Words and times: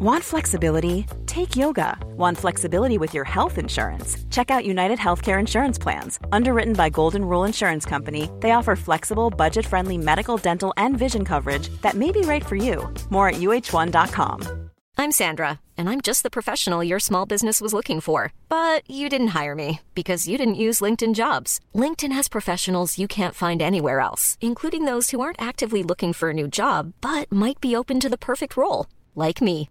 Want 0.00 0.22
flexibility? 0.22 1.06
Take 1.26 1.56
yoga. 1.56 1.98
Want 2.16 2.38
flexibility 2.38 2.98
with 2.98 3.14
your 3.14 3.24
health 3.24 3.58
insurance? 3.58 4.16
Check 4.30 4.48
out 4.48 4.64
United 4.64 4.96
Healthcare 4.96 5.40
Insurance 5.40 5.76
Plans. 5.76 6.20
Underwritten 6.30 6.74
by 6.74 6.88
Golden 6.88 7.24
Rule 7.24 7.42
Insurance 7.42 7.84
Company, 7.84 8.30
they 8.38 8.52
offer 8.52 8.76
flexible, 8.76 9.28
budget 9.28 9.66
friendly 9.66 9.98
medical, 9.98 10.36
dental, 10.36 10.72
and 10.76 10.96
vision 10.96 11.24
coverage 11.24 11.68
that 11.82 11.96
may 11.96 12.12
be 12.12 12.20
right 12.20 12.46
for 12.46 12.54
you. 12.54 12.88
More 13.10 13.30
at 13.30 13.40
uh1.com. 13.40 14.70
I'm 14.96 15.10
Sandra, 15.10 15.58
and 15.76 15.90
I'm 15.90 16.00
just 16.00 16.22
the 16.22 16.30
professional 16.30 16.84
your 16.84 17.00
small 17.00 17.26
business 17.26 17.60
was 17.60 17.74
looking 17.74 18.00
for. 18.00 18.32
But 18.48 18.88
you 18.88 19.08
didn't 19.08 19.34
hire 19.38 19.56
me 19.56 19.80
because 19.96 20.28
you 20.28 20.38
didn't 20.38 20.62
use 20.66 20.78
LinkedIn 20.78 21.16
jobs. 21.16 21.58
LinkedIn 21.74 22.12
has 22.12 22.28
professionals 22.28 22.98
you 22.98 23.08
can't 23.08 23.34
find 23.34 23.60
anywhere 23.60 23.98
else, 23.98 24.38
including 24.40 24.84
those 24.84 25.10
who 25.10 25.20
aren't 25.20 25.42
actively 25.42 25.82
looking 25.82 26.12
for 26.12 26.30
a 26.30 26.34
new 26.40 26.46
job 26.46 26.92
but 27.00 27.32
might 27.32 27.60
be 27.60 27.74
open 27.74 27.98
to 27.98 28.08
the 28.08 28.16
perfect 28.16 28.56
role, 28.56 28.86
like 29.16 29.42
me. 29.42 29.70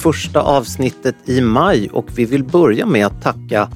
Första 0.00 0.40
avsnittet 0.40 1.16
i 1.24 1.40
maj 1.40 1.88
och 1.92 2.06
vi 2.18 2.24
vill 2.24 2.44
börja 2.44 2.86
med 2.86 3.06
att 3.06 3.22
tacka 3.22 3.68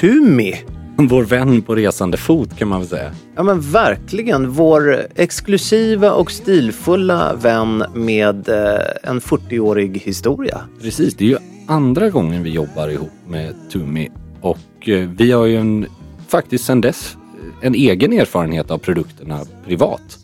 Tumi. 0.00 0.54
Vår 0.96 1.22
vän 1.22 1.62
på 1.62 1.74
resande 1.74 2.16
fot 2.16 2.56
kan 2.56 2.68
man 2.68 2.80
väl 2.80 2.88
säga. 2.88 3.12
Ja 3.36 3.42
men 3.42 3.60
verkligen, 3.60 4.50
vår 4.50 5.06
exklusiva 5.14 6.12
och 6.12 6.30
stilfulla 6.30 7.34
vän 7.34 7.84
med 7.94 8.48
eh, 8.48 9.10
en 9.10 9.20
40-årig 9.20 9.98
historia. 9.98 10.60
Precis, 10.82 11.14
det 11.14 11.24
är 11.24 11.28
ju 11.28 11.38
andra 11.66 12.10
gången 12.10 12.42
vi 12.42 12.50
jobbar 12.50 12.88
ihop 12.88 13.12
med 13.28 13.54
Tumi 13.72 14.10
och 14.40 14.88
eh, 14.88 15.08
vi 15.16 15.32
har 15.32 15.44
ju 15.44 15.56
en, 15.56 15.86
faktiskt 16.28 16.64
sedan 16.64 16.80
dess 16.80 17.16
en 17.60 17.74
egen 17.74 18.12
erfarenhet 18.12 18.70
av 18.70 18.78
produkterna 18.78 19.40
privat. 19.66 20.18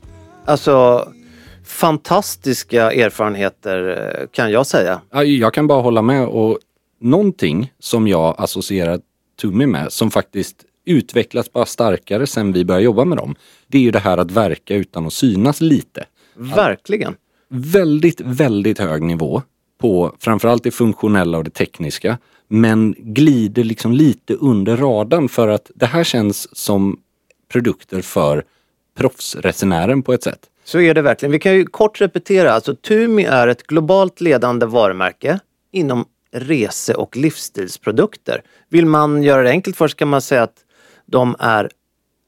Alltså 0.44 1.04
fantastiska 1.70 2.92
erfarenheter 2.92 3.88
eh, 4.20 4.26
kan 4.32 4.50
jag 4.50 4.66
säga. 4.66 5.00
Ja, 5.10 5.24
Jag 5.24 5.54
kan 5.54 5.66
bara 5.66 5.82
hålla 5.82 6.02
med 6.02 6.26
och 6.26 6.58
någonting 7.00 7.72
som 7.78 8.08
jag 8.08 8.34
associerar 8.38 9.00
Tumi 9.40 9.66
med 9.66 9.92
som 9.92 10.10
faktiskt 10.10 10.64
utvecklats 10.84 11.52
bara 11.52 11.66
starkare 11.66 12.26
sen 12.26 12.52
vi 12.52 12.64
började 12.64 12.84
jobba 12.84 13.04
med 13.04 13.18
dem. 13.18 13.34
Det 13.66 13.78
är 13.78 13.82
ju 13.82 13.90
det 13.90 13.98
här 13.98 14.18
att 14.18 14.30
verka 14.30 14.74
utan 14.74 15.06
att 15.06 15.12
synas 15.12 15.60
lite. 15.60 16.04
Verkligen. 16.34 17.16
Väldigt, 17.48 18.20
väldigt 18.20 18.78
hög 18.78 19.02
nivå 19.02 19.42
på 19.80 20.16
framförallt 20.18 20.62
det 20.62 20.70
funktionella 20.70 21.38
och 21.38 21.44
det 21.44 21.50
tekniska. 21.50 22.18
Men 22.48 22.94
glider 22.98 23.64
liksom 23.64 23.92
lite 23.92 24.34
under 24.34 24.76
radarn 24.76 25.28
för 25.28 25.48
att 25.48 25.70
det 25.74 25.86
här 25.86 26.04
känns 26.04 26.56
som 26.56 27.00
produkter 27.52 28.02
för 28.02 28.44
proffsresenären 28.98 30.02
på 30.02 30.12
ett 30.12 30.22
sätt. 30.22 30.46
Så 30.70 30.80
är 30.80 30.94
det 30.94 31.02
verkligen. 31.02 31.32
Vi 31.32 31.38
kan 31.38 31.54
ju 31.54 31.64
kort 31.66 32.00
repetera. 32.00 32.52
Alltså 32.52 32.74
Tumi 32.74 33.24
är 33.24 33.48
ett 33.48 33.62
globalt 33.62 34.20
ledande 34.20 34.66
varumärke 34.66 35.38
inom 35.72 36.04
rese 36.32 36.94
och 36.94 37.16
livsstilsprodukter. 37.16 38.42
Vill 38.68 38.86
man 38.86 39.22
göra 39.22 39.42
det 39.42 39.50
enkelt 39.50 39.76
för 39.76 39.88
sig 39.88 39.96
kan 39.96 40.08
man 40.08 40.22
säga 40.22 40.42
att 40.42 40.54
de 41.06 41.36
är 41.38 41.70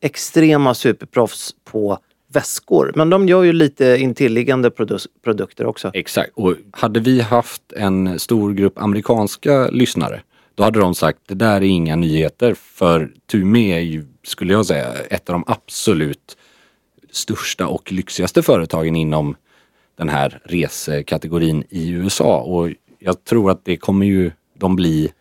extrema 0.01 0.75
superproffs 0.75 1.55
på 1.65 1.99
väskor. 2.33 2.93
Men 2.95 3.11
de 3.11 3.29
gör 3.29 3.43
ju 3.43 3.53
lite 3.53 3.97
intilliggande 4.01 4.69
produ- 4.69 5.07
produkter 5.25 5.67
också. 5.67 5.91
Exakt, 5.95 6.31
och 6.35 6.57
hade 6.71 7.01
vi 7.01 7.21
haft 7.21 7.73
en 7.77 8.19
stor 8.19 8.53
grupp 8.53 8.79
amerikanska 8.79 9.69
lyssnare 9.69 10.21
då 10.55 10.63
hade 10.63 10.81
de 10.81 10.95
sagt 10.95 11.19
det 11.29 11.35
där 11.35 11.57
är 11.57 11.61
inga 11.61 11.97
nyheter 11.97 12.55
för 12.55 13.11
Tumi 13.31 13.73
är 13.73 13.81
ju, 13.81 14.05
skulle 14.23 14.53
jag 14.53 14.67
säga, 14.67 14.93
ett 15.11 15.29
av 15.29 15.33
de 15.33 15.45
absolut 15.47 16.37
största 17.13 17.67
och 17.67 17.93
lyxigaste 17.93 18.43
företagen 18.43 18.97
inom 18.97 19.37
den 19.99 20.09
här 20.09 20.41
resekategorin 20.45 21.65
i 21.69 21.91
USA 21.91 22.41
och 22.41 22.71
jag 22.99 23.25
tror 23.25 23.51
att 23.51 23.65
det 23.65 23.77
kommer 23.77 24.07
ju 24.07 24.31
de 24.59 24.77
bli 24.77 25.13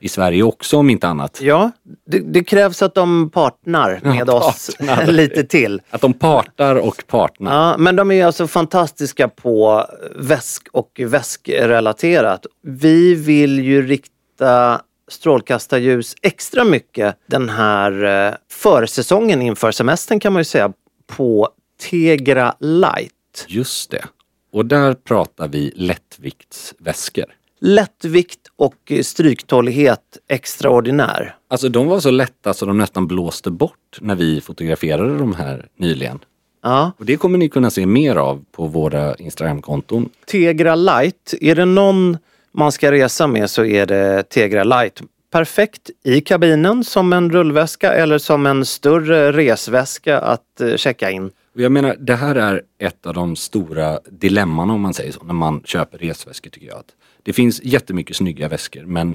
i 0.00 0.08
Sverige 0.08 0.42
också 0.42 0.76
om 0.76 0.90
inte 0.90 1.08
annat. 1.08 1.38
Ja, 1.42 1.70
det, 2.06 2.18
det 2.18 2.44
krävs 2.44 2.82
att 2.82 2.94
de 2.94 3.30
partnar 3.30 4.00
med 4.02 4.28
Ja, 4.28 4.48
oss 4.48 4.70
partnar. 4.78 5.06
lite 5.12 5.44
till. 5.44 5.80
Att 5.90 6.00
de 6.00 6.14
partar 6.14 6.74
och 6.76 7.04
partnar. 7.06 7.68
Ja, 7.70 7.76
men 7.78 7.96
de 7.96 8.10
är 8.10 8.26
alltså 8.26 8.46
fantastiska 8.46 9.28
på 9.28 9.86
väsk 10.16 10.68
och 10.72 11.00
väskrelaterat. 11.04 12.46
Vi 12.62 13.14
vill 13.14 13.60
ju 13.60 13.86
rikta 13.86 14.80
strålkastarljus 15.08 16.14
extra 16.22 16.64
mycket 16.64 17.16
den 17.26 17.48
här 17.48 18.04
eh, 18.28 18.34
försäsongen 18.52 19.42
inför 19.42 19.72
semestern 19.72 20.20
kan 20.20 20.32
man 20.32 20.40
ju 20.40 20.44
säga 20.44 20.72
på 21.16 21.48
Tegra 21.90 22.54
Light. 22.60 23.46
Just 23.48 23.90
det. 23.90 24.04
Och 24.52 24.66
där 24.66 24.94
pratar 24.94 25.48
vi 25.48 25.72
lättviktsväskor. 25.76 27.24
Lättvikt 27.60 28.40
och 28.56 28.92
stryktålighet 29.02 30.18
extraordinär. 30.28 31.36
Alltså 31.48 31.68
de 31.68 31.86
var 31.86 32.00
så 32.00 32.10
lätta 32.10 32.54
så 32.54 32.66
de 32.66 32.78
nästan 32.78 33.06
blåste 33.06 33.50
bort 33.50 33.98
när 34.00 34.14
vi 34.14 34.40
fotograferade 34.40 35.18
de 35.18 35.34
här 35.34 35.68
nyligen. 35.76 36.18
Ja. 36.62 36.92
Och 36.98 37.04
det 37.04 37.16
kommer 37.16 37.38
ni 37.38 37.48
kunna 37.48 37.70
se 37.70 37.86
mer 37.86 38.16
av 38.16 38.44
på 38.52 38.66
våra 38.66 39.14
Instagramkonton. 39.14 40.08
Tegra 40.26 40.74
Light, 40.74 41.34
är 41.40 41.54
det 41.54 41.64
någon 41.64 42.18
man 42.52 42.72
ska 42.72 42.92
resa 42.92 43.26
med 43.26 43.50
så 43.50 43.64
är 43.64 43.86
det 43.86 44.22
Tegra 44.28 44.64
Light. 44.64 45.02
Perfekt 45.30 45.90
i 46.04 46.20
kabinen 46.20 46.84
som 46.84 47.12
en 47.12 47.30
rullväska 47.30 47.92
eller 47.92 48.18
som 48.18 48.46
en 48.46 48.64
större 48.64 49.32
resväska 49.32 50.18
att 50.18 50.60
eh, 50.60 50.76
checka 50.76 51.10
in. 51.10 51.30
Jag 51.54 51.72
menar, 51.72 51.96
det 51.98 52.14
här 52.14 52.34
är 52.34 52.62
ett 52.78 53.06
av 53.06 53.14
de 53.14 53.36
stora 53.36 54.00
dilemman 54.10 54.70
om 54.70 54.80
man 54.80 54.94
säger 54.94 55.12
så, 55.12 55.24
när 55.24 55.34
man 55.34 55.62
köper 55.64 55.98
resväskor 55.98 56.50
tycker 56.50 56.66
jag. 56.66 56.78
Att 56.78 56.94
det 57.22 57.32
finns 57.32 57.60
jättemycket 57.62 58.16
snygga 58.16 58.48
väskor 58.48 58.82
men 58.82 59.14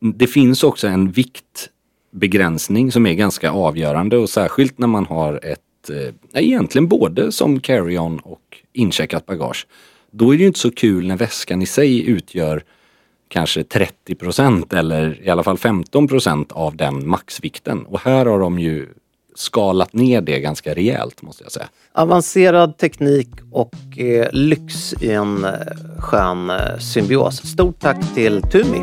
det 0.00 0.26
finns 0.26 0.64
också 0.64 0.88
en 0.88 1.10
viktbegränsning 1.10 2.92
som 2.92 3.06
är 3.06 3.14
ganska 3.14 3.50
avgörande 3.50 4.16
och 4.16 4.30
särskilt 4.30 4.78
när 4.78 4.86
man 4.86 5.06
har 5.06 5.44
ett, 5.44 5.90
eh, 5.90 6.42
egentligen 6.42 6.88
både 6.88 7.32
som 7.32 7.60
carry-on 7.60 8.18
och 8.18 8.58
incheckat 8.72 9.26
bagage. 9.26 9.66
Då 10.10 10.32
är 10.32 10.36
det 10.36 10.40
ju 10.40 10.46
inte 10.46 10.58
så 10.58 10.70
kul 10.70 11.06
när 11.06 11.16
väskan 11.16 11.62
i 11.62 11.66
sig 11.66 12.08
utgör 12.08 12.62
kanske 13.32 13.64
30 13.64 14.14
procent 14.14 14.72
eller 14.72 15.22
i 15.22 15.30
alla 15.30 15.42
fall 15.42 15.58
15 15.58 16.08
procent 16.08 16.52
av 16.52 16.76
den 16.76 17.08
maxvikten. 17.08 17.86
Och 17.86 18.00
här 18.00 18.26
har 18.26 18.40
de 18.40 18.58
ju 18.58 18.88
skalat 19.34 19.92
ner 19.92 20.20
det 20.20 20.40
ganska 20.40 20.74
rejält 20.74 21.22
måste 21.22 21.42
jag 21.42 21.52
säga. 21.52 21.68
Avancerad 21.92 22.78
teknik 22.78 23.28
och 23.50 23.98
eh, 23.98 24.28
lyx 24.32 24.92
i 25.00 25.10
en 25.10 25.44
eh, 25.44 25.50
skön 25.98 26.50
eh, 26.50 26.78
symbios. 26.78 27.36
Stort 27.36 27.80
tack 27.80 28.14
till 28.14 28.42
Tumi. 28.42 28.82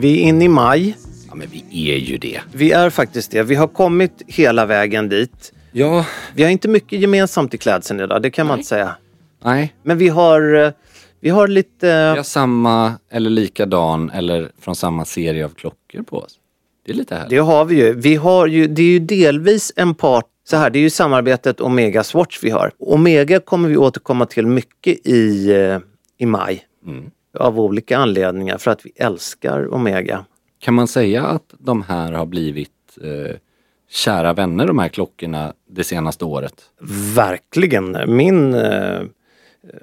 Vi 0.00 0.18
är 0.18 0.28
inne 0.28 0.44
i 0.44 0.48
maj. 0.48 0.96
Ja 1.28 1.34
men 1.34 1.48
vi 1.50 1.90
är 1.92 1.96
ju 1.96 2.18
det. 2.18 2.40
Vi 2.52 2.72
är 2.72 2.90
faktiskt 2.90 3.30
det. 3.30 3.42
Vi 3.42 3.54
har 3.54 3.66
kommit 3.66 4.22
hela 4.26 4.66
vägen 4.66 5.08
dit. 5.08 5.52
Ja, 5.72 6.06
Vi 6.34 6.42
har 6.42 6.50
inte 6.50 6.68
mycket 6.68 7.00
gemensamt 7.00 7.54
i 7.54 7.58
klädseln 7.58 8.00
idag, 8.00 8.22
det 8.22 8.30
kan 8.30 8.46
man 8.46 8.58
inte 8.58 8.68
säga. 8.68 8.96
nej. 9.44 9.74
Men 9.82 9.98
vi 9.98 10.08
har, 10.08 10.54
eh, 10.54 10.70
vi 11.20 11.30
har 11.30 11.48
lite... 11.48 11.86
Vi 11.86 12.16
har 12.16 12.22
samma 12.22 12.92
eller 13.10 13.30
likadan 13.30 14.10
eller 14.10 14.50
från 14.60 14.76
samma 14.76 15.04
serie 15.04 15.44
av 15.44 15.48
klockor 15.48 16.02
på 16.02 16.18
oss. 16.18 16.38
Det 16.86 16.92
är 16.92 16.96
lite 16.96 17.14
härligt. 17.14 17.30
Det 17.30 17.38
har 17.38 17.64
vi 17.64 17.76
ju. 17.76 17.94
Vi 17.94 18.14
har 18.14 18.46
ju, 18.46 18.66
det 18.66 18.82
är 18.82 18.86
ju 18.86 18.98
delvis 18.98 19.72
en 19.76 19.94
part 19.94 20.26
så 20.48 20.56
här, 20.56 20.70
det 20.70 20.78
är 20.78 20.80
ju 20.80 20.90
samarbetet 20.90 21.60
Omega 21.60 22.04
Swatch 22.04 22.38
vi 22.42 22.50
har. 22.50 22.70
Omega 22.78 23.40
kommer 23.40 23.68
vi 23.68 23.76
återkomma 23.76 24.26
till 24.26 24.46
mycket 24.46 25.06
i, 25.06 25.50
eh, 25.52 25.78
i 26.18 26.26
maj. 26.26 26.64
Av 27.34 27.60
olika 27.60 27.98
anledningar, 27.98 28.58
för 28.58 28.70
att 28.70 28.86
vi 28.86 28.92
älskar 28.96 29.74
Omega. 29.74 30.24
Kan 30.58 30.74
man 30.74 30.88
säga 30.88 31.26
att 31.26 31.54
de 31.58 31.82
här 31.82 32.12
har 32.12 32.26
blivit 32.26 32.98
eh, 33.02 33.36
kära 33.90 34.32
vänner, 34.32 34.66
de 34.66 34.78
här 34.78 34.88
klockorna, 34.88 35.52
det 35.68 35.84
senaste 35.84 36.24
året? 36.24 36.62
Verkligen. 37.14 37.96
Min 38.06 38.54
eh, 38.54 39.00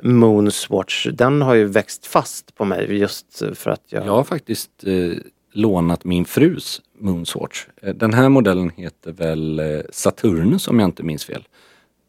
Moonswatch, 0.03 1.07
den 1.13 1.41
har 1.41 1.55
ju 1.55 1.65
växt 1.65 2.05
fast 2.05 2.55
på 2.55 2.65
mig 2.65 2.97
just 2.97 3.43
för 3.53 3.71
att 3.71 3.81
jag... 3.89 4.05
Jag 4.05 4.11
har 4.11 4.23
faktiskt 4.23 4.71
eh, 4.83 5.17
lånat 5.53 6.03
min 6.03 6.25
frus 6.25 6.81
Moonswatch. 6.99 7.65
Eh, 7.81 7.93
Den 7.93 8.13
här 8.13 8.29
modellen 8.29 8.69
heter 8.69 9.11
väl 9.11 9.59
eh, 9.59 9.81
Saturnus 9.89 10.67
om 10.67 10.79
jag 10.79 10.87
inte 10.87 11.03
minns 11.03 11.25
fel. 11.25 11.47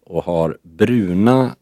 Och 0.07 0.25
har 0.25 0.59
bruna 0.63 1.57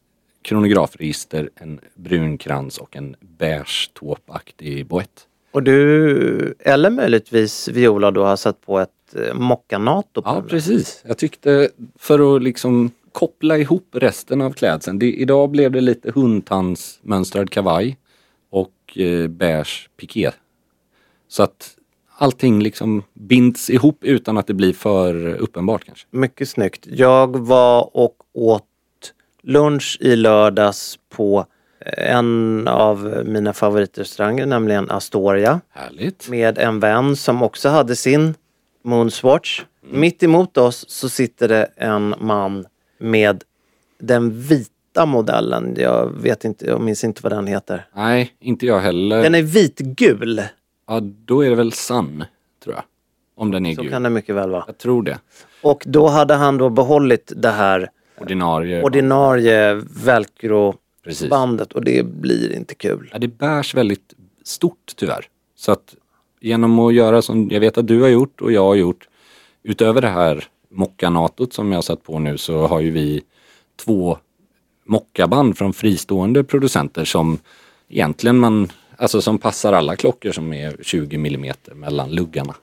kronografregister, 0.45 1.51
en 1.55 1.81
brun 1.95 2.39
krans 2.39 2.79
och 2.79 2.97
en 2.97 3.17
beige 3.21 3.91
tåpaktig 3.95 4.87
boett. 4.87 5.27
Och 5.53 5.63
du, 5.63 6.55
eller 6.59 6.91
möjligtvis 6.91 7.69
Viola 7.69 8.11
då, 8.11 8.25
har 8.25 8.37
satt 8.37 8.61
på 8.61 8.79
ett 8.79 8.91
eh, 9.17 9.35
mockanato 9.35 10.23
på 10.23 10.29
Ja, 10.31 10.35
den. 10.35 10.49
precis. 10.49 11.03
Jag 11.07 11.19
tyckte 11.19 11.69
för 11.99 12.37
att 12.37 12.43
liksom 12.43 12.91
koppla 13.13 13.59
ihop 13.59 13.89
resten 13.93 14.41
av 14.41 14.53
klädseln. 14.53 14.99
Det, 14.99 15.13
idag 15.13 15.51
blev 15.51 15.71
det 15.73 15.81
lite 15.81 16.11
hundtandsmönstrad 16.15 17.51
kavaj 17.51 17.97
och 18.51 18.99
eh, 18.99 19.29
beige 19.29 19.89
piké. 19.97 20.31
Så 21.29 21.43
att 21.43 21.77
allting 22.17 22.63
liksom 22.63 23.03
binds 23.13 23.71
ihop 23.71 24.05
utan 24.05 24.39
att 24.39 24.47
det 24.47 24.55
blir 24.55 24.73
för 24.73 25.27
uppenbart 25.35 25.85
kanske. 25.85 26.07
Mycket 26.11 26.49
snyggt. 26.49 26.87
Jag 26.91 27.37
var 27.39 27.97
och 27.97 28.17
åt 28.33 28.65
lunch 29.45 29.99
i 30.01 30.17
lördags 30.17 30.99
på 31.17 31.47
en 31.97 32.69
av 32.69 33.23
mina 33.27 33.53
favoritrestauranger, 33.53 34.47
nämligen 34.47 34.91
Astoria. 34.91 35.61
Härligt. 35.71 36.29
Med 36.29 36.59
en 36.59 36.81
vän 36.81 37.17
som 37.17 37.43
också 37.43 37.69
hade 37.69 37.97
sin 37.97 38.35
Moonswatch. 38.85 39.63
Mitt 39.91 40.23
emot 40.23 40.57
oss 40.57 40.85
så 40.89 41.09
sitter 41.09 41.49
det 41.49 41.69
en 41.77 42.15
man 42.21 42.67
med 42.99 43.43
den 43.99 44.41
vita 44.41 45.07
modellen. 45.07 45.75
Jag 45.79 46.13
vet 46.23 46.45
inte, 46.45 46.67
jag 46.67 46.81
minns 46.81 47.05
inte 47.05 47.21
vad 47.23 47.33
den 47.33 47.47
heter. 47.47 47.87
Nej, 47.95 48.33
inte 48.41 48.67
jag 48.67 48.81
heller. 48.81 49.23
Den 49.23 49.35
är 49.35 49.43
vitgul. 49.43 50.43
Ja, 50.89 51.01
då 51.25 51.45
är 51.45 51.51
det 51.51 51.57
väl 51.57 51.73
Sun, 51.73 52.25
tror 52.65 52.75
jag. 52.75 52.85
Om 53.37 53.51
den 53.51 53.67
är 53.67 53.75
Så 53.75 53.83
gul. 53.83 53.91
kan 53.91 54.03
det 54.03 54.11
mycket 54.11 54.35
väl 54.35 54.51
vara. 54.51 54.65
Jag 54.67 54.79
tror 54.79 55.03
det. 55.03 55.19
Och 55.63 55.83
då 55.87 56.09
hade 56.09 56.35
han 56.35 56.59
då 56.59 56.71
behållit 56.71 57.33
det 57.37 57.51
här 57.51 57.91
Ordinarie. 58.19 58.83
ordinarie 58.83 59.75
velcro-bandet 60.05 61.73
och 61.73 61.85
det 61.85 62.07
blir 62.07 62.53
inte 62.57 62.75
kul. 62.75 63.09
Ja, 63.13 63.19
det 63.19 63.29
bärs 63.29 63.75
väldigt 63.75 64.15
stort 64.45 64.93
tyvärr. 64.97 65.29
Så 65.57 65.73
att 65.73 65.95
genom 66.41 66.79
att 66.79 66.95
göra 66.95 67.23
som 67.23 67.49
jag 67.51 67.61
vet 67.61 67.79
att 67.79 67.87
du 67.87 68.01
har 68.01 68.09
gjort 68.09 68.41
och 68.41 68.53
jag 68.53 68.65
har 68.65 68.75
gjort. 68.75 69.09
Utöver 69.63 70.01
det 70.01 70.09
här 70.09 70.45
mockanatot 70.69 71.53
som 71.53 71.73
jag 71.73 71.77
har 71.77 71.83
satt 71.83 72.03
på 72.03 72.19
nu 72.19 72.39
så 72.39 72.67
har 72.67 72.81
ju 72.81 72.91
vi 72.91 73.23
två 73.77 74.19
mockaband 74.85 75.59
från 75.59 75.73
fristående 75.73 76.45
producenter 76.45 77.05
som 77.05 77.39
egentligen 77.89 78.39
man, 78.39 78.73
alltså 78.97 79.21
som 79.23 79.39
passar 79.39 79.73
alla 79.73 79.97
klockor 79.97 80.33
som 80.33 80.53
är 80.53 80.77
20 80.83 81.19
millimeter 81.19 81.75
mellan 81.75 82.11
luggarna. 82.11 82.55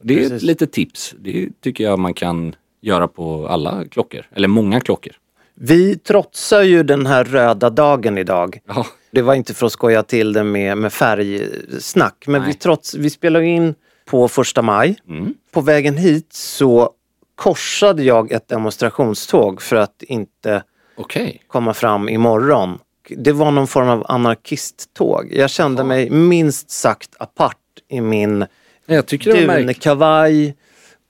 Det 0.00 0.14
är 0.14 0.18
ett 0.18 0.28
Precis. 0.30 0.42
litet 0.46 0.72
tips. 0.72 1.14
Det 1.18 1.48
tycker 1.60 1.84
jag 1.84 1.98
man 1.98 2.14
kan 2.14 2.54
göra 2.82 3.08
på 3.08 3.48
alla 3.48 3.84
klockor, 3.90 4.26
eller 4.34 4.48
många 4.48 4.80
klockor. 4.80 5.12
Vi 5.54 5.98
trotsar 5.98 6.62
ju 6.62 6.82
den 6.82 7.06
här 7.06 7.24
röda 7.24 7.70
dagen 7.70 8.18
idag. 8.18 8.58
Ja, 8.66 8.86
Det 9.10 9.22
var 9.22 9.34
inte 9.34 9.54
för 9.54 9.66
att 9.66 9.72
skoja 9.72 10.02
till 10.02 10.32
det 10.32 10.44
med, 10.44 10.78
med 10.78 10.92
färgsnack, 10.92 12.24
men 12.26 12.40
vi, 12.40 12.46
Nej. 12.46 12.56
trots, 12.56 12.94
vi 12.94 13.10
spelar 13.10 13.40
ju 13.40 13.46
in 13.48 13.74
på 14.04 14.28
första 14.28 14.62
maj. 14.62 14.96
Mm. 15.08 15.34
På 15.52 15.60
vägen 15.60 15.96
hit 15.96 16.32
så 16.32 16.90
korsade 17.34 18.02
jag 18.02 18.32
ett 18.32 18.48
demonstrationståg 18.48 19.62
för 19.62 19.76
att 19.76 20.02
inte 20.02 20.62
okej. 20.96 21.42
komma 21.46 21.74
fram 21.74 22.08
imorgon. 22.08 22.78
Det 23.16 23.32
var 23.32 23.50
någon 23.50 23.66
form 23.66 23.88
av 23.88 24.06
anarkisttåg. 24.08 25.28
Jag 25.32 25.50
kände 25.50 25.84
mig 25.84 26.10
minst 26.10 26.70
sagt 26.70 27.10
apart 27.18 27.56
i 27.88 28.00
min 28.00 28.46
dunkavaj 28.86 30.56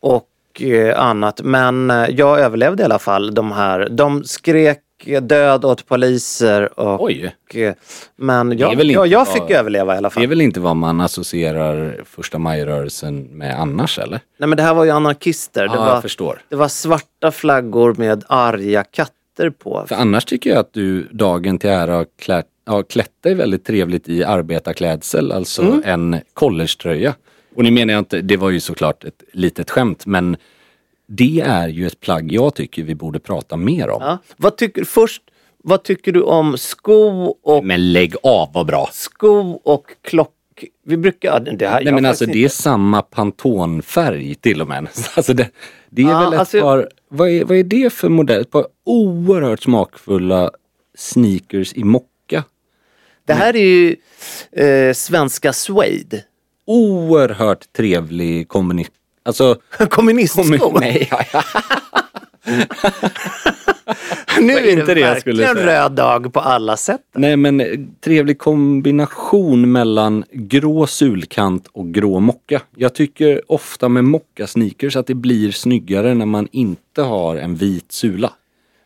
och 0.00 0.28
annat. 0.96 1.40
Men 1.44 1.90
eh, 1.90 2.10
jag 2.10 2.40
överlevde 2.40 2.82
i 2.82 2.84
alla 2.84 2.98
fall 2.98 3.34
de 3.34 3.52
här. 3.52 3.88
De 3.90 4.24
skrek 4.24 4.78
död 5.22 5.64
åt 5.64 5.86
poliser 5.86 6.80
och... 6.80 7.04
Oj. 7.04 7.34
eh, 7.54 7.72
Men 8.16 8.58
jag, 8.58 8.72
inte 8.72 8.86
jag, 8.86 9.06
jag 9.06 9.18
vad- 9.24 9.28
fick 9.34 9.50
överleva 9.50 9.94
i 9.94 9.96
alla 9.98 10.08
Det 10.08 10.12
fall. 10.14 10.22
är 10.22 10.26
väl 10.26 10.40
inte 10.40 10.60
vad 10.60 10.76
man 10.76 11.00
associerar 11.00 12.00
första 12.04 12.38
maj-rörelsen 12.38 13.22
med 13.22 13.60
annars 13.60 13.98
eller? 13.98 14.20
Nej 14.38 14.48
men 14.48 14.56
det 14.56 14.62
här 14.62 14.74
var 14.74 14.84
ju 14.84 14.90
anarkister. 14.90 15.68
Det, 15.68 15.74
Ja, 15.74 15.80
var, 15.80 15.88
jag 15.88 16.02
förstår. 16.02 16.40
det 16.48 16.56
var 16.56 16.68
svarta 16.68 17.30
flaggor 17.30 17.94
med 17.98 18.24
arga 18.28 18.84
katter 18.84 19.50
på. 19.50 19.84
För 19.88 19.94
annars 19.94 20.24
tycker 20.24 20.50
jag 20.50 20.58
att 20.58 20.72
du 20.72 21.08
dagen 21.12 21.58
till 21.58 21.70
ära 21.70 21.92
har 21.94 22.06
klätt, 22.22 22.46
har 22.66 22.82
klätt 22.82 23.22
dig 23.22 23.34
väldigt 23.34 23.64
trevligt 23.64 24.08
i 24.08 24.24
arbetarklädsel, 24.24 25.32
alltså 25.32 25.62
Mm. 25.62 25.82
en 25.84 26.20
collegetröja. 26.34 27.14
Och 27.54 27.64
nu 27.64 27.70
menar 27.70 27.92
jag 27.92 28.00
inte, 28.00 28.20
det 28.20 28.36
var 28.36 28.50
ju 28.50 28.60
såklart 28.60 29.04
ett 29.04 29.22
litet 29.32 29.70
skämt, 29.70 30.06
men 30.06 30.36
det 31.08 31.40
är 31.40 31.68
ju 31.68 31.86
ett 31.86 32.00
plagg 32.00 32.32
jag 32.32 32.54
tycker 32.54 32.82
vi 32.82 32.94
borde 32.94 33.18
prata 33.20 33.56
mer 33.56 33.90
om. 33.90 34.02
Ja. 34.02 34.18
Vad 34.36 34.56
tycker, 34.56 34.84
först, 34.84 35.22
vad 35.64 35.82
tycker 35.82 36.12
du 36.12 36.22
om 36.22 36.58
sko 36.58 37.24
och, 37.42 37.64
Men 37.64 37.92
lägg 37.92 38.14
av 38.22 38.50
vad 38.54 38.66
bra! 38.66 38.88
sko 38.92 39.50
och 39.64 39.86
klock? 40.02 40.30
Vi 40.84 40.96
brukar... 40.96 41.40
Det 41.40 41.66
här, 41.66 41.84
Nej 41.84 41.92
men 41.92 42.06
alltså 42.06 42.26
det 42.26 42.44
är 42.44 42.48
samma 42.48 43.02
Pantone-färg 43.02 44.34
till 44.34 44.60
och 44.62 44.68
med. 44.68 44.88
Alltså 45.16 45.34
det, 45.34 45.50
det 45.90 46.02
är 46.02 46.06
Ja, 46.06 46.20
väl 46.20 46.32
ett 46.32 46.38
alltså 46.38 46.60
par, 46.60 46.88
vad 47.08 47.30
är, 47.30 47.44
vad 47.44 47.56
är 47.56 47.64
det 47.64 47.92
för 47.92 48.08
modell? 48.08 48.40
Ett 48.40 48.50
par 48.50 48.66
oerhört 48.84 49.62
smakfulla 49.62 50.50
sneakers 50.94 51.72
i 51.74 51.84
mocka. 51.84 52.44
Det 53.24 53.32
här 53.32 53.56
är 53.56 53.64
ju 53.64 53.96
eh, 54.52 54.92
svenska 54.94 55.52
suede. 55.52 56.24
Oerhört 56.72 57.72
trevlig 57.72 58.48
kombination. 58.48 58.94
Alltså, 59.24 59.56
Kommunistsko. 59.90 60.42
kombi- 60.42 60.80
nej, 60.80 61.08
ja, 61.10 61.24
ja. 61.32 61.42
nu 64.40 64.52
är 64.52 64.62
det 64.62 64.70
inte 64.72 64.94
det 64.94 65.00
jag 65.00 65.20
skulle 65.20 65.42
säga. 65.46 65.66
röd 65.66 65.92
dag 65.92 66.32
på 66.32 66.40
alla 66.40 66.76
sätt. 66.76 67.00
nej 67.14 67.36
men 67.36 67.60
eh, 67.60 67.66
trevlig 68.04 68.38
kombination 68.38 69.72
mellan 69.72 70.24
grå 70.32 70.86
sulkant 70.86 71.68
och 71.72 71.94
grå 71.94 72.20
mocka. 72.20 72.60
Jag 72.76 72.94
tycker 72.94 73.42
ofta 73.52 73.88
med 73.88 74.04
mocka 74.04 74.46
sneakers 74.46 74.96
att 74.96 75.06
det 75.06 75.14
blir 75.14 75.50
snyggare 75.50 76.14
när 76.14 76.26
man 76.26 76.48
inte 76.52 77.02
har 77.02 77.36
en 77.36 77.54
vit 77.56 77.92
sula. 77.92 78.32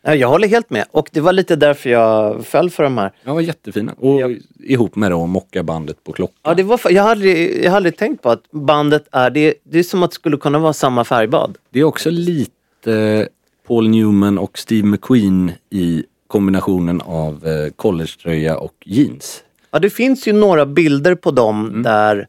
Ja, 0.07 0.15
Jag 0.15 0.27
håller 0.27 0.47
helt 0.47 0.69
med 0.69 0.85
och 0.91 1.09
det 1.13 1.21
var 1.21 1.33
lite 1.33 1.55
därför 1.55 1.89
jag 1.89 2.45
föll 2.45 2.69
för 2.69 2.83
de 2.83 2.97
här. 2.97 3.11
Ja, 3.23 3.33
var 3.33 3.41
jättefina. 3.41 3.93
Och 3.97 4.19
ihop 4.63 4.95
med 4.95 5.11
då 5.11 5.25
mockabandet 5.25 6.03
på 6.03 6.11
klockan. 6.11 6.35
Ja, 6.43 6.53
det 6.53 6.63
var, 6.63 6.79
jag, 6.89 7.03
hade, 7.03 7.11
aldrig- 7.11 7.57
jag 7.57 7.63
hade 7.63 7.75
aldrig 7.77 7.97
tänkt 7.97 8.21
på 8.23 8.29
att 8.29 8.51
bandet 8.51 9.07
är, 9.11 9.29
det, 9.29 9.53
det 9.63 9.79
är 9.79 9.83
som 9.83 10.03
att 10.03 10.11
det 10.11 10.15
skulle 10.15 10.37
kunna 10.37 10.59
vara 10.59 10.73
samma 10.73 11.03
färgbad. 11.03 11.57
Det 11.69 11.79
är 11.79 11.83
också 11.83 12.09
lite 12.09 13.27
Paul 13.67 13.89
Newman 13.89 14.37
och 14.37 14.57
Steve 14.57 14.87
McQueen 14.87 15.51
i 15.69 16.03
kombinationen 16.27 17.01
av 17.01 17.47
eh, 17.47 17.71
collegetröja 17.75 18.57
och 18.57 18.73
jeans. 18.85 19.43
Ja, 19.71 19.79
det 19.79 19.89
finns 19.89 20.27
ju 20.27 20.33
några 20.33 20.65
bilder 20.65 21.15
på 21.15 21.31
dem 21.31 21.67
Mm. 21.69 21.83
där, 21.83 22.27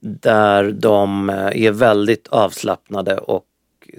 där 0.00 0.72
de 0.72 1.30
eh, 1.30 1.36
är 1.64 1.70
väldigt 1.70 2.28
avslappnade 2.28 3.18
och 3.18 3.44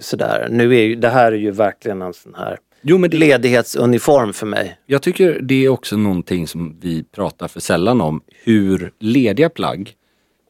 sådär. 0.00 0.48
Nu 0.50 0.76
är 0.76 0.82
ju, 0.82 0.94
det 0.96 1.08
här 1.08 1.32
är 1.32 1.36
ju 1.36 1.50
verkligen 1.50 2.02
en 2.02 2.12
sån 2.14 2.34
här 2.38 2.58
Jo, 2.82 2.98
men 2.98 3.10
det, 3.10 3.16
ledighetsuniform 3.16 4.32
för 4.32 4.46
mig. 4.46 4.78
jag 4.86 5.02
tycker 5.02 5.40
det 5.42 5.64
är 5.64 5.68
också 5.68 5.96
någonting 5.96 6.46
som 6.46 6.76
vi 6.80 7.04
pratar 7.04 7.48
för 7.48 7.60
sällan 7.60 8.00
om. 8.00 8.20
Hur 8.44 8.92
lediga 8.98 9.50
plagg 9.50 9.94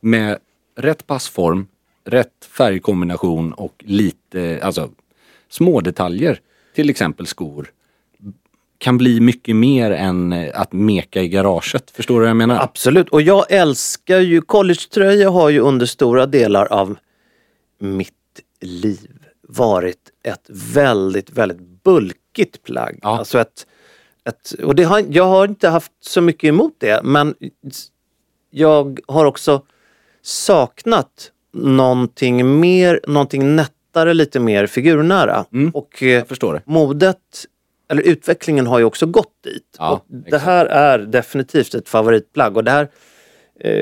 med 0.00 0.38
rätt 0.76 1.06
passform, 1.06 1.66
rätt 2.04 2.48
färgkombination 2.56 3.52
och 3.52 3.84
lite, 3.86 4.60
alltså 4.62 4.90
små 5.48 5.80
detaljer, 5.80 6.40
till 6.74 6.90
exempel 6.90 7.26
skor, 7.26 7.70
kan 8.78 8.98
bli 8.98 9.20
mycket 9.20 9.56
mer 9.56 9.90
än 9.90 10.32
eh, 10.32 10.60
att 10.60 10.72
meka 10.72 11.22
i 11.22 11.28
garaget. 11.28 11.90
Förstår 11.90 12.14
du 12.14 12.20
vad 12.20 12.28
jag 12.30 12.36
menar? 12.36 12.62
Absolut, 12.62 13.08
och 13.08 13.22
jag 13.22 13.52
älskar 13.52 14.18
ju, 14.18 14.40
collegetröja 14.40 15.30
har 15.30 15.48
ju 15.48 15.60
under 15.60 15.86
stora 15.86 16.26
delar 16.26 16.72
av 16.72 16.96
mitt 17.78 18.12
liv 18.60 19.10
varit 19.48 20.10
ett 20.22 20.46
väldigt, 20.48 21.30
väldigt 21.30 21.84
bulkigt 22.34 22.62
plagg. 22.62 22.98
Ja. 23.02 23.18
Alltså 23.18 23.38
ett, 23.40 23.66
ett, 24.24 24.52
och 24.64 24.74
det 24.74 24.82
har, 24.82 25.04
jag 25.10 25.24
har 25.24 25.48
inte 25.48 25.68
haft 25.68 25.92
så 26.00 26.20
mycket 26.20 26.48
emot 26.48 26.74
det, 26.78 27.00
men 27.04 27.34
jag 28.50 29.00
har 29.08 29.24
också 29.24 29.62
saknat 30.22 31.30
någonting 31.52 32.60
mer, 32.60 33.00
någonting 33.06 33.56
lättare, 33.56 34.14
lite 34.14 34.40
mer 34.40 34.66
figurnära. 34.66 35.44
Och 35.74 36.02
eh, 36.02 36.08
Jag 36.08 36.28
förstår 36.28 36.54
det. 36.54 36.62
modet, 36.64 37.18
eller 37.88 38.02
utvecklingen 38.02 38.66
har 38.66 38.78
ju 38.78 38.84
också 38.84 39.06
gått 39.06 39.42
dit. 39.44 39.76
Ja, 39.78 39.90
och 39.92 40.04
det 40.08 40.26
exakt. 40.26 40.44
här 40.44 40.66
är 40.66 40.98
definitivt 40.98 41.74
ett 41.74 41.88
favoritplagg 41.88 42.56
och 42.56 42.64
det 42.64 42.70
här 42.70 42.88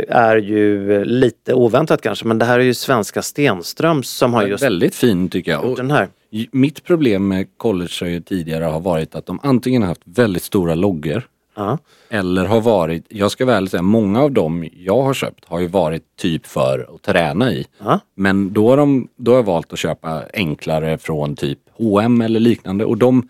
är 0.09 0.37
ju 0.37 0.93
eh, 0.97 1.05
lite 1.05 1.55
oväntat 1.55 2.03
kanske 2.03 2.25
men 2.27 2.39
det 2.39 2.45
här 2.45 2.59
är 2.59 2.65
ju 2.65 2.75
svenska 2.75 3.23
Stenströms 3.23 4.09
som 4.09 4.35
har 4.35 4.47
just 4.47 4.65
Väldigt 4.65 4.95
fin 4.95 5.29
tycker 5.29 5.51
jag. 5.53 5.65
Och 5.65 5.77
den 5.77 5.91
här. 5.91 6.09
mitt 6.53 6.85
problem 6.85 7.29
med 7.29 7.47
collegetröjor 7.57 8.21
tidigare 8.21 8.65
har 8.65 8.81
varit 8.81 9.15
att 9.15 9.27
de 9.27 9.41
antingen 9.43 9.83
har 9.83 9.89
haft 9.89 10.03
väldigt 10.05 10.43
stora 10.43 10.75
loggor 10.75 11.23
Ja. 11.57 11.79
eller 12.11 12.45
har 12.45 12.61
varit, 12.61 13.05
jag 13.09 13.31
ska 13.31 13.45
väl 13.45 13.69
säga, 13.69 13.83
många 13.83 14.23
av 14.23 14.33
dem 14.33 14.69
jag 14.77 15.03
har 15.03 15.15
köpt 15.15 15.45
har 15.45 15.61
ju 15.61 15.67
varit 15.67 16.03
typ 16.17 16.47
för 16.47 16.95
att 16.95 17.03
träna 17.03 17.53
i. 17.53 17.67
Ja. 17.79 18.01
Men 18.15 18.53
då 18.53 18.69
har, 18.71 18.77
de, 18.77 19.09
då 19.17 19.31
har 19.31 19.37
jag 19.39 19.43
valt 19.43 19.73
att 19.73 19.79
köpa 19.79 20.23
enklare 20.35 20.99
från 20.99 21.37
typ 21.37 21.59
H&M 21.79 22.21
eller 22.21 22.41
liknande 22.41 22.85
och 22.85 22.97
de, 22.99 23.29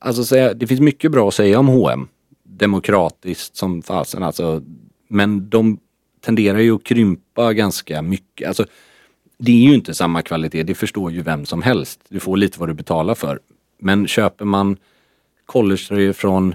alltså 0.00 0.24
säga, 0.24 0.54
det 0.54 0.66
finns 0.66 0.80
mycket 0.80 1.12
bra 1.12 1.28
att 1.28 1.34
säga 1.34 1.58
om 1.58 1.68
H&M 1.68 2.08
Demokratiskt 2.44 3.56
som 3.56 3.82
fasen 3.82 4.22
alltså. 4.22 4.62
Men 5.12 5.48
de 5.48 5.78
tenderar 6.20 6.58
ju 6.58 6.74
att 6.74 6.84
krympa 6.84 7.52
ganska 7.52 8.02
mycket. 8.02 8.48
Alltså, 8.48 8.66
det 9.38 9.52
är 9.52 9.68
ju 9.68 9.74
inte 9.74 9.94
samma 9.94 10.22
kvalitet, 10.22 10.62
det 10.62 10.74
förstår 10.74 11.12
ju 11.12 11.22
vem 11.22 11.46
som 11.46 11.62
helst. 11.62 12.00
Du 12.08 12.20
får 12.20 12.36
lite 12.36 12.60
vad 12.60 12.68
du 12.68 12.74
betalar 12.74 13.14
för. 13.14 13.40
Men 13.78 14.06
köper 14.06 14.44
man 14.44 14.76
collegetröjor 15.46 16.12
från 16.12 16.54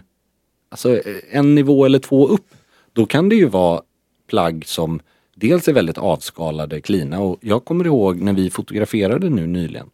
alltså, 0.69 1.01
en 1.31 1.55
nivå 1.55 1.85
eller 1.85 1.99
två 1.99 2.27
upp, 2.27 2.47
då 2.93 3.05
kan 3.05 3.29
det 3.29 3.35
ju 3.35 3.45
vara 3.45 3.81
plagg 4.27 4.65
som 4.65 4.99
dels 5.35 5.67
är 5.67 5.73
väldigt 5.73 5.97
avskalade, 5.97 6.81
klina 6.81 7.19
och 7.19 7.37
jag 7.41 7.65
kommer 7.65 7.85
ihåg 7.85 8.21
när 8.21 8.33
vi 8.33 8.49
fotograferade 8.49 9.29
nu 9.29 9.47
nyligen. 9.47 9.89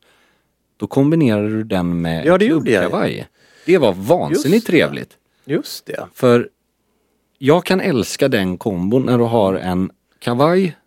Då 0.77 0.87
kombinerade 0.87 1.49
du 1.49 1.63
den 1.63 2.01
med 2.01 2.25
Ja, 2.25 2.37
det 2.37 2.47
klubbkavaj. 2.47 3.27
Det 3.65 3.77
var 3.77 3.93
vansinnigt 3.93 4.53
Just 4.53 4.67
trevligt. 4.67 5.17
Just 5.45 5.85
det. 5.85 6.07
För 6.13 6.49
jag 7.45 7.65
kan 7.65 7.81
älska 7.81 8.27
den 8.27 8.57
kombon 8.57 9.05
när 9.05 9.17
du 9.17 9.23
har 9.23 9.53
en 9.53 9.91
kavaj 10.19 10.77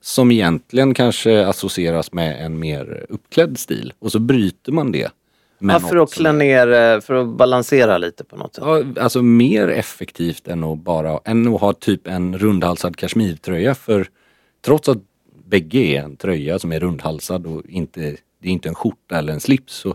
som 0.00 0.30
egentligen 0.30 0.94
kanske 0.94 1.46
associeras 1.46 2.12
med 2.12 2.44
en 2.46 2.58
mer 2.58 3.06
uppklädd 3.08 3.58
stil 3.58 3.92
och 3.98 4.12
så 4.12 4.18
bryter 4.18 4.72
man 4.72 4.92
det. 4.92 5.10
Ja, 5.58 5.80
för 5.80 5.96
att 5.96 6.12
klä 6.12 6.32
ner, 6.32 6.72
eh, 6.72 7.00
för 7.00 7.14
att 7.14 7.28
balansera 7.28 7.98
lite 7.98 8.24
på 8.24 8.36
något 8.36 8.54
sätt. 8.54 8.64
Ja, 8.66 9.02
alltså 9.02 9.22
mer 9.22 9.68
effektivt 9.68 10.48
än 10.48 10.64
att 10.64 10.78
bara 10.78 11.20
än 11.24 11.54
att 11.54 11.60
ha 11.60 11.72
typ 11.72 12.06
en 12.06 12.38
rundhalsad 12.38 12.96
kashmirtröja 12.96 13.74
för 13.74 14.08
trots 14.64 14.88
att 14.88 14.98
bägge 15.44 15.78
är 15.78 16.02
en 16.02 16.16
tröja 16.16 16.58
som 16.58 16.72
är 16.72 16.80
rundhalsad 16.80 17.46
och 17.46 17.62
inte, 17.68 18.00
det 18.42 18.48
är 18.48 18.52
inte 18.52 18.68
en 18.68 18.74
skjorta 18.74 19.18
eller 19.18 19.32
en 19.32 19.40
slips 19.40 19.74
så 19.74 19.94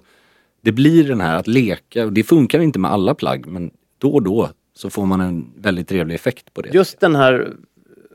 det 0.62 0.72
blir 0.72 1.08
den 1.08 1.22
här 1.22 1.36
att 1.36 1.48
leka, 1.48 2.06
och 2.06 2.14
det 2.14 2.24
funkar 2.24 2.60
inte 2.60 2.80
med 2.80 2.92
alla 2.92 3.16
plagg 3.16 3.46
men 3.46 3.72
då 3.98 4.14
och 4.14 4.24
då 4.24 4.50
så 4.82 4.90
får 4.90 5.06
man 5.06 5.22
en 5.22 5.52
väldigt 5.58 5.88
trevlig 5.88 6.16
effekt 6.16 6.54
på 6.54 6.62
det. 6.62 6.70
Just 6.74 7.00
den 7.00 7.16
här 7.16 7.48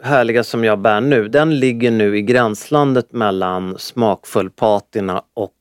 härliga 0.03 0.45
som 0.45 0.65
jag 0.65 0.79
bär 0.79 1.01
nu, 1.01 1.29
den 1.29 1.59
ligger 1.59 1.91
nu 1.91 2.19
i 2.19 2.23
gränslandet 2.23 3.13
mellan 3.13 3.79
smakfull 3.79 4.51
patina 4.51 5.23
och 5.35 5.53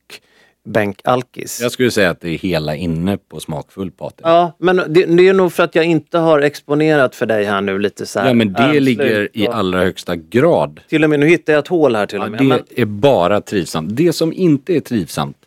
bänkalkis. 0.66 1.60
Jag 1.62 1.72
skulle 1.72 1.92
säga 1.92 2.10
att 2.10 2.22
det 2.22 2.30
är 2.30 2.38
hela 2.38 2.76
inne 2.76 3.18
på 3.18 3.40
smakfull 3.40 3.92
patina. 3.92 4.30
Ja, 4.30 4.56
men 4.60 4.76
det, 4.76 5.06
det 5.06 5.28
är 5.28 5.34
nog 5.34 5.54
för 5.54 5.64
att 5.64 5.76
jag 5.76 5.86
inte 5.86 6.18
har 6.18 6.40
exponerat 6.42 7.16
för 7.16 7.26
dig 7.26 7.44
här 7.46 7.62
nu 7.62 7.80
lite 7.80 8.06
så 8.06 8.20
här. 8.20 8.28
Ja 8.28 8.34
men 8.34 8.54
det 8.54 8.60
armslut 8.60 8.84
ligger 8.84 9.30
i 9.34 9.48
och- 9.48 9.56
allra 9.56 9.80
högsta 9.80 10.16
grad. 10.16 10.80
Till 10.90 11.04
och 11.04 11.10
med, 11.10 11.20
nu 11.20 11.28
hittar 11.28 11.54
jag 11.54 11.60
ett 11.60 11.68
hål 11.68 11.96
här 11.96 12.06
till 12.06 12.18
Ja, 12.18 12.26
och 12.26 12.32
med. 12.32 12.40
det 12.40 12.44
men 12.46 12.60
är 12.76 12.86
bara 12.86 13.42
trivsamt. 13.42 13.90
Det 13.96 14.14
som 14.14 14.34
inte 14.34 14.76
är 14.76 14.80
trivsamt 14.80 15.38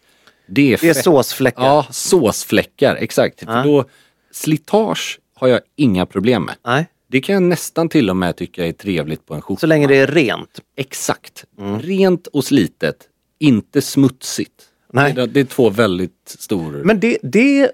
det 0.49 0.73
är, 0.73 0.79
det 0.81 0.89
är 0.89 0.95
fett- 0.95 1.05
såsfläckar. 1.05 1.63
Ja, 1.65 1.87
såsfläckar, 1.91 2.97
exakt. 2.97 3.45
För 3.45 3.53
Ja. 3.57 3.63
då, 3.63 3.85
slitage 4.33 5.19
har 5.41 5.49
jag 5.49 5.61
inga 5.77 6.07
problem 6.07 6.43
med. 6.45 6.55
Nej, 6.67 6.87
Det 7.07 7.21
kan 7.21 7.33
jag 7.33 7.43
nästan 7.43 7.89
till 7.89 8.11
och 8.11 8.17
med 8.17 8.37
tycka 8.37 8.67
är 8.67 8.73
trevligt 8.73 9.27
på 9.27 9.35
en 9.35 9.41
skjorta. 9.43 9.61
så 9.61 9.67
länge 9.67 9.87
det 9.87 9.97
är 9.97 10.07
rent. 10.07 10.61
Exakt. 10.77 11.45
Mm. 11.59 11.81
Rent 11.81 12.27
och 12.27 12.45
slitet, 12.45 13.09
inte 13.39 13.83
smutsigt. 13.83 14.65
Nej. 14.93 15.13
Det, 15.13 15.27
det 15.27 15.41
är 15.41 15.45
två 15.45 15.71
väldigt 15.71 16.37
stora... 16.39 16.85
Men 16.85 17.01
det, 17.01 17.19
det 17.23 17.71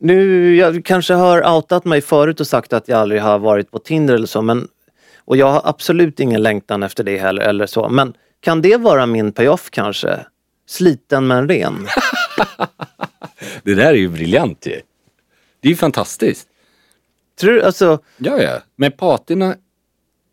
nu, 0.00 0.56
jag 0.56 0.84
kanske 0.84 1.14
har 1.14 1.54
outat 1.56 1.84
mig 1.84 2.00
förut 2.00 2.40
och 2.40 2.46
sagt 2.46 2.72
att 2.72 2.88
jag 2.88 2.98
aldrig 2.98 3.22
har 3.22 3.38
varit 3.38 3.70
på 3.70 3.78
Tinder 3.78 4.14
eller 4.14 4.26
så, 4.26 4.42
men 4.42 4.68
och 5.18 5.36
jag 5.36 5.46
har 5.50 5.62
absolut 5.64 6.20
ingen 6.20 6.42
längtan 6.42 6.82
efter 6.82 7.04
det 7.04 7.18
heller 7.18 7.42
eller 7.42 7.66
så. 7.66 7.88
Men 7.88 8.14
kan 8.40 8.62
det 8.62 8.76
vara 8.76 9.06
min 9.06 9.32
payoff 9.32 9.70
kanske? 9.70 10.26
Sliten 10.68 11.26
men 11.26 11.48
ren. 11.48 11.86
Det 13.62 13.74
där 13.74 13.86
är 13.86 13.94
ju 13.94 14.08
briljant 14.08 14.66
ju. 14.66 14.80
Det 15.60 15.68
är 15.68 15.70
ju 15.70 15.76
fantastiskt. 15.76 16.48
Tror 17.40 17.52
du, 17.52 17.62
alltså, 17.62 17.98
Ja, 18.16 18.42
ja. 18.42 18.58
Men 18.76 18.92
patina, 18.92 19.54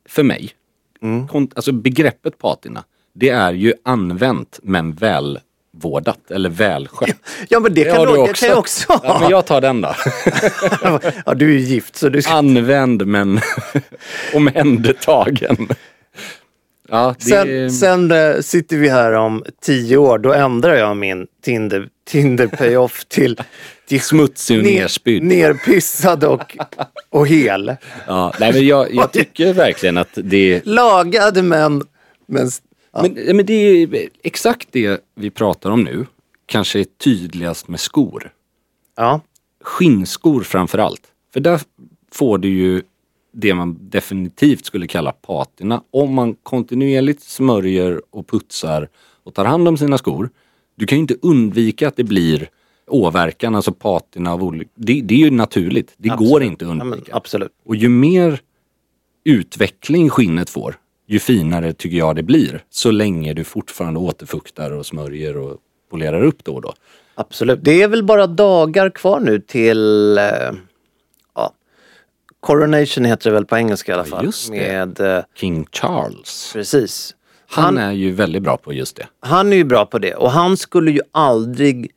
för 0.09 0.23
mig, 0.23 0.49
Mm. 1.01 1.27
kon- 1.27 1.51
alltså 1.55 1.71
begreppet 1.71 2.37
patina, 2.37 2.83
det 3.13 3.29
är 3.29 3.53
ju 3.53 3.73
använt 3.85 4.59
men 4.63 4.93
välvårdat 4.93 6.31
eller 6.31 6.49
välskött. 6.49 7.09
ja 7.49 7.59
men 7.59 7.73
det, 7.73 7.83
kan, 7.83 7.97
har 7.97 8.07
du, 8.07 8.25
det 8.27 8.39
kan 8.39 8.49
jag 8.49 8.57
också 8.57 8.93
ha. 8.93 9.01
Ja, 9.03 9.17
men 9.21 9.29
jag 9.29 9.45
tar 9.45 9.61
den 9.61 9.81
då. 9.81 9.95
ja, 11.25 11.33
du 11.33 11.45
är 11.45 11.53
ju 11.53 11.59
gift 11.59 11.95
så 11.95 12.09
du 12.09 12.21
ska... 12.21 12.33
Använd 12.33 13.07
men 13.07 13.39
omhändertagen. 14.33 15.67
Ja, 16.89 17.15
det 17.19 17.23
Sen, 17.25 17.71
sen 17.71 18.11
eh, 18.11 18.39
sitter 18.41 18.77
vi 18.77 18.89
här 18.89 19.11
om 19.13 19.43
tio 19.61 19.97
år, 19.97 20.17
då 20.17 20.33
ändrar 20.33 20.75
jag 20.75 20.97
min 20.97 21.27
Tinder, 21.43 21.89
Tinder 22.07 22.47
payoff 22.47 23.05
till, 23.05 23.41
till 23.99 24.01
Smutsig 24.01 24.57
och 24.57 24.63
ner- 24.63 24.81
nerspydd. 24.81 25.23
nerpissad 25.23 26.23
och, 26.23 26.57
och 27.09 27.27
hel. 27.27 27.75
Ja, 28.07 28.33
nej, 28.39 28.53
men 28.53 28.67
jag, 28.67 28.93
jag 28.95 29.11
tycker 29.11 29.53
verkligen 29.53 29.97
att 29.97 30.09
det 30.23 30.65
Lagad 30.65 31.43
men... 31.43 31.83
men 32.27 32.49
Men, 33.01 33.13
men 33.35 33.45
det 33.45 33.53
är 33.53 34.09
exakt 34.23 34.67
det 34.71 35.01
vi 35.15 35.29
pratar 35.29 35.71
om 35.71 35.83
nu. 35.83 36.05
Kanske 36.45 36.79
är 36.79 36.83
tydligast 37.03 37.67
med 37.67 37.79
skor. 37.79 38.31
ja, 38.97 39.21
Skinnskor 39.63 40.41
framför 40.41 40.77
allt. 40.77 41.01
För 41.33 41.39
där 41.39 41.61
får 42.11 42.37
du 42.37 42.47
ju 42.49 42.81
det 43.33 43.53
man 43.53 43.77
definitivt 43.81 44.65
skulle 44.65 44.87
kalla 44.87 45.11
patina. 45.11 45.83
Om 45.91 46.13
man 46.13 46.35
kontinuerligt 46.43 47.21
smörjer 47.23 48.01
och 48.09 48.27
putsar 48.27 48.89
och 49.23 49.33
tar 49.33 49.45
hand 49.45 49.67
om 49.67 49.77
sina 49.77 49.97
skor. 49.97 50.29
Du 50.75 50.85
kan 50.85 50.97
ju 50.97 51.01
inte 51.01 51.15
undvika 51.21 51.87
att 51.87 51.95
det 51.95 52.03
blir 52.03 52.49
åverkan, 52.93 53.55
alltså 53.55 53.71
patina 53.71 54.33
av 54.33 54.43
olika... 54.43 54.71
Det, 54.75 55.01
det 55.01 55.13
är 55.13 55.17
ju 55.19 55.31
naturligt. 55.31 55.93
Det 55.97 56.09
går 56.09 56.15
absolut. 56.15 56.47
inte 56.47 56.65
att 56.65 56.77
ja, 56.77 56.83
undvika. 56.83 57.15
absolut. 57.15 57.51
Och 57.65 57.75
ju 57.75 57.89
mer 57.89 58.39
utveckling 59.25 60.09
skinnet 60.09 60.49
får, 60.49 60.75
ju 61.07 61.19
finare 61.19 61.73
tycker 61.73 61.97
jag 61.97 62.15
det 62.15 62.23
blir. 62.23 62.63
Så 62.69 62.91
länge 62.91 63.33
du 63.33 63.43
fortfarande 63.43 63.99
återfuktar 63.99 64.71
och 64.71 64.85
smörjer 64.85 65.37
och 65.37 65.57
polerar 65.91 66.23
upp 66.23 66.43
då 66.43 66.53
och 66.53 66.61
då. 66.61 66.73
Absolut. 67.15 67.59
Det 67.63 67.81
är 67.81 67.87
väl 67.87 68.03
bara 68.03 68.27
dagar 68.27 68.89
kvar 68.89 69.19
nu 69.19 69.39
till... 69.39 70.17
Eh, 70.17 70.23
ja, 71.35 71.53
Coronation 72.39 73.05
heter 73.05 73.29
det 73.29 73.33
väl 73.33 73.45
på 73.45 73.57
engelska 73.57 73.91
i 73.91 73.95
alla 73.95 74.03
Ja, 74.03 74.15
fall. 74.15 74.25
just 74.25 74.51
det. 74.51 74.57
Med, 74.57 74.99
eh, 75.17 75.23
King 75.35 75.65
Charles. 75.71 76.49
precis. 76.53 77.15
Han, 77.47 77.63
Han, 77.63 77.77
är 77.77 77.91
ju 77.91 78.11
väldigt 78.11 78.43
bra 78.43 78.57
på 78.57 78.73
just 78.73 78.95
det. 78.95 79.07
han 79.19 79.53
är 79.53 79.57
ju 79.57 79.63
bra 79.63 79.85
på 79.85 79.99
det 79.99 80.15
och 80.15 80.31
han 80.31 80.57
skulle 80.57 80.91
ju 80.91 81.01
aldrig, 81.11 81.91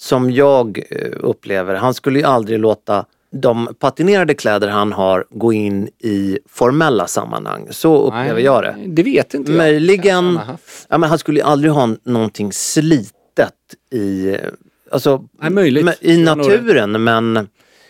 som 0.00 0.30
jag 0.30 0.78
eh, 0.90 1.08
upplever, 1.20 1.74
han 1.74 1.94
skulle 1.94 2.18
ju 2.18 2.24
aldrig 2.24 2.58
låta 2.58 3.04
de 3.32 3.68
patinerade 3.78 4.34
kläder 4.34 4.68
han 4.68 4.92
har 4.92 5.24
gå 5.30 5.52
in 5.52 5.88
i 5.98 6.38
formella 6.48 7.06
sammanhang. 7.06 7.66
Så 7.70 8.02
upplever 8.02 8.40
jag 8.40 8.62
det. 8.62 8.76
Det 8.86 9.02
vet 9.02 9.34
inte 9.34 9.52
jag. 9.52 9.58
Möjligen, 9.58 10.36
har 10.36 10.56
ja, 10.88 10.98
men 10.98 11.08
han 11.08 11.18
skulle 11.18 11.40
ju 11.40 11.46
aldrig 11.46 11.72
ha 11.72 11.96
någonting 12.02 12.52
slitet 12.52 13.52
i, 13.92 14.36
alltså, 14.90 15.24
Nej, 15.40 15.50
i 16.00 16.16
har 16.28 16.36
naturen 16.36 17.04
men 17.04 17.48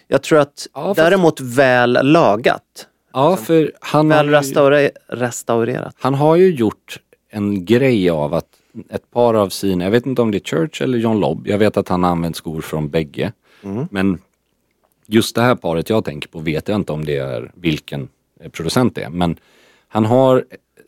jag 0.08 0.22
tror 0.22 0.38
att 0.38 0.66
Ja, 0.74 0.92
däremot 0.96 1.40
väl 1.40 1.98
lagat, 2.02 2.86
Ja, 3.12 3.36
för 3.36 3.72
han 3.80 4.10
har, 4.10 4.16
väl 4.18 4.26
ju, 4.26 4.32
restaure, 4.32 4.90
restaurerat. 5.08 5.94
han 6.00 6.14
har 6.14 6.36
ju 6.36 6.54
gjort 6.54 6.98
en 7.30 7.64
grej 7.64 8.10
av 8.10 8.34
att 8.34 8.46
ett 8.90 9.10
par 9.10 9.34
av 9.34 9.48
sina, 9.48 9.84
jag 9.84 9.90
vet 9.90 10.06
inte 10.06 10.22
om 10.22 10.30
det 10.30 10.38
är 10.38 10.44
Church 10.56 10.82
eller 10.82 10.98
John 10.98 11.20
Lobb, 11.20 11.46
jag 11.46 11.58
vet 11.58 11.76
att 11.76 11.88
han 11.88 12.02
har 12.02 12.10
använt 12.10 12.36
skor 12.36 12.60
från 12.60 12.90
bägge. 12.90 13.32
Men 13.90 14.18
just 15.06 15.34
det 15.34 15.42
här 15.42 15.54
paret 15.54 15.90
jag 15.90 16.04
tänker 16.04 16.28
på 16.28 16.38
vet 16.38 16.68
jag 16.68 16.76
inte 16.76 16.92
om 16.92 17.04
det 17.04 17.16
är 17.16 17.52
vilken 17.54 18.08
eh, 18.40 18.50
producent 18.50 18.94
det 18.94 19.02
är. 19.02 19.10
Men 19.10 19.36
han 19.88 20.04
har 20.04 20.44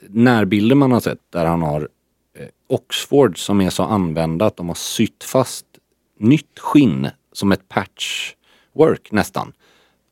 närbilder 0.08 0.76
man 0.76 0.92
har 0.92 1.00
sett 1.00 1.18
där 1.30 1.46
han 1.46 1.62
har 1.62 1.88
eh, 2.38 2.46
Oxford 2.66 3.38
som 3.38 3.60
är 3.60 3.70
så 3.70 3.82
använda 3.82 4.46
att 4.46 4.56
de 4.56 4.68
har 4.68 4.74
sytt 4.74 5.24
fast 5.24 5.66
nytt 6.18 6.58
skinn 6.58 7.08
som 7.32 7.52
ett 7.52 7.68
patchwork 7.68 9.12
nästan 9.12 9.52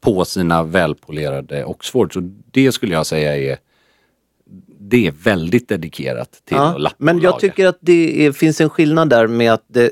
på 0.00 0.24
sina 0.24 0.62
välpolerade 0.62 1.64
Oxford. 1.64 2.12
Så 2.12 2.20
det 2.50 2.72
skulle 2.72 2.94
jag 2.94 3.06
säga 3.06 3.36
är 3.36 3.58
det 4.90 5.06
är 5.06 5.10
väldigt 5.22 5.68
dedikerat 5.68 6.30
till 6.32 6.56
Ja, 6.56 6.64
att 6.74 6.80
lappa 6.80 6.96
men 6.98 7.16
jag 7.16 7.30
laga. 7.30 7.40
tycker 7.40 7.66
att 7.66 7.78
det 7.80 8.26
är, 8.26 8.32
finns 8.32 8.60
en 8.60 8.70
skillnad 8.70 9.10
där 9.10 9.26
med 9.26 9.52
att 9.52 9.64
det, 9.68 9.90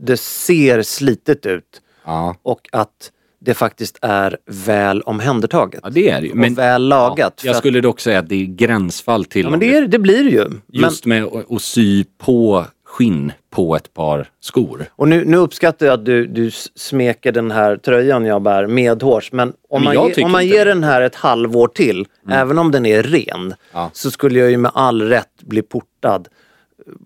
det 0.00 0.16
ser 0.16 0.82
slitet 0.82 1.46
ut 1.46 1.82
Ja, 2.04 2.36
och 2.42 2.60
att 2.72 3.12
det 3.40 3.54
faktiskt 3.54 3.98
är 4.02 4.36
väl 4.46 5.02
omhändertaget. 5.02 5.80
ja 5.84 5.90
det 5.90 6.08
är 6.10 6.20
det 6.20 6.26
ju. 6.26 6.32
och 6.50 6.58
väl 6.58 6.88
lagat. 6.88 7.40
Ja, 7.44 7.48
jag 7.48 7.56
skulle 7.56 7.80
dock 7.80 8.00
säga 8.00 8.18
att 8.18 8.28
det 8.28 8.34
är 8.42 8.46
gränsfall 8.46 9.24
till 9.24 9.44
ja, 9.44 9.50
men 9.50 9.60
det, 9.60 9.76
är, 9.76 9.86
det 9.86 9.98
blir 9.98 10.24
det 10.24 10.30
ju. 10.30 10.48
Men, 10.48 10.60
just 10.66 11.04
med 11.06 11.24
att, 11.24 11.52
att 11.52 11.62
sy 11.62 12.04
på 12.18 12.64
skinn 12.98 13.32
på 13.50 13.76
ett 13.76 13.94
par 13.94 14.30
skor. 14.40 14.84
och 14.92 15.08
nu, 15.08 15.24
nu 15.24 15.36
uppskattar 15.36 15.86
jag 15.86 15.92
att 15.92 16.04
du, 16.04 16.26
du 16.26 16.50
smeker 16.74 17.32
den 17.32 17.50
här 17.50 17.76
tröjan 17.76 18.24
jag 18.24 18.42
bär 18.42 18.66
medhårs. 18.66 19.32
Men 19.32 19.48
om 19.68 19.84
Men 19.84 19.94
man, 19.94 20.08
ge, 20.08 20.24
om 20.24 20.32
man 20.32 20.46
ger. 20.46 20.66
Mm. 20.66 20.80
den 20.80 20.90
här 20.90 21.02
ett 21.02 21.14
halvår 21.14 21.68
till, 21.68 22.06
även 22.30 22.58
om 22.58 22.70
den 22.70 22.86
är 22.86 23.02
ren, 23.02 23.54
Ja. 23.72 23.90
så 23.92 24.10
skulle 24.10 24.38
jag 24.38 24.50
ju 24.50 24.56
med 24.56 24.70
all 24.74 25.02
rätt 25.02 25.42
bli 25.42 25.62
portad 25.62 26.28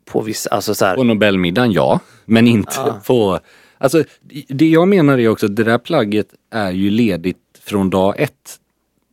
på 0.05 0.21
vissa, 0.21 0.51
alltså 0.51 0.75
så 0.75 0.85
här, 0.85 0.97
På 0.97 1.05
Nobelmiddagen, 1.05 1.73
ja. 1.73 2.01
Men 2.25 2.49
inte 2.49 2.95
på... 3.07 3.39
Alltså, 3.79 4.05
det 4.49 4.69
jag 4.69 4.89
menar 4.89 5.19
är 5.19 5.29
också 5.29 5.47
att 5.47 5.57
det 5.57 5.65
där 5.65 5.79
plagget 5.79 6.27
är 6.51 6.71
ju 6.73 6.91
ledigt 6.91 7.39
från 7.65 7.91
dag 7.91 8.15
ett. 8.19 8.59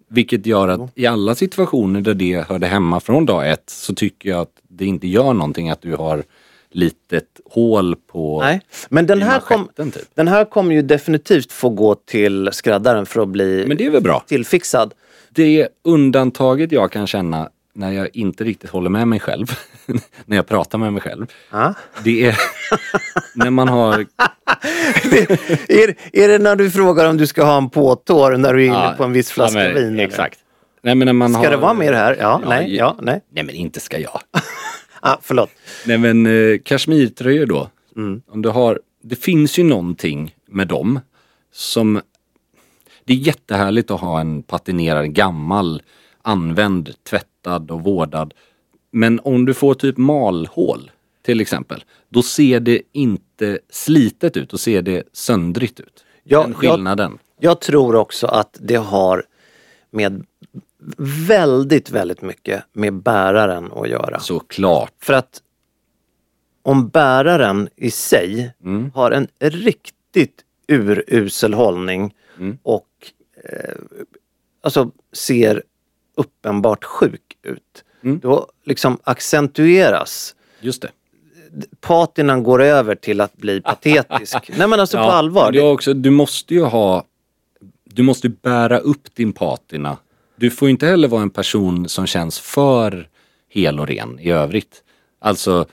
Vilket 0.10 0.46
gör 0.46 0.68
att 0.68 0.92
i 0.96 1.06
alla 1.08 1.36
situationer 1.36 2.02
där 2.02 2.14
det 2.14 2.46
hörde 2.50 2.68
hemma 2.68 3.00
från 3.00 3.26
dag 3.26 3.50
ett 3.52 3.70
så 3.70 3.96
tycker 3.96 4.30
jag 4.30 4.40
att 4.40 4.52
det 4.70 4.86
inte 4.86 5.08
gör 5.08 5.34
någonting 5.34 5.70
att 5.70 5.82
du 5.82 5.96
har 5.96 6.24
litet 6.72 7.26
hål 7.52 7.96
på 8.12 8.42
Nej, 8.42 8.62
men 8.90 9.06
den 9.06 9.22
här, 9.22 9.40
kom, 9.40 9.70
typ. 9.76 9.96
den 10.16 10.28
här 10.28 10.46
kommer 10.46 10.76
ju 10.76 10.82
definitivt 10.82 11.52
få 11.52 11.70
gå 11.70 11.96
till 11.96 12.50
skräddaren 12.52 13.06
för 13.06 13.22
att 13.22 13.28
bli 13.28 13.66
Men 13.68 13.78
det 13.78 13.86
är 13.86 13.90
väl 13.90 14.02
bra. 14.02 14.24
tillfixad. 14.28 14.94
Det 15.30 15.68
undantaget 15.84 16.72
jag 16.72 16.92
kan 16.92 17.08
känna 17.08 17.50
när 17.74 17.92
jag 17.92 18.10
inte 18.14 18.44
riktigt 18.44 18.70
håller 18.70 18.90
med 18.90 19.08
mig 19.08 19.20
själv, 19.20 19.46
när 20.26 20.36
jag 20.36 20.48
pratar 20.48 20.78
med 20.78 20.94
mig 20.94 21.02
själv, 21.02 21.26
Ja. 21.52 21.74
det 22.04 22.26
är 22.26 22.38
när 23.36 23.50
man 23.50 23.68
har 23.70 24.06
är, 25.68 25.96
är 26.14 26.28
det 26.28 26.38
när 26.38 26.56
du 26.56 26.72
frågar 26.72 27.10
om 27.10 27.18
du 27.18 27.28
ska 27.28 27.44
ha 27.44 27.58
en 27.58 27.70
påtår 27.70 28.38
när 28.38 28.54
du 28.54 28.62
är 28.64 28.68
inne 28.68 28.94
på 28.98 29.04
en 29.04 29.14
viss 29.14 29.32
flaska 29.32 29.60
ja, 29.60 29.74
men, 29.74 29.76
vin? 29.76 29.94
eller? 29.94 30.04
Exakt. 30.04 30.40
Nej, 30.82 30.96
men 30.96 31.06
när 31.06 31.14
man 31.14 31.34
Ska 31.34 31.42
har, 31.44 31.50
det 31.50 31.58
vara 31.58 31.74
mer 31.74 31.94
här? 31.94 32.18
Ja, 32.20 32.42
nej, 32.48 32.70
ju- 32.70 32.76
ja, 32.78 32.96
nej. 33.02 33.22
Nej 33.32 33.44
men 33.44 33.56
inte 33.56 33.80
ska 33.80 33.98
jag. 34.00 34.20
Ah, 35.02 35.18
förlåt. 35.22 35.50
Nej 35.86 35.98
men 35.98 36.26
eh, 36.26 36.60
kashmirtröjor 36.60 37.46
då. 37.46 37.70
Mm. 37.96 38.22
Om 38.28 38.42
du 38.42 38.50
har, 38.50 38.80
det 39.02 39.16
finns 39.16 39.60
ju 39.60 39.64
någonting 39.64 40.36
med 40.46 40.68
dem 40.68 41.00
som... 41.52 42.02
Det 43.04 43.14
är 43.14 43.18
jättehärligt 43.18 43.92
att 43.92 44.02
ha 44.02 44.20
en 44.20 44.44
patinerad 44.44 45.14
gammal, 45.14 45.82
använd, 46.22 46.94
tvättad 47.04 47.72
och 47.72 47.84
vårdad. 47.84 48.34
Men 48.92 49.20
om 49.24 49.46
du 49.46 49.54
får 49.54 49.74
typ 49.74 49.98
malhål 49.98 50.92
till 51.22 51.42
exempel, 51.42 51.84
då 52.10 52.24
ser 52.24 52.60
det 52.60 52.82
inte 52.92 53.60
slitet 53.70 54.38
ut, 54.38 54.50
då 54.50 54.58
ser 54.58 54.82
det 54.82 55.04
söndrigt 55.14 55.80
ut. 55.80 56.06
Ja, 56.24 56.42
Den 56.42 56.54
skillnaden. 56.54 57.18
Jag 57.40 57.62
tror 57.62 57.96
också 57.96 58.28
att 58.28 58.58
det 58.62 58.76
har 58.76 59.24
med 59.92 60.26
väldigt, 61.28 61.90
väldigt 61.90 62.22
mycket 62.22 62.64
med 62.74 62.94
bäraren 62.94 63.72
att 63.76 63.90
göra. 63.90 64.20
Såklart. 64.20 64.94
För 65.00 65.14
att 65.14 65.42
om 66.64 66.88
bäraren 66.90 67.70
i 67.76 67.92
sig 67.92 68.54
Mm. 68.64 68.92
har 68.96 69.12
en 69.12 69.28
riktigt 69.40 70.44
urusel 70.68 71.54
hållning 71.54 72.16
Mm. 72.38 72.58
och 72.64 72.88
eh, 73.44 73.76
alltså 74.62 74.92
ser 75.14 75.64
uppenbart 76.18 76.84
sjuk 76.84 77.38
ut. 77.44 77.84
Mm. 78.04 78.20
Då 78.20 78.48
liksom 78.64 79.00
accentueras 79.04 80.36
Just 80.62 80.82
det. 80.82 80.90
patinan 81.82 82.44
går 82.44 82.62
över 82.62 82.96
till 82.96 83.22
att 83.22 83.38
bli 83.38 83.62
patetisk. 83.62 84.50
Nej 84.58 84.68
men 84.68 84.80
alltså 84.80 84.98
på 84.98 85.04
allvar. 85.04 85.52
det 85.52 85.62
också, 85.62 85.94
du 85.94 86.10
måste 86.10 86.54
ju 86.54 86.64
ha, 86.64 87.04
du 87.84 88.04
måste 88.04 88.30
bära 88.30 88.78
upp 88.80 89.16
din 89.16 89.34
patina. 89.34 89.98
Du 90.40 90.50
får 90.50 90.70
inte 90.70 90.88
heller 90.88 91.08
vara 91.08 91.22
en 91.22 91.30
person 91.30 91.90
som 91.90 92.08
känns 92.08 92.40
för 92.40 93.08
hel 93.50 93.80
och 93.80 93.88
ren 93.88 94.20
i 94.20 94.32
övrigt. 94.32 94.84
Alltså, 95.20 95.66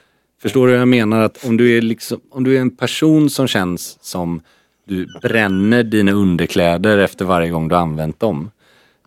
förstår 0.42 0.66
du 0.66 0.72
vad 0.72 0.80
jag 0.80 0.88
menar? 0.88 1.20
Att 1.22 1.44
om 1.44 1.56
du 1.56 1.76
är 1.76 1.82
liksom, 1.82 2.20
om 2.30 2.44
du 2.44 2.56
är 2.56 2.60
en 2.60 2.76
person 2.76 3.30
som 3.30 3.46
känns 3.46 3.98
som 4.04 4.40
du 4.88 5.06
bränner 5.22 5.82
dina 5.82 6.12
underkläder 6.12 6.98
efter 6.98 7.24
varje 7.24 7.50
gång 7.50 7.68
du 7.68 7.74
använt 7.76 8.20
dem 8.20 8.50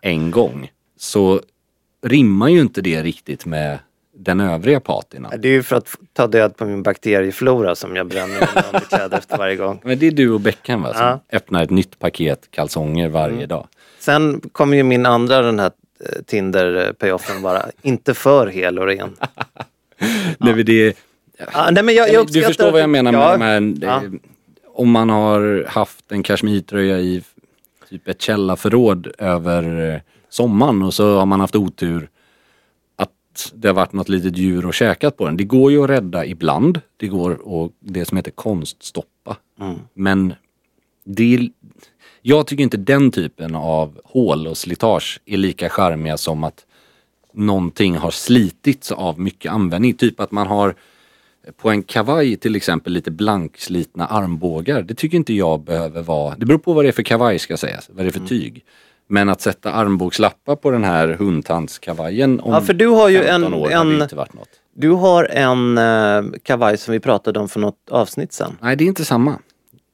en 0.02 0.32
gång. 0.32 0.72
Så 0.98 1.42
rimmar 2.06 2.48
ju 2.50 2.60
inte 2.62 2.82
det 2.82 3.04
riktigt 3.04 3.46
med 3.46 3.80
den 4.18 4.40
övriga 4.40 4.80
patinan. 4.80 5.32
Det 5.42 5.48
är 5.48 5.52
ju 5.52 5.64
för 5.64 5.76
att 5.76 5.96
ta 6.14 6.28
död 6.28 6.58
på 6.58 6.66
min 6.66 6.84
bakterieflora 6.84 7.76
som 7.76 7.96
jag 7.96 8.08
bränner 8.08 8.34
mina 8.56 8.68
underkläder 8.74 9.18
efter 9.18 9.38
varje 9.38 9.56
gång. 9.56 9.82
Men 9.84 10.00
det 10.00 10.08
är 10.08 10.12
du 10.12 10.32
och 10.32 10.40
Beckham 10.42 10.82
va? 10.82 10.94
Som 10.94 11.06
Ja. 11.06 11.20
öppnar 11.32 11.64
ett 11.64 11.70
nytt 11.70 12.00
paket 12.00 12.48
kalsonger 12.52 13.10
varje 13.10 13.36
Mm. 13.36 13.48
dag. 13.48 13.68
Sen 14.10 14.42
kommer 14.52 14.78
ju 14.78 14.84
min 14.84 15.06
andra 15.06 15.42
den 15.42 15.60
här 15.60 15.72
eh, 16.00 16.22
Tinder-payoffen 16.26 17.42
bara, 17.42 17.66
inte 17.82 18.14
för 18.14 18.48
hel 18.48 18.80
och 18.80 18.86
ren. 18.86 19.16
Nej, 20.38 20.56
men 20.56 20.66
det, 20.66 20.98
Ah, 21.52 21.72
nej, 21.72 21.84
men 21.84 21.96
jag, 21.96 22.14
jag 22.14 22.28
du 22.28 22.42
förstår 22.42 22.72
vad 22.72 22.82
jag 22.82 22.90
menar 22.90 23.14
ja, 23.14 23.38
med 23.38 23.62
de 23.64 23.86
här, 23.86 23.90
Ja. 23.90 24.04
eh, 24.06 24.12
om 24.74 24.92
man 24.92 25.10
har 25.10 25.66
haft 25.68 26.12
en 26.12 26.24
kashmirtröja 26.24 27.00
i 27.00 27.24
typ 27.90 28.08
ett 28.08 28.22
källarförråd 28.22 29.08
över 29.18 29.94
eh, 29.94 30.00
sommaren 30.30 30.82
och 30.84 30.94
så 30.94 31.18
har 31.18 31.26
man 31.26 31.40
haft 31.40 31.56
otur 31.56 32.10
att 32.96 33.52
det 33.54 33.68
har 33.68 33.76
varit 33.76 33.94
något 33.94 34.10
litet 34.10 34.38
djur 34.38 34.66
och 34.66 34.74
käkat 34.74 35.18
på 35.18 35.26
den. 35.26 35.38
Det 35.38 35.44
går 35.44 35.72
ju 35.72 35.84
att 35.84 35.90
rädda 35.90 36.26
ibland. 36.26 36.82
Det 36.98 37.08
går 37.08 37.32
att, 37.32 37.72
det 37.80 38.06
som 38.06 38.18
heter 38.18 38.32
konststoppa. 38.32 39.38
Mm. 39.62 39.76
Men 39.94 40.34
det 41.04 41.50
jag 42.22 42.48
tycker 42.48 42.64
inte 42.64 42.78
den 42.78 43.12
typen 43.12 43.56
av 43.56 44.00
hål 44.04 44.48
och 44.48 44.58
slitage 44.58 45.20
är 45.26 45.38
lika 45.38 45.70
charmiga 45.70 46.18
som 46.18 46.44
att 46.44 46.66
någonting 47.34 47.98
har 47.98 48.12
slitits 48.12 48.92
av 48.92 49.20
mycket 49.20 49.52
användning. 49.52 49.94
Typ 49.94 50.20
att 50.20 50.32
man 50.32 50.48
har 50.48 50.76
på 51.62 51.70
en 51.70 51.84
kavaj 51.84 52.36
till 52.36 52.56
exempel 52.56 52.94
lite 52.94 53.12
blankslitna 53.12 54.06
armbågar. 54.08 54.82
Det 54.82 54.94
tycker 54.96 55.18
inte 55.18 55.34
jag 55.34 55.62
behöver 55.64 56.02
vara, 56.02 56.36
det 56.36 56.46
beror 56.46 56.58
på 56.60 56.74
vad 56.74 56.86
det 56.86 56.90
är 56.90 56.92
för 56.92 57.04
kavaj 57.04 57.40
ska 57.40 57.58
sägas, 57.58 57.90
vad 57.90 57.98
det 58.06 58.10
är 58.10 58.16
Mm. 58.18 58.28
för 58.28 58.28
tyg. 58.36 58.66
Men 59.08 59.30
att 59.30 59.42
sätta 59.42 59.72
armbågslappar 59.72 60.56
på 60.56 60.72
den 60.72 60.84
här 60.84 61.08
hundtandskavajen 61.08 62.40
om 62.40 62.54
Ja, 62.54 62.62
för 62.62 62.74
du 62.74 62.88
har 62.88 63.10
ju 63.10 63.18
15 63.24 63.54
en- 63.54 63.60
år 63.60 63.70
hade 63.70 63.96
en- 63.96 64.02
inte 64.02 64.16
varit 64.16 64.34
något. 64.34 64.50
Du 64.76 64.90
har 64.90 65.24
en 65.24 65.78
eh, 65.78 66.24
kavaj 66.44 66.78
som 66.78 66.92
vi 66.92 67.00
pratade 67.00 67.40
om 67.40 67.50
för 67.50 67.60
något 67.60 67.90
avsnitt 67.92 68.34
sen. 68.34 68.58
Nej, 68.62 68.76
det 68.76 68.84
är 68.84 68.88
inte 68.88 69.06
samma. 69.06 69.40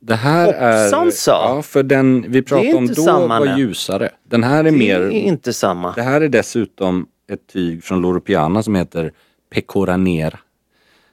Det 0.08 0.16
här 0.16 0.46
Hoppsan 0.46 1.08
är... 1.08 1.12
så. 1.12 1.32
Ja, 1.32 1.62
för 1.62 1.84
den 1.84 2.26
vi 2.32 2.42
pratade 2.42 2.74
om 2.74 2.88
då 2.88 2.94
samma 2.94 3.40
var 3.40 3.58
ljusare. 3.58 4.10
Den 4.24 4.44
här 4.44 4.60
är 4.60 4.64
Det 4.64 4.72
mer... 4.72 5.00
är 5.02 5.10
inte 5.10 5.54
samma. 5.54 5.94
Det 5.94 6.02
här 6.02 6.22
är 6.22 6.30
dessutom 6.30 7.08
ett 7.32 7.48
tyg 7.48 7.84
från 7.84 8.02
Loro 8.02 8.20
Piana 8.20 8.64
som 8.64 8.76
heter 8.76 9.12
Pecoranera. 9.54 10.40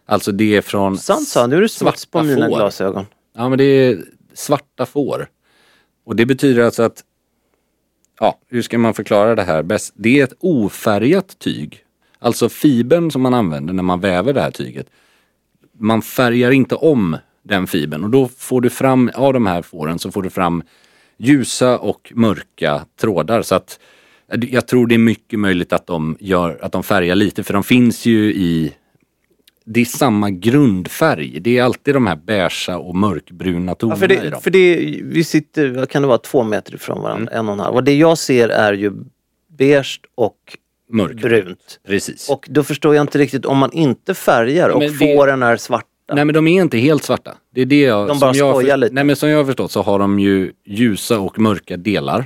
Alltså 0.07 0.33
det 0.33 0.57
är 0.57 0.62
från 0.62 0.98
Sant 0.98 1.28
sa 1.28 1.46
nu 1.46 1.57
är 1.57 1.61
det 1.61 1.68
smuts 1.68 2.07
på 2.07 2.22
mina 2.22 2.48
får. 2.48 2.57
glasögon. 2.57 3.07
Ja 3.37 3.48
men 3.48 3.59
det 3.59 3.64
är 3.64 3.98
svarta 4.35 4.87
får. 4.87 5.28
Och 6.05 6.16
det 6.16 6.26
betyder 6.26 6.62
alltså 6.62 6.83
att, 6.83 7.05
ja 8.20 8.38
hur 8.48 8.62
ska 8.62 8.78
man 8.78 8.94
förklara 8.94 9.35
det 9.35 9.42
här 9.42 9.62
bäst? 9.62 9.92
Det 9.96 10.20
är 10.20 10.24
ett 10.24 10.37
ofärgat 10.40 11.38
tyg. 11.38 11.85
Alltså 12.18 12.48
fibern 12.48 13.11
som 13.11 13.22
man 13.22 13.35
använder 13.35 13.74
när 13.74 13.83
man 13.83 14.00
väver 14.00 14.33
det 14.33 14.40
här 14.40 14.50
tyget. 14.50 14.87
Man 15.78 16.02
färgar 16.02 16.50
inte 16.50 16.74
om 16.74 17.16
den 17.42 17.66
fibern 17.66 18.05
och 18.05 18.11
då 18.11 18.28
får 18.38 18.61
du 18.61 18.70
fram, 18.70 19.11
av 19.14 19.33
de 19.33 19.46
här 19.46 19.62
fåren 19.62 19.98
så 19.98 20.11
får 20.11 20.22
du 20.22 20.31
fram 20.31 20.62
ljusa 21.18 21.78
och 21.78 22.12
mörka 22.14 22.87
trådar. 23.00 23.42
Så 23.42 23.55
att 23.55 23.78
jag 24.50 24.66
tror 24.68 24.87
det 24.87 24.94
är 24.94 24.98
mycket 24.98 25.38
möjligt 25.38 25.72
att 25.72 25.87
de, 25.87 26.16
gör, 26.20 26.59
att 26.62 26.72
de 26.72 26.83
färgar 26.83 27.14
lite 27.14 27.42
för 27.42 27.52
de 27.55 27.64
finns 27.64 28.07
ju 28.07 28.33
i 28.35 28.72
det 29.64 29.81
är 29.81 29.85
samma 29.85 30.31
grundfärg. 30.31 31.40
Det 31.40 31.59
är 31.59 31.62
alltid 31.62 31.94
de 31.94 32.07
här 32.07 32.16
beiga 32.16 32.78
och 32.78 32.96
mörkbruna 32.96 33.70
Ja, 33.70 33.74
tonerna 33.74 33.96
för 33.98 34.12
i 34.12 34.16
det, 34.16 34.31
dem. 34.31 34.42
för 34.42 34.50
det, 34.50 35.00
vi 35.02 35.24
sitter, 35.24 35.68
vad 35.70 35.88
kan 35.88 36.02
det 36.02 36.09
vara, 36.09 36.18
två 36.18 36.42
meter 36.42 36.74
ifrån 36.74 37.02
varandra, 37.02 37.33
en 37.33 37.48
och 37.48 37.52
en 37.55 37.61
halv. 37.61 37.74
Och 37.74 37.85
det 37.85 37.94
jag 37.94 38.18
ser 38.18 38.48
är 38.48 38.72
ju 38.72 38.92
beige 39.59 40.00
och 40.14 40.37
Mörk. 40.90 41.20
brunt. 41.20 41.81
Precis. 41.87 42.28
Och 42.31 42.46
då 42.50 42.62
förstår 42.62 42.94
jag 42.94 43.02
inte 43.02 43.18
riktigt 43.18 43.44
om 43.44 43.59
man 43.59 43.72
inte 43.72 44.14
färgar 44.14 44.68
och 44.68 44.81
det- 44.81 44.87
är 44.87 45.57
svarta. 45.57 45.87
Nej 46.14 46.25
men 46.25 46.35
de 46.35 46.46
är 46.46 46.62
inte 46.62 46.79
helt 46.79 47.05
svarta. 47.05 47.35
Det 47.51 47.61
är 47.61 47.66
det 47.66 47.81
jag, 47.81 48.09
De 48.09 48.18
som 48.18 48.20
bara 48.20 48.35
jag 48.35 48.46
har 48.46 48.53
skojar 48.53 48.77
lite. 48.77 48.94
Nej 48.94 49.05
men 49.05 49.16
som 49.16 49.29
jag 49.29 49.38
har 49.38 49.44
förstått 49.44 49.72
så 49.72 49.83
har 49.83 49.98
de 49.98 50.18
ju 50.20 50.53
ljusa 50.64 51.20
och 51.20 51.38
mörka 51.38 51.77
delar. 51.77 52.25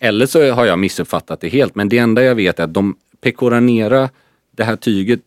Eller 0.00 0.26
så 0.26 0.50
har 0.52 0.66
jag 0.66 0.78
missuppfattat 0.78 1.40
det 1.40 1.48
helt 1.48 1.74
men 1.74 1.88
det 1.88 1.98
enda 1.98 2.22
jag 2.22 2.34
vet 2.34 2.60
är 2.60 2.64
att 2.64 2.74
de 2.74 2.96
pecoranera, 3.20 4.08
det 4.56 4.64
här 4.64 4.76
tyget, 4.76 5.20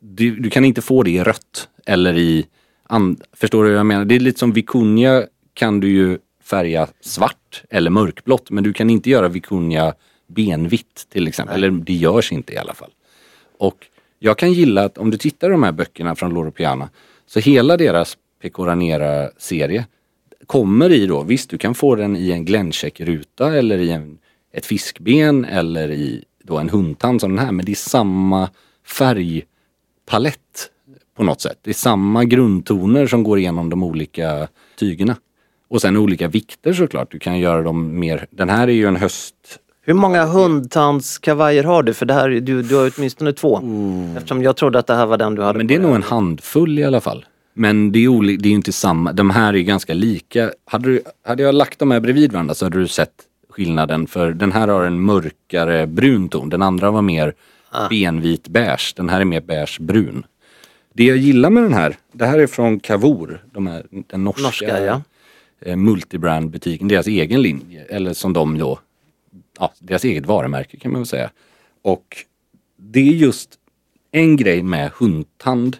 du, 0.00 0.36
du 0.36 0.50
kan 0.50 0.64
inte 0.64 0.82
få 0.82 1.02
det 1.02 1.10
i 1.10 1.22
rött 1.22 1.68
eller 1.86 2.14
i, 2.14 2.46
and, 2.86 3.22
förstår 3.32 3.64
du 3.64 3.70
vad 3.70 3.78
jag 3.78 3.86
menar? 3.86 4.04
Det 4.04 4.14
är 4.14 4.20
lite 4.20 4.38
som 4.38 4.52
vikunja 4.52 5.24
kan 5.54 5.80
du 5.80 5.88
ju 5.88 6.18
färga 6.44 6.88
svart 7.00 7.62
eller 7.70 7.90
mörkblått 7.90 8.50
men 8.50 8.64
du 8.64 8.72
kan 8.72 8.90
inte 8.90 9.10
göra 9.10 9.28
vikunja 9.28 9.94
benvitt 10.26 11.06
till 11.12 11.28
exempel. 11.28 11.56
Eller 11.56 11.70
det 11.70 11.92
görs 11.92 12.32
inte 12.32 12.52
i 12.52 12.56
alla 12.56 12.74
fall. 12.74 12.90
Och 13.58 13.86
jag 14.22 14.38
kan 14.38 14.52
gilla 14.52 14.84
att 14.84 14.98
om 14.98 15.10
du 15.10 15.16
tittar 15.16 15.48
i 15.48 15.50
de 15.50 15.62
här 15.62 15.72
böckerna 15.72 16.14
från 16.14 16.34
Loro 16.34 16.50
Piana 16.50 16.88
så 17.26 17.40
hela 17.40 17.76
deras 17.76 18.16
Pecoranera-serie 18.42 19.86
kommer 20.46 20.90
i 20.90 21.06
då, 21.06 21.22
visst 21.22 21.50
du 21.50 21.58
kan 21.58 21.74
få 21.74 21.94
den 21.94 22.16
i 22.16 22.30
en 22.30 22.44
Glencheck-ruta 22.44 23.56
eller 23.56 23.78
i 23.78 23.90
en, 23.90 24.18
ett 24.52 24.66
fiskben 24.66 25.44
eller 25.44 25.90
i 25.90 26.24
då 26.42 26.58
en 26.58 26.68
hundtand 26.68 27.20
som 27.20 27.36
den 27.36 27.44
här 27.44 27.52
men 27.52 27.66
det 27.66 27.72
är 27.72 27.76
samma 27.76 28.50
färgpalett 28.86 30.70
på 31.16 31.24
något 31.24 31.40
sätt. 31.40 31.58
Det 31.62 31.70
är 31.70 31.74
samma 31.74 32.24
grundtoner 32.24 33.06
som 33.06 33.22
går 33.22 33.38
igenom 33.38 33.70
de 33.70 33.82
olika 33.82 34.48
tygerna. 34.78 35.16
Och 35.68 35.80
sen 35.80 35.96
olika 35.96 36.28
vikter 36.28 36.72
såklart. 36.72 37.10
Du 37.10 37.18
kan 37.18 37.38
göra 37.38 37.62
dem 37.62 37.98
mer, 37.98 38.26
den 38.30 38.48
här 38.48 38.68
är 38.68 38.72
ju 38.72 38.86
en 38.86 38.96
höst 38.96 39.59
hur 39.82 39.94
många 39.94 40.24
hundtandskavajer 40.24 41.64
har 41.64 41.82
du? 41.82 41.94
För 41.94 42.06
det 42.06 42.14
här, 42.14 42.28
du, 42.28 42.62
du 42.62 42.76
har 42.76 42.92
åtminstone 42.96 43.32
två. 43.32 43.60
Eftersom 44.16 44.42
jag 44.42 44.56
trodde 44.56 44.78
att 44.78 44.86
det 44.86 44.94
här 44.94 45.06
var 45.06 45.18
den 45.18 45.34
du 45.34 45.42
hade 45.42 45.56
Men 45.58 45.66
det 45.66 45.74
är 45.74 45.78
nog 45.78 45.94
en 45.94 46.02
handfull 46.02 46.78
i 46.78 46.84
alla 46.84 47.00
fall. 47.00 47.24
Men 47.54 47.92
det 47.92 47.98
är, 47.98 48.08
oli- 48.08 48.36
det 48.36 48.48
är 48.48 48.50
ju 48.50 48.56
inte 48.56 48.72
samma, 48.72 49.12
de 49.12 49.30
här 49.30 49.54
är 49.54 49.58
ganska 49.60 49.94
lika. 49.94 50.50
Hade, 50.64 50.88
du, 50.90 51.02
hade 51.24 51.42
jag 51.42 51.54
lagt 51.54 51.78
de 51.78 51.90
här 51.90 52.00
bredvid 52.00 52.32
varandra 52.32 52.54
så 52.54 52.64
hade 52.66 52.78
du 52.78 52.88
sett 52.88 53.10
skillnaden. 53.50 54.06
För 54.06 54.30
den 54.32 54.52
här 54.52 54.68
har 54.68 54.84
en 54.84 55.00
mörkare 55.00 55.86
brun 55.86 56.28
ton, 56.28 56.48
den 56.48 56.62
andra 56.62 56.90
var 56.90 57.02
mer 57.02 57.34
benvit 57.90 58.48
beige. 58.48 58.92
Den 58.96 59.08
här 59.08 59.20
är 59.20 59.24
mer 59.24 59.40
beige 59.40 59.80
brun. 59.80 60.24
Det 60.92 61.04
jag 61.04 61.16
gillar 61.16 61.50
med 61.50 61.62
den 61.62 61.72
här, 61.74 61.96
det 62.12 62.26
här 62.26 62.38
är 62.38 62.46
från 62.46 62.80
Cavour, 62.80 63.44
de 63.52 63.66
här, 63.66 63.82
den 64.06 64.24
norska, 64.24 64.42
Norska, 64.42 64.84
ja. 64.84 65.02
eh, 65.60 65.76
multibrand-butiken, 65.76 66.88
deras 66.88 67.06
egen 67.06 67.42
linje. 67.42 67.84
Eller 67.88 68.12
som 68.12 68.32
de 68.32 68.58
då, 68.58 68.78
ja, 69.60 69.72
deras 69.78 70.04
eget 70.04 70.26
varumärke 70.26 70.76
kan 70.76 70.92
man 70.92 71.00
väl 71.00 71.06
säga. 71.06 71.30
Och 71.82 72.16
det 72.76 73.00
är 73.00 73.12
just 73.12 73.58
en 74.10 74.36
grej 74.36 74.62
med 74.62 74.90
hundtand 74.90 75.76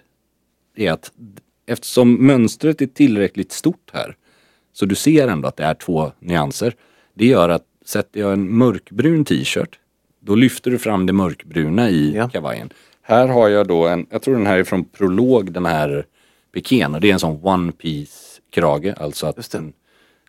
är 0.77 0.93
att 0.93 1.13
eftersom 1.67 2.27
mönstret 2.27 2.83
är 2.83 2.87
tillräckligt 2.87 3.53
stort 3.53 3.91
här 3.93 4.17
så 4.73 4.87
du 4.87 4.95
ser 4.95 5.29
ändå 5.29 5.49
att 5.49 5.57
det 5.57 5.65
är 5.65 5.75
två 5.75 6.13
nyanser. 6.19 6.75
Det 7.15 7.27
gör 7.27 7.49
att 7.49 7.65
sätter 7.85 8.21
jag 8.21 8.33
en 8.33 8.57
mörkbrun 8.57 9.25
t-shirt 9.25 9.79
då 10.21 10.35
lyfter 10.35 10.71
du 10.71 10.79
fram 10.79 11.07
det 11.07 11.13
mörkbruna 11.13 11.91
i 11.91 12.13
Ja. 12.17 12.29
kavajen. 12.29 12.71
Här 13.03 13.29
har 13.29 13.49
jag 13.49 13.67
då 13.69 13.87
en, 13.89 14.07
jag 14.11 14.23
tror 14.23 14.35
den 14.37 14.47
här 14.47 14.59
är 14.59 14.65
från 14.65 14.85
Prolog, 14.85 15.53
den 15.53 15.67
här 15.67 16.07
piken 16.53 16.95
och 16.95 17.01
det 17.01 17.09
är 17.09 17.13
en 17.13 17.21
sån 17.21 17.41
one 17.47 17.73
piece 17.73 18.41
krage. 18.51 18.95
Alltså 18.97 19.27
att 19.27 19.51
den- 19.51 19.73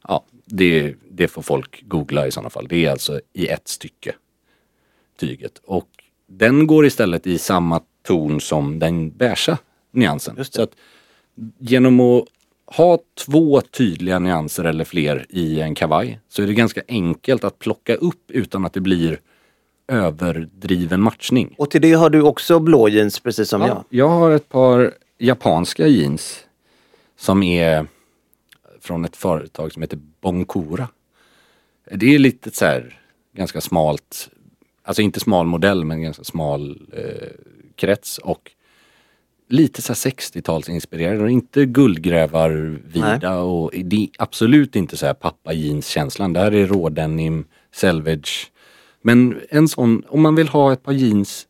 ja, 0.07 0.25
det, 0.45 0.95
det 1.11 1.27
får 1.27 1.41
folk 1.41 1.83
googla 1.87 2.27
i 2.27 2.31
sådana 2.31 2.49
fall. 2.49 2.67
Det 2.69 2.85
är 2.85 2.91
alltså 2.91 3.21
i 3.33 3.47
ett 3.47 3.67
stycke 3.67 4.15
tyget. 5.19 5.61
Och 5.65 5.89
den 6.27 6.67
går 6.67 6.85
istället 6.85 7.27
i 7.27 7.37
samma 7.37 7.81
ton 8.03 8.41
som 8.41 8.79
den 8.79 9.09
beigea 9.09 9.57
nyansen. 9.91 10.45
Så 10.45 10.61
att 10.61 10.71
genom 11.59 11.99
att 11.99 12.25
ha 12.65 12.99
två 13.25 13.61
tydliga 13.61 14.19
nyanser 14.19 14.63
eller 14.63 14.83
fler 14.83 15.25
i 15.29 15.61
en 15.61 15.75
kavaj 15.75 16.19
så 16.29 16.43
är 16.43 16.47
det 16.47 16.53
ganska 16.53 16.81
enkelt 16.87 17.43
att 17.43 17.59
plocka 17.59 17.95
upp 17.95 18.31
utan 18.31 18.65
att 18.65 18.73
det 18.73 18.81
blir 18.81 19.19
överdriven 19.87 21.01
matchning. 21.01 21.55
Och 21.57 21.71
till 21.71 21.81
det 21.81 21.93
har 21.93 22.09
du 22.09 22.21
också 22.21 22.59
blå 22.59 22.89
jeans 22.89 23.19
precis 23.19 23.49
som 23.49 23.61
jag. 23.61 23.83
Jag 23.89 24.07
har 24.09 24.31
ett 24.31 24.49
par 24.49 24.93
japanska 25.17 25.87
jeans 25.87 26.45
som 27.17 27.43
är 27.43 27.87
från 28.81 29.05
ett 29.05 29.15
företag 29.15 29.73
som 29.73 29.81
heter 29.81 29.99
Bonkora. 30.21 30.87
Det 31.91 32.15
är 32.15 32.19
lite 32.19 32.51
så 32.51 32.65
här 32.65 32.99
ganska 33.35 33.61
smalt, 33.61 34.29
alltså 34.83 35.01
inte 35.01 35.19
smal 35.19 35.45
modell 35.45 35.85
men 35.85 36.01
ganska 36.01 36.23
smal 36.23 36.81
eh, 36.93 37.27
krets 37.75 38.17
och 38.17 38.51
lite 39.49 39.81
så 39.81 39.93
här 39.93 39.97
60-talsinspirerad 39.97 41.21
och 41.21 41.31
inte 41.31 41.65
guldgrävarvida 41.65 43.39
och 43.39 43.71
det 43.83 43.95
är 43.95 44.09
absolut 44.17 44.75
inte 44.75 44.97
så 44.97 45.05
här 45.05 45.13
pappa 45.13 45.53
jeans 45.53 45.87
känslan. 45.87 46.33
Det 46.33 46.39
här 46.39 46.51
är 46.51 46.67
rådenim, 46.67 47.45
selvage. 47.71 48.51
Men 49.01 49.39
en 49.49 49.67
sån, 49.67 50.03
om 50.07 50.21
man 50.21 50.35
vill 50.35 50.47
ha 50.47 50.73
ett 50.73 50.83
par 50.83 50.91
jeans 50.91 51.47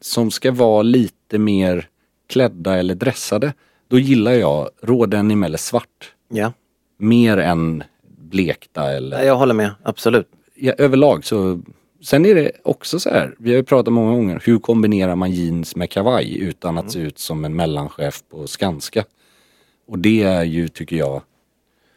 som 0.00 0.30
ska 0.30 0.52
vara 0.52 0.82
lite 0.82 1.38
mer 1.38 1.88
klädda 2.26 2.76
eller 2.76 2.94
dressade, 2.94 3.52
då 3.88 3.98
gillar 3.98 4.32
jag 4.32 4.70
rådenim 4.82 5.42
eller 5.42 5.58
svart. 5.58 6.14
Ja. 6.28 6.52
Mer 6.96 7.36
än 7.36 7.84
blekta 8.18 8.92
eller... 8.92 9.22
Jag 9.22 9.36
håller 9.36 9.54
med, 9.54 9.70
absolut. 9.82 10.28
Ja, 10.54 10.72
överlag 10.78 11.24
så... 11.24 11.60
Sen 12.02 12.26
är 12.26 12.34
det 12.34 12.50
också 12.64 13.00
så 13.00 13.10
här, 13.10 13.34
vi 13.38 13.50
har 13.50 13.56
ju 13.56 13.62
pratat 13.62 13.92
många 13.92 14.10
gånger, 14.10 14.42
hur 14.44 14.58
kombinerar 14.58 15.16
man 15.16 15.30
jeans 15.30 15.76
med 15.76 15.90
kavaj 15.90 16.38
utan 16.38 16.78
att 16.78 16.92
se 16.92 16.98
ut 16.98 17.18
som 17.18 17.44
en 17.44 17.56
mellanchef 17.56 18.22
på 18.28 18.46
Skanska? 18.46 19.04
Och 19.86 19.98
det 19.98 20.22
är 20.22 20.42
ju, 20.42 20.68
tycker 20.68 20.96
jag, 20.96 21.22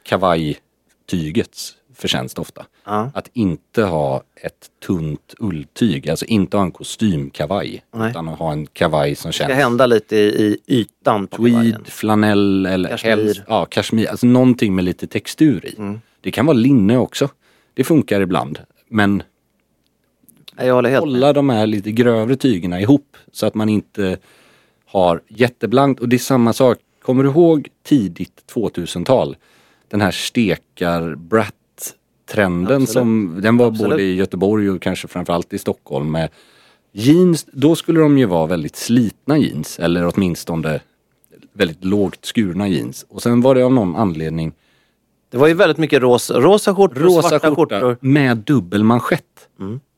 kavajtygets 0.04 1.76
förtjänst 2.02 2.40
ofta. 2.40 2.66
Ja. 2.86 3.12
Att 3.14 3.30
inte 3.34 3.84
ha 3.84 4.24
ett 4.36 4.70
tunt 4.88 5.34
ulltyg, 5.40 6.10
alltså 6.10 6.26
inte 6.26 6.58
ha 6.58 6.64
en 6.64 6.72
kostymkavaj. 6.72 7.84
Nej. 7.96 8.10
Utan 8.10 8.30
att 8.30 8.40
ha 8.40 8.52
en 8.52 8.68
kavaj 8.68 9.16
som 9.16 9.30
Det 9.30 9.34
ska 9.34 9.44
känns 9.48 9.54
hända 9.58 9.86
lite 9.86 10.16
i, 10.16 10.20
i 10.28 10.58
ytan 10.68 11.28
på 11.28 11.36
kavajen. 11.38 11.62
tweed, 11.74 11.88
flanell 11.88 12.66
eller 12.66 12.90
Kashmir. 12.90 13.10
helst- 13.16 13.42
ja, 13.48 13.66
kashmir. 13.66 14.08
Alltså 14.10 14.28
någonting 14.28 14.76
med 14.76 14.86
lite 14.86 15.08
textur 15.08 15.66
i. 15.66 15.76
Mm. 15.78 16.02
Det 16.22 16.32
kan 16.32 16.46
vara 16.46 16.58
linne 16.58 16.98
också. 16.98 17.30
Det 17.74 17.84
funkar 17.84 18.22
ibland. 18.22 18.60
Men 18.88 19.24
Jag 20.58 20.74
håller 20.74 20.90
helt 20.90 21.06
med. 21.06 21.12
hålla 21.14 21.34
de 21.34 21.50
här 21.50 21.68
lite 21.68 21.92
grövre 21.92 22.36
tygerna 22.36 22.82
ihop 22.82 23.18
så 23.32 23.46
att 23.46 23.56
man 23.56 23.70
inte 23.70 24.18
har 24.86 25.22
jätteblankt. 25.28 26.02
Och 26.02 26.10
det 26.10 26.16
är 26.16 26.18
samma 26.18 26.54
sak. 26.54 26.78
Kommer 27.02 27.24
du 27.24 27.30
ihåg 27.30 27.68
tidigt 27.84 28.44
2000-tal? 28.54 29.36
Den 29.88 30.02
här 30.02 30.12
stekar 30.12 31.16
brat 31.16 31.56
trenden 32.32 32.82
Absolut. 32.82 32.90
som 32.90 33.40
den 33.42 33.58
var 33.58 33.68
Absolut. 33.68 33.92
både 33.92 34.04
i 34.04 34.16
Göteborg 34.16 34.70
och 34.70 34.82
kanske 34.82 35.08
framförallt 35.08 35.54
i 35.54 35.58
Stockholm 35.58 36.12
med 36.12 36.30
jeans. 36.92 37.46
Då 37.54 37.76
skulle 37.76 38.00
de 38.00 38.18
ju 38.18 38.26
vara 38.26 38.46
väldigt 38.48 38.76
slitna 38.76 39.38
jeans 39.38 39.80
eller 39.80 40.12
åtminstone 40.16 40.80
väldigt 41.54 41.86
lågt 41.86 42.26
skurna 42.26 42.68
jeans. 42.68 43.06
Och 43.10 43.22
sen 43.22 43.42
var 43.42 43.56
det 43.56 43.64
av 43.64 43.74
någon 43.74 43.96
anledning 43.96 44.54
Det 45.30 45.38
var 45.38 45.48
ju 45.48 45.54
väldigt 45.54 45.78
mycket 45.78 46.02
rosa, 46.02 46.40
rosa 46.40 46.76
skjortor 46.76 47.02
rosa 47.02 47.30
svarta 47.30 47.56
skjorta 47.56 47.80
skjortor. 47.80 47.98
med 48.02 48.38
dubbel 48.38 48.84
manschett. 48.84 49.48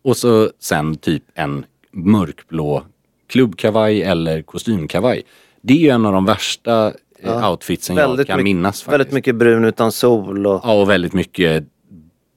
Och 0.03 0.17
så 0.17 0.49
sen 0.59 0.95
typ 0.95 1.23
en 1.33 1.65
mörkblå 1.91 2.83
klubbkavaj 3.27 4.01
eller 4.01 4.41
kostymkavaj. 4.41 5.23
Det 5.61 5.73
är 5.73 5.77
ju 5.77 5.89
en 5.89 6.05
av 6.05 6.13
de 6.13 6.25
värsta 6.25 6.93
ja. 7.23 7.49
outfitsen 7.49 7.95
jag 7.95 8.05
kan 8.05 8.17
mycket, 8.17 8.43
minnas 8.43 8.81
faktiskt. 8.81 8.93
väldigt 8.93 9.13
mycket 9.13 9.35
brun 9.35 9.65
utan 9.65 9.91
sol 9.91 10.47
och... 10.47 10.61
Ja, 10.63 10.81
och 10.81 10.89
väldigt 10.89 11.13
mycket 11.13 11.65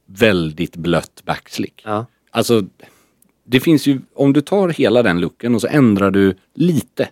väldigt 0.06 0.76
blött 0.76 1.22
backslick. 1.24 1.82
Ja. 1.84 2.06
Alltså, 2.30 2.62
det 3.44 3.60
finns 3.60 3.86
ju, 3.86 4.00
om 4.14 4.32
du 4.32 4.40
tar 4.40 4.68
hela 4.68 5.02
den 5.02 5.20
looken 5.20 5.54
och 5.54 5.60
så 5.60 5.66
ändrar 5.66 6.10
du 6.10 6.34
lite. 6.54 7.08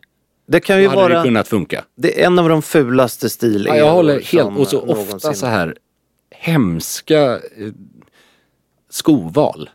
Det 0.46 0.60
kan 0.60 0.82
ju 0.82 0.88
hade 0.88 1.00
vara... 1.00 1.18
det 1.18 1.24
kunnat 1.24 1.48
funka. 1.48 1.84
Det 1.96 2.22
är 2.22 2.26
en 2.26 2.38
av 2.38 2.48
de 2.48 2.62
fulaste 2.62 3.30
stil 3.30 3.64
Ja, 3.68 3.76
jag 3.76 3.92
håller 3.92 4.20
helt, 4.20 4.58
och 4.58 4.68
så 4.68 4.86
någonsin. 4.86 5.14
ofta 5.14 5.34
så 5.34 5.46
här 5.46 5.76
hemska 6.30 7.32
eh, 7.34 7.72
skoval. 8.90 9.70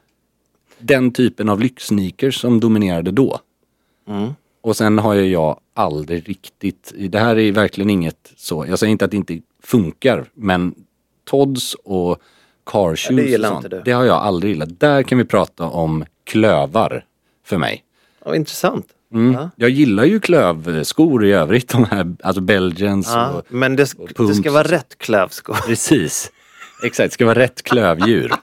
Den 0.79 1.11
typen 1.11 1.49
av 1.49 1.59
lyxsneakers 1.59 2.41
som 2.41 2.59
dominerade 2.59 3.11
då. 3.11 3.39
Mm. 4.07 4.33
Och 4.61 4.77
sen 4.77 4.99
har 4.99 5.13
ju 5.13 5.25
jag 5.25 5.59
aldrig 5.73 6.29
riktigt, 6.29 6.93
det 7.09 7.19
här 7.19 7.37
är 7.37 7.51
verkligen 7.51 7.89
inget 7.89 8.33
så, 8.35 8.65
jag 8.69 8.79
säger 8.79 8.91
inte 8.91 9.05
att 9.05 9.11
det 9.11 9.17
inte 9.17 9.39
funkar, 9.63 10.25
men 10.33 10.75
Todds 11.23 11.73
och 11.73 12.21
car 12.71 12.95
shoes 12.95 13.15
det 13.17 13.23
gillar 13.29 13.51
och 13.51 13.57
inte 13.57 13.69
du. 13.69 13.81
det 13.85 13.91
har 13.91 14.03
jag 14.05 14.15
aldrig 14.17 14.53
gillat. 14.53 14.79
Där 14.79 15.03
kan 15.03 15.17
vi 15.17 15.25
prata 15.25 15.63
om 15.65 16.05
klövar 16.23 17.05
för 17.45 17.57
mig. 17.57 17.83
Ja, 18.25 18.35
intressant. 18.35 18.87
Mm. 19.13 19.33
Ja. 19.33 19.49
Jag 19.55 19.69
gillar 19.69 20.05
ju 20.05 20.19
klövskor 20.19 21.25
i 21.25 21.31
övrigt, 21.31 21.69
de 21.69 21.85
här, 21.85 22.15
alltså 22.23 22.41
Belgians 22.41 23.11
Ja, 23.13 23.29
och 23.29 23.45
men 23.49 23.75
det, 23.75 23.93
och 24.17 24.27
det 24.27 24.35
ska 24.35 24.51
vara 24.51 24.63
rätt 24.67 24.97
klövskor. 24.97 25.57
Precis. 25.67 26.31
Exakt, 26.83 27.09
det 27.09 27.13
ska 27.13 27.25
vara 27.25 27.39
rätt 27.39 27.61
klövdjur. 27.63 28.33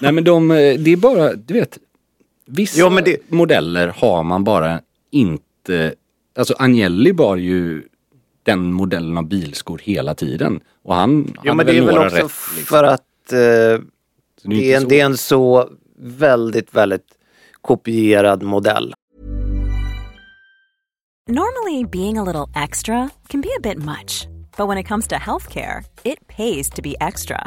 Nej 0.00 0.12
men 0.12 0.24
de, 0.24 0.50
eh, 0.50 0.56
det 0.78 0.92
är 0.92 0.96
bara, 0.96 1.32
du 1.34 1.54
vet. 1.54 1.78
Vissa 2.46 2.78
Ja, 2.80 3.00
det- 3.04 3.30
modeller 3.30 3.88
har 3.88 4.22
man 4.22 4.44
bara 4.44 4.80
inte, 5.10 5.94
alltså 6.38 6.54
Agnelli 6.58 7.12
bar 7.12 7.36
ju 7.36 7.82
den 8.46 8.72
modellen 8.72 9.18
av 9.18 9.28
bilskor 9.28 9.80
hela 9.84 10.14
tiden. 10.14 10.60
Och 10.82 10.94
han 10.94 11.34
Jo, 11.44 11.50
hade 11.50 11.54
men 11.56 11.66
det 11.66 11.72
är 11.78 11.82
väl 11.82 11.94
några 11.94 12.06
också 12.06 12.16
rätt. 12.16 12.22
Liksom. 12.24 12.64
för 12.64 12.84
att 12.84 13.32
eh, 13.32 13.38
det 13.38 13.80
det, 14.42 14.54
inte 14.54 14.64
är 14.64 14.76
en, 14.76 14.80
så- 14.82 14.88
det 14.88 15.00
är 15.00 15.04
en 15.06 15.16
så 15.16 15.68
väldigt, 15.98 16.74
väldigt 16.74 17.06
kopierad 17.60 18.42
modell. 18.42 18.94
Normally, 21.28 21.84
being 21.84 22.18
a 22.18 22.24
little 22.24 22.46
extra 22.64 23.10
can 23.28 23.40
be 23.40 23.48
a 23.48 23.60
bit 23.62 23.78
much, 23.78 24.28
but 24.56 24.68
when 24.68 24.78
it 24.78 24.86
comes 24.88 25.08
to 25.08 25.14
healthcare, 25.16 25.82
it 26.04 26.18
pays 26.28 26.70
to 26.70 26.82
be 26.82 26.94
extra. 27.00 27.46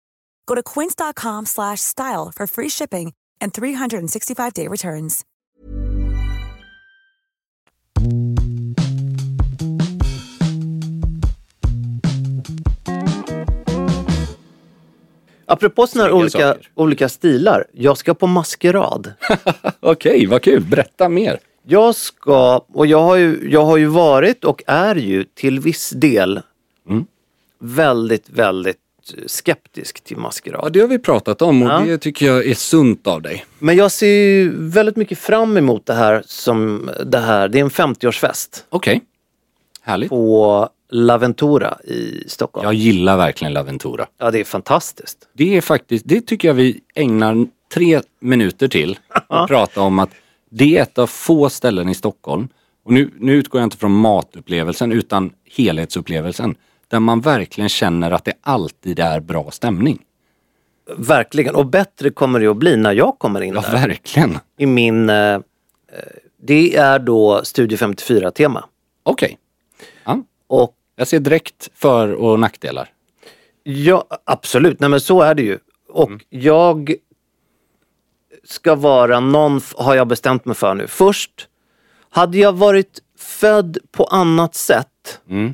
Go 0.47 0.55
to 0.55 0.63
quince.com 0.63 1.45
slash 1.45 1.81
style 1.81 2.31
for 2.35 2.47
free 2.47 2.69
shipping 2.69 3.13
and 3.41 3.53
365-day 3.53 4.67
returns. 4.67 5.25
Apropå 15.45 15.87
sådana 15.87 16.13
olika, 16.13 16.55
olika 16.75 17.09
stilar. 17.09 17.65
Jag 17.71 17.97
ska 17.97 18.13
på 18.13 18.27
maskerad. 18.27 19.13
Okej, 19.79 20.25
vad 20.25 20.41
kul. 20.41 20.63
Berätta 20.63 21.09
mer. 21.09 21.39
Jag 21.67 21.95
ska, 21.95 22.57
och 22.73 22.87
jag 22.87 23.01
har 23.01 23.15
ju, 23.15 23.49
jag 23.51 23.65
har 23.65 23.77
ju 23.77 23.85
varit 23.85 24.43
och 24.43 24.63
är 24.67 24.95
ju 24.95 25.23
till 25.23 25.59
viss 25.59 25.89
del 25.89 26.41
Mm. 26.89 27.05
väldigt, 27.59 28.29
väldigt 28.29 28.77
skeptisk 29.27 30.03
till 30.03 30.17
Ja, 30.17 30.23
maskerad. 30.23 30.73
det 30.73 30.79
har 30.79 30.87
vi 30.87 30.99
pratat 30.99 31.41
om 31.41 31.61
och 31.63 31.69
Ja. 31.69 31.79
det 31.79 31.97
tycker 31.97 32.25
jag 32.25 32.47
är 32.47 32.53
sunt 32.53 33.07
av 33.07 33.21
dig. 33.21 33.45
Men 33.59 33.75
jag 33.75 33.91
ser 33.91 34.07
ju 34.07 34.53
väldigt 34.57 34.95
mycket 34.95 35.17
fram 35.17 35.57
emot 35.57 35.85
det 35.85 35.93
här 35.93 36.23
som 36.25 36.89
det 37.05 37.19
här, 37.19 37.47
det 37.47 37.59
är 37.59 37.63
en 37.63 37.69
50-årsfest 37.69 38.63
Okej. 38.69 39.01
Härligt. 39.83 40.09
på 40.09 40.69
Laventura 40.89 41.77
i 41.83 42.23
Stockholm. 42.27 42.65
Jag 42.65 42.73
gillar 42.73 43.17
verkligen 43.17 43.53
Laventura. 43.53 44.07
Ja, 44.17 44.31
det 44.31 44.39
är 44.39 44.43
fantastiskt. 44.43 45.17
Det 45.33 45.57
är 45.57 45.61
faktiskt, 45.61 46.05
det 46.07 46.21
tycker 46.21 46.47
jag 46.47 46.55
vi 46.55 46.79
ägnar 46.95 47.47
tre 47.73 48.01
minuter 48.19 48.67
till 48.67 48.99
att 49.27 49.47
prata 49.47 49.81
om 49.81 49.99
att 49.99 50.09
det 50.49 50.77
är 50.77 50.81
ett 50.81 50.97
av 50.97 51.07
få 51.07 51.49
ställen 51.49 51.89
i 51.89 51.95
Stockholm, 51.95 52.47
och 52.85 52.93
nu, 52.93 53.11
nu 53.19 53.33
utgår 53.33 53.61
jag 53.61 53.65
inte 53.65 53.77
från 53.77 53.91
matupplevelsen 53.91 54.91
utan 54.91 55.31
helhetsupplevelsen, 55.57 56.55
där 56.91 56.99
man 56.99 57.21
verkligen 57.21 57.69
känner 57.69 58.11
att 58.11 58.25
det 58.25 58.33
alltid 58.41 58.99
är 58.99 59.19
bra 59.19 59.51
stämning. 59.51 59.99
Verkligen. 60.97 61.55
Och 61.55 61.65
bättre 61.65 62.09
kommer 62.09 62.39
det 62.39 62.47
att 62.47 62.57
bli 62.57 62.77
när 62.77 62.91
jag 62.93 63.19
kommer 63.19 63.41
in 63.41 63.53
Ja, 63.53 63.61
där. 63.61 63.71
verkligen. 63.71 64.37
I 64.57 64.65
min, 64.65 65.09
eh, 65.09 65.15
eh, 65.33 65.39
det 66.41 66.75
är 66.75 66.99
då 66.99 67.41
Studio 67.43 67.77
54-tema. 67.77 68.65
Okej. 69.03 69.37
Ja. 70.03 70.23
Och 70.47 70.75
Jag 70.95 71.07
ser 71.07 71.19
direkt 71.19 71.69
för 71.73 72.11
och 72.13 72.39
nackdelar. 72.39 72.89
Ja, 73.63 74.05
absolut. 74.23 74.79
Nej 74.79 74.89
men 74.89 75.01
så 75.01 75.21
är 75.21 75.35
det 75.35 75.41
ju. 75.43 75.57
Och 75.89 76.07
Mm. 76.07 76.19
jag 76.29 76.93
ska 78.43 78.75
vara 78.75 79.19
någon, 79.19 79.61
har 79.75 79.95
jag 79.95 80.07
bestämt 80.07 80.45
mig 80.45 80.55
för 80.55 80.73
nu. 80.75 80.87
Först, 80.87 81.47
hade 82.09 82.37
jag 82.37 82.53
varit 82.53 82.99
född 83.17 83.77
på 83.91 84.03
annat 84.03 84.55
sätt, 84.55 85.19
Mm. 85.29 85.53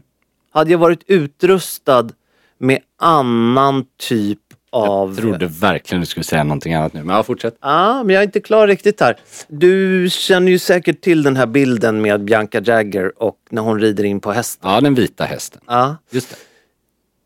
Hade 0.52 0.72
jag 0.72 0.78
varit 0.78 1.04
utrustad 1.08 2.10
med 2.58 2.80
annan 2.98 3.86
typ 3.98 4.40
av... 4.72 5.10
Jag 5.10 5.18
trodde 5.18 5.48
verkligen 5.48 6.02
du 6.02 6.06
skulle 6.06 6.24
säga 6.24 6.44
någonting 6.44 6.74
annat 6.74 6.94
nu, 6.94 7.04
men 7.04 7.16
ja, 7.16 7.24
fortsätt. 7.24 7.58
Ja, 7.62 8.04
men 8.04 8.14
jag 8.14 8.22
är 8.22 8.26
inte 8.26 8.40
klar 8.40 8.68
riktigt 8.68 9.02
här. 9.02 9.18
Du 9.48 10.08
känner 10.10 10.52
ju 10.52 10.60
säkert 10.60 11.02
till 11.02 11.24
den 11.24 11.36
här 11.36 11.46
bilden 11.46 12.02
med 12.02 12.24
Bianca 12.24 12.62
Jagger 12.62 13.24
och 13.24 13.38
när 13.50 13.62
hon 13.62 13.80
rider 13.80 14.04
in 14.04 14.20
på 14.20 14.32
hästen. 14.32 14.72
Ja, 14.72 14.82
den 14.82 14.96
vita 14.96 15.24
hästen. 15.24 15.62
Ja. 15.68 15.98
Just 16.12 16.30
det. 16.30 16.36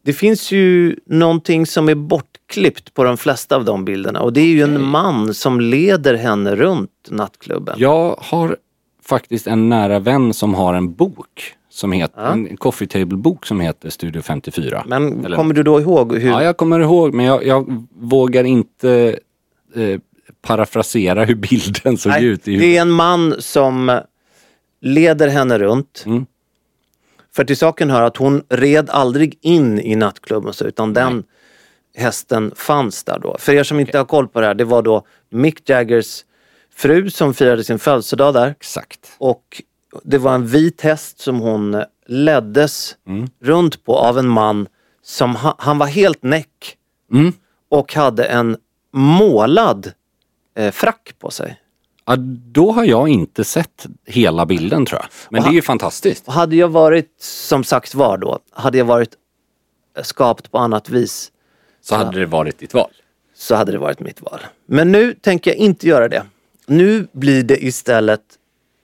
Det 0.03 0.13
finns 0.13 0.51
ju 0.51 0.95
någonting 1.05 1.65
som 1.65 1.89
är 1.89 1.95
bortklippt 1.95 2.93
på 2.93 3.03
de 3.03 3.17
flesta 3.17 3.55
av 3.55 3.65
de 3.65 3.85
bilderna 3.85 4.21
och 4.21 4.33
det 4.33 4.41
är 4.41 4.45
ju 4.45 4.61
en 4.61 4.83
man 4.83 5.33
som 5.33 5.61
leder 5.61 6.13
henne 6.13 6.55
runt 6.55 7.07
nattklubben. 7.09 7.75
Jag 7.77 8.15
har 8.19 8.57
faktiskt 9.05 9.47
en 9.47 9.69
nära 9.69 9.99
vän 9.99 10.33
som 10.33 10.53
har 10.53 10.73
en 10.73 10.93
bok 10.93 11.55
som 11.71 11.91
heter, 11.91 12.21
en 12.21 12.57
coffee 12.57 12.87
table 12.87 13.17
bok 13.17 13.45
som 13.45 13.59
heter 13.59 13.89
Studio 13.89 14.21
54. 14.21 14.83
Men 14.87 15.25
Eller- 15.25 15.37
kommer 15.37 15.53
du 15.53 15.63
då 15.63 15.81
ihåg 15.81 16.17
hur... 16.17 16.29
Ja, 16.29 16.43
jag 16.43 16.57
kommer 16.57 16.79
ihåg 16.79 17.13
men 17.13 17.25
jag, 17.25 17.45
jag 17.45 17.87
vågar 17.99 18.43
inte 18.43 19.19
eh, 19.75 19.99
parafrasera 20.41 21.25
hur 21.25 21.35
bilden 21.35 21.97
såg 21.97 22.09
Nej, 22.11 22.25
ut. 22.25 22.47
I 22.47 22.57
det 22.57 22.77
är 22.77 22.81
en 22.81 22.91
man 22.91 23.35
som 23.39 24.01
leder 24.81 25.27
henne 25.27 25.59
runt. 25.59 26.03
Mm. 26.05 26.25
För 27.35 27.43
till 27.43 27.57
saken 27.57 27.89
hör 27.89 28.01
att 28.01 28.17
hon 28.17 28.43
red 28.49 28.89
aldrig 28.89 29.37
in 29.41 29.79
i 29.79 29.95
nattklubben 29.95 30.53
så, 30.53 30.65
utan 30.65 30.93
den 30.93 31.23
hästen 31.95 32.51
fanns 32.55 33.03
där 33.03 33.19
då. 33.19 33.35
För 33.39 33.53
er 33.53 33.63
som 33.63 33.79
inte 33.79 33.97
har 33.97 34.05
koll 34.05 34.27
på 34.27 34.41
det 34.41 34.47
här, 34.47 34.53
det 34.53 34.65
var 34.65 34.81
då 34.81 35.05
Mick 35.29 35.69
Jaggers 35.69 36.25
fru 36.75 37.09
som 37.09 37.33
firade 37.33 37.63
sin 37.63 37.79
födelsedag 37.79 38.33
där. 38.33 38.47
Exakt. 38.47 39.15
Och 39.17 39.61
det 40.03 40.17
var 40.17 40.35
en 40.35 40.47
vit 40.47 40.81
häst 40.81 41.19
som 41.19 41.39
hon 41.39 41.83
leddes 42.07 42.95
Mm. 43.07 43.29
runt 43.41 43.85
på 43.85 43.97
av 43.97 44.19
en 44.19 44.27
man 44.29 44.67
som 45.03 45.35
ha, 45.35 45.55
han 45.59 45.77
var 45.77 45.87
helt 45.87 46.23
näck 46.23 46.77
Mm. 47.13 47.33
och 47.69 47.93
hade 47.95 48.23
en 48.25 48.57
målad 48.93 49.91
eh, 50.57 50.71
frack 50.71 51.13
på 51.19 51.31
sig. 51.31 51.57
Ja, 52.05 52.15
då 52.51 52.71
har 52.71 52.83
jag 52.85 53.09
inte 53.09 53.43
sett 53.43 53.85
hela 54.05 54.45
bilden 54.45 54.85
tror 54.85 54.99
jag. 55.01 55.07
Men 55.29 55.43
det 55.43 55.49
är 55.49 55.53
ju 55.53 55.61
fantastiskt. 55.61 56.27
Och 56.27 56.33
hade 56.33 56.55
jag 56.55 56.67
varit, 56.67 57.15
som 57.21 57.63
sagt 57.63 57.95
var 57.95 58.17
då, 58.17 58.39
hade 58.51 58.77
jag 58.77 58.85
varit 58.85 59.15
skapt 60.03 60.51
på 60.51 60.57
annat 60.57 60.89
vis 60.89 61.31
Så 61.81 61.95
hade 61.95 62.19
det 62.19 62.25
varit 62.25 62.59
ditt 62.59 62.73
val. 62.73 62.91
så 63.35 63.55
hade 63.55 63.71
det 63.71 63.77
varit 63.77 63.99
mitt 63.99 64.21
val. 64.21 64.39
Men 64.65 64.91
nu 64.91 65.13
tänker 65.13 65.51
jag 65.51 65.57
inte 65.57 65.87
göra 65.87 66.07
det. 66.07 66.23
Nu 66.65 67.07
blir 67.11 67.43
det 67.43 67.63
istället 67.65 68.21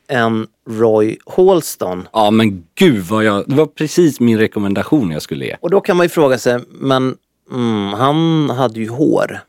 en 0.07 0.47
Roy 0.69 1.17
Halston. 1.25 2.07
Ja 2.13 2.31
men 2.31 2.67
gud 2.75 3.05
vad 3.05 3.23
jag, 3.23 3.43
det 3.47 3.55
var 3.55 3.65
precis 3.65 4.19
min 4.19 4.37
rekommendation 4.37 5.11
jag 5.11 5.21
skulle 5.21 5.45
ge. 5.45 5.57
Och 5.61 5.69
då 5.69 5.81
kan 5.81 5.97
man 5.97 6.05
ju 6.05 6.09
fråga 6.09 6.37
sig, 6.37 6.59
men 6.69 7.17
mm, 7.51 7.93
han 7.93 8.49
hade 8.49 8.79
ju 8.79 8.89
hår. 8.89 9.39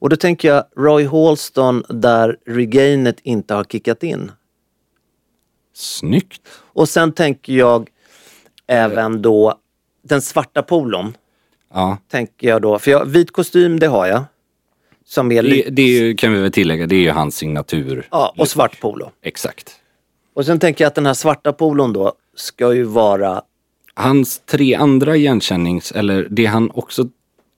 Och 0.00 0.08
då 0.08 0.16
tänker 0.16 0.48
jag 0.48 0.64
Roy 0.76 1.06
Halston 1.06 1.84
där 1.88 2.36
regainet 2.46 3.16
inte 3.22 3.54
har 3.54 3.64
kickat 3.64 4.02
in. 4.02 4.30
Snyggt. 5.74 6.42
Och 6.58 6.88
sen 6.88 7.12
tänker 7.12 7.52
jag 7.52 7.88
även 8.66 9.22
då 9.22 9.58
den 10.02 10.22
svarta 10.22 10.62
polon. 10.62 11.16
Ja. 11.74 11.98
Tänker 12.10 12.48
jag 12.48 12.62
då. 12.62 12.78
För 12.78 12.90
jag, 12.90 13.06
vit 13.06 13.32
kostym 13.32 13.80
det 13.80 13.86
har 13.86 14.06
jag. 14.06 14.24
Som 15.08 15.32
är 15.32 15.42
Det, 15.42 15.64
det 15.70 15.82
är 15.82 16.00
ju, 16.02 16.14
kan 16.14 16.32
vi 16.32 16.40
väl 16.40 16.52
tillägga, 16.52 16.86
det 16.86 16.94
är 16.96 17.00
ju 17.00 17.10
hans 17.10 17.36
signatur. 17.36 18.08
Ja, 18.10 18.34
och 18.36 18.48
svart 18.48 18.80
polo. 18.80 19.10
Exakt. 19.22 19.76
Och 20.34 20.46
sen 20.46 20.58
tänker 20.58 20.84
jag 20.84 20.88
att 20.88 20.94
den 20.94 21.06
här 21.06 21.14
svarta 21.14 21.52
polon 21.52 21.92
då 21.92 22.12
ska 22.36 22.74
ju 22.74 22.82
vara 22.82 23.42
Hans 23.94 24.38
tre 24.46 24.74
andra 24.74 25.16
igenkännings, 25.16 25.92
eller 25.92 26.26
det 26.30 26.46
han 26.46 26.70
också 26.74 27.08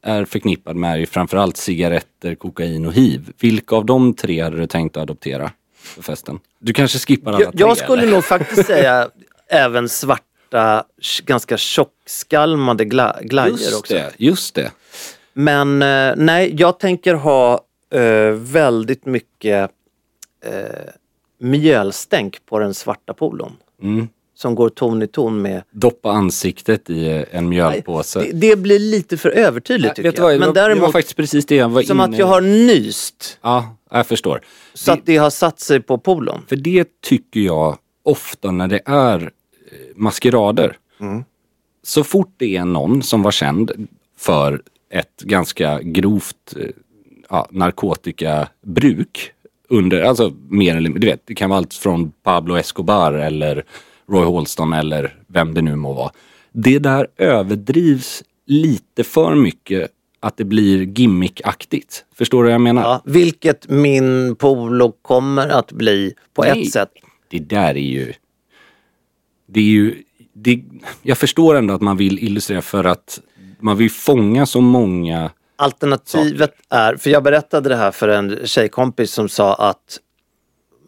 är 0.02 0.24
förknippad 0.24 0.76
med 0.76 0.92
är 0.92 0.96
ju 0.96 1.06
framförallt 1.06 1.56
cigaretter, 1.56 2.34
kokain 2.34 2.86
och 2.86 2.92
hiv. 2.92 3.32
Vilka 3.40 3.76
av 3.76 3.86
de 3.86 4.14
tre 4.14 4.40
hade 4.40 4.56
du 4.56 4.66
tänkt 4.66 4.96
att 4.96 5.02
adoptera 5.02 5.50
för 5.74 6.02
festen? 6.02 6.38
Du 6.58 6.72
kanske 6.72 6.98
skippar 6.98 7.32
alla 7.32 7.40
Jag, 7.42 7.52
tre? 7.52 7.60
jag 7.60 7.76
skulle 7.76 8.02
eller? 8.02 8.12
nog 8.12 8.24
faktiskt 8.24 8.66
säga 8.66 9.08
även 9.48 9.88
svarta, 9.88 10.84
ganska 11.24 11.56
tjockskalmade 11.56 12.84
gla, 12.84 13.16
glajjor 13.22 13.78
också. 13.78 13.94
det, 13.94 14.10
just 14.18 14.54
det. 14.54 14.70
Men 15.32 15.82
eh, 15.82 16.12
nej, 16.16 16.54
jag 16.58 16.78
tänker 16.78 17.14
ha 17.14 17.60
eh, 17.94 18.30
väldigt 18.32 19.06
mycket 19.06 19.70
eh, 20.44 20.52
mjölstänk 21.38 22.46
på 22.46 22.58
den 22.58 22.74
svarta 22.74 23.14
polon. 23.14 23.56
Mm. 23.82 24.08
Som 24.34 24.54
går 24.54 24.68
ton 24.68 25.02
i 25.02 25.06
ton 25.06 25.42
med... 25.42 25.62
Doppa 25.70 26.10
ansiktet 26.10 26.90
i 26.90 27.24
en 27.30 27.48
mjölpåse. 27.48 28.20
Det, 28.20 28.32
det 28.32 28.56
blir 28.56 28.78
lite 28.78 29.16
för 29.16 29.30
övertydligt 29.30 29.94
tycker 29.96 30.12
jag. 30.16 30.22
vad, 30.22 30.32
det 30.32 30.38
Men 30.38 30.48
var- 30.48 30.54
det 30.54 30.60
var 30.60 30.68
däremot 30.68 30.92
faktiskt 30.92 31.16
precis 31.16 31.46
det 31.46 31.56
jag 31.56 31.68
var 31.68 31.82
som 31.82 31.96
inne 32.00 32.04
att 32.04 32.18
jag 32.18 32.26
har 32.26 32.40
nyst. 32.40 33.38
Ja, 33.42 33.76
jag 33.90 34.06
förstår. 34.06 34.40
Så 34.74 34.92
att 34.92 35.00
det 35.06 35.16
har 35.16 35.30
satt 35.30 35.60
sig 35.60 35.80
på 35.80 35.98
polon. 35.98 36.42
För 36.48 36.56
det 36.56 37.00
tycker 37.00 37.40
jag 37.40 37.78
ofta 38.02 38.50
när 38.50 38.68
det 38.68 38.80
är 38.84 39.30
maskerader. 39.94 40.76
Mm. 41.00 41.24
Så 41.82 42.04
fort 42.04 42.34
det 42.36 42.56
är 42.56 42.64
någon 42.64 43.02
som 43.02 43.22
var 43.22 43.30
känd 43.30 43.88
för 44.18 44.62
ett 44.90 45.20
ganska 45.22 45.80
grovt 45.82 46.56
eh, 46.56 46.68
ja, 47.28 47.48
narkotikabruk 47.50 49.32
under, 49.68 50.02
alltså 50.02 50.32
mer 50.48 50.76
eller 50.76 50.90
du 50.90 51.06
vet, 51.06 51.26
det 51.26 51.34
kan 51.34 51.50
vara 51.50 51.58
allt 51.58 51.74
från 51.74 52.12
Pablo 52.22 52.56
Escobar 52.56 53.12
eller 53.12 53.64
Roy 54.08 54.24
Halston 54.24 54.72
eller 54.72 55.16
vem 55.26 55.54
det 55.54 55.62
nu 55.62 55.76
må 55.76 55.92
vara. 55.92 56.10
Det 56.52 56.78
där 56.78 57.06
överdrivs 57.16 58.22
lite 58.46 59.04
för 59.04 59.34
mycket 59.34 59.90
att 60.20 60.36
det 60.36 60.44
blir 60.44 60.82
gimmickaktigt. 60.98 62.04
Förstår 62.14 62.42
du 62.42 62.48
vad 62.48 62.54
jag 62.54 62.60
menar? 62.60 62.82
Ja, 62.82 63.02
vilket 63.04 63.68
min 63.68 64.36
polo 64.36 64.92
kommer 65.02 65.48
att 65.48 65.72
bli 65.72 66.14
på 66.34 66.42
Nej, 66.42 66.62
ett 66.62 66.72
sätt. 66.72 66.90
Det 67.28 67.38
där 67.38 67.76
är 67.76 67.90
ju... 67.90 68.12
Det 69.46 69.60
är 69.60 69.64
ju... 69.64 70.02
Det, 70.32 70.62
jag 71.02 71.18
förstår 71.18 71.54
ändå 71.54 71.74
att 71.74 71.80
man 71.80 71.96
vill 71.96 72.18
illustrera 72.18 72.62
för 72.62 72.84
att 72.84 73.20
man 73.62 73.76
vill 73.76 73.90
fånga 73.90 74.46
så 74.46 74.60
många... 74.60 75.30
Alternativet 75.56 76.54
är, 76.70 76.96
för 76.96 77.10
jag 77.10 77.22
berättade 77.22 77.68
det 77.68 77.76
här 77.76 77.90
för 77.90 78.08
en 78.08 78.38
tjejkompis 78.44 79.12
som 79.12 79.28
sa 79.28 79.54
att 79.54 79.98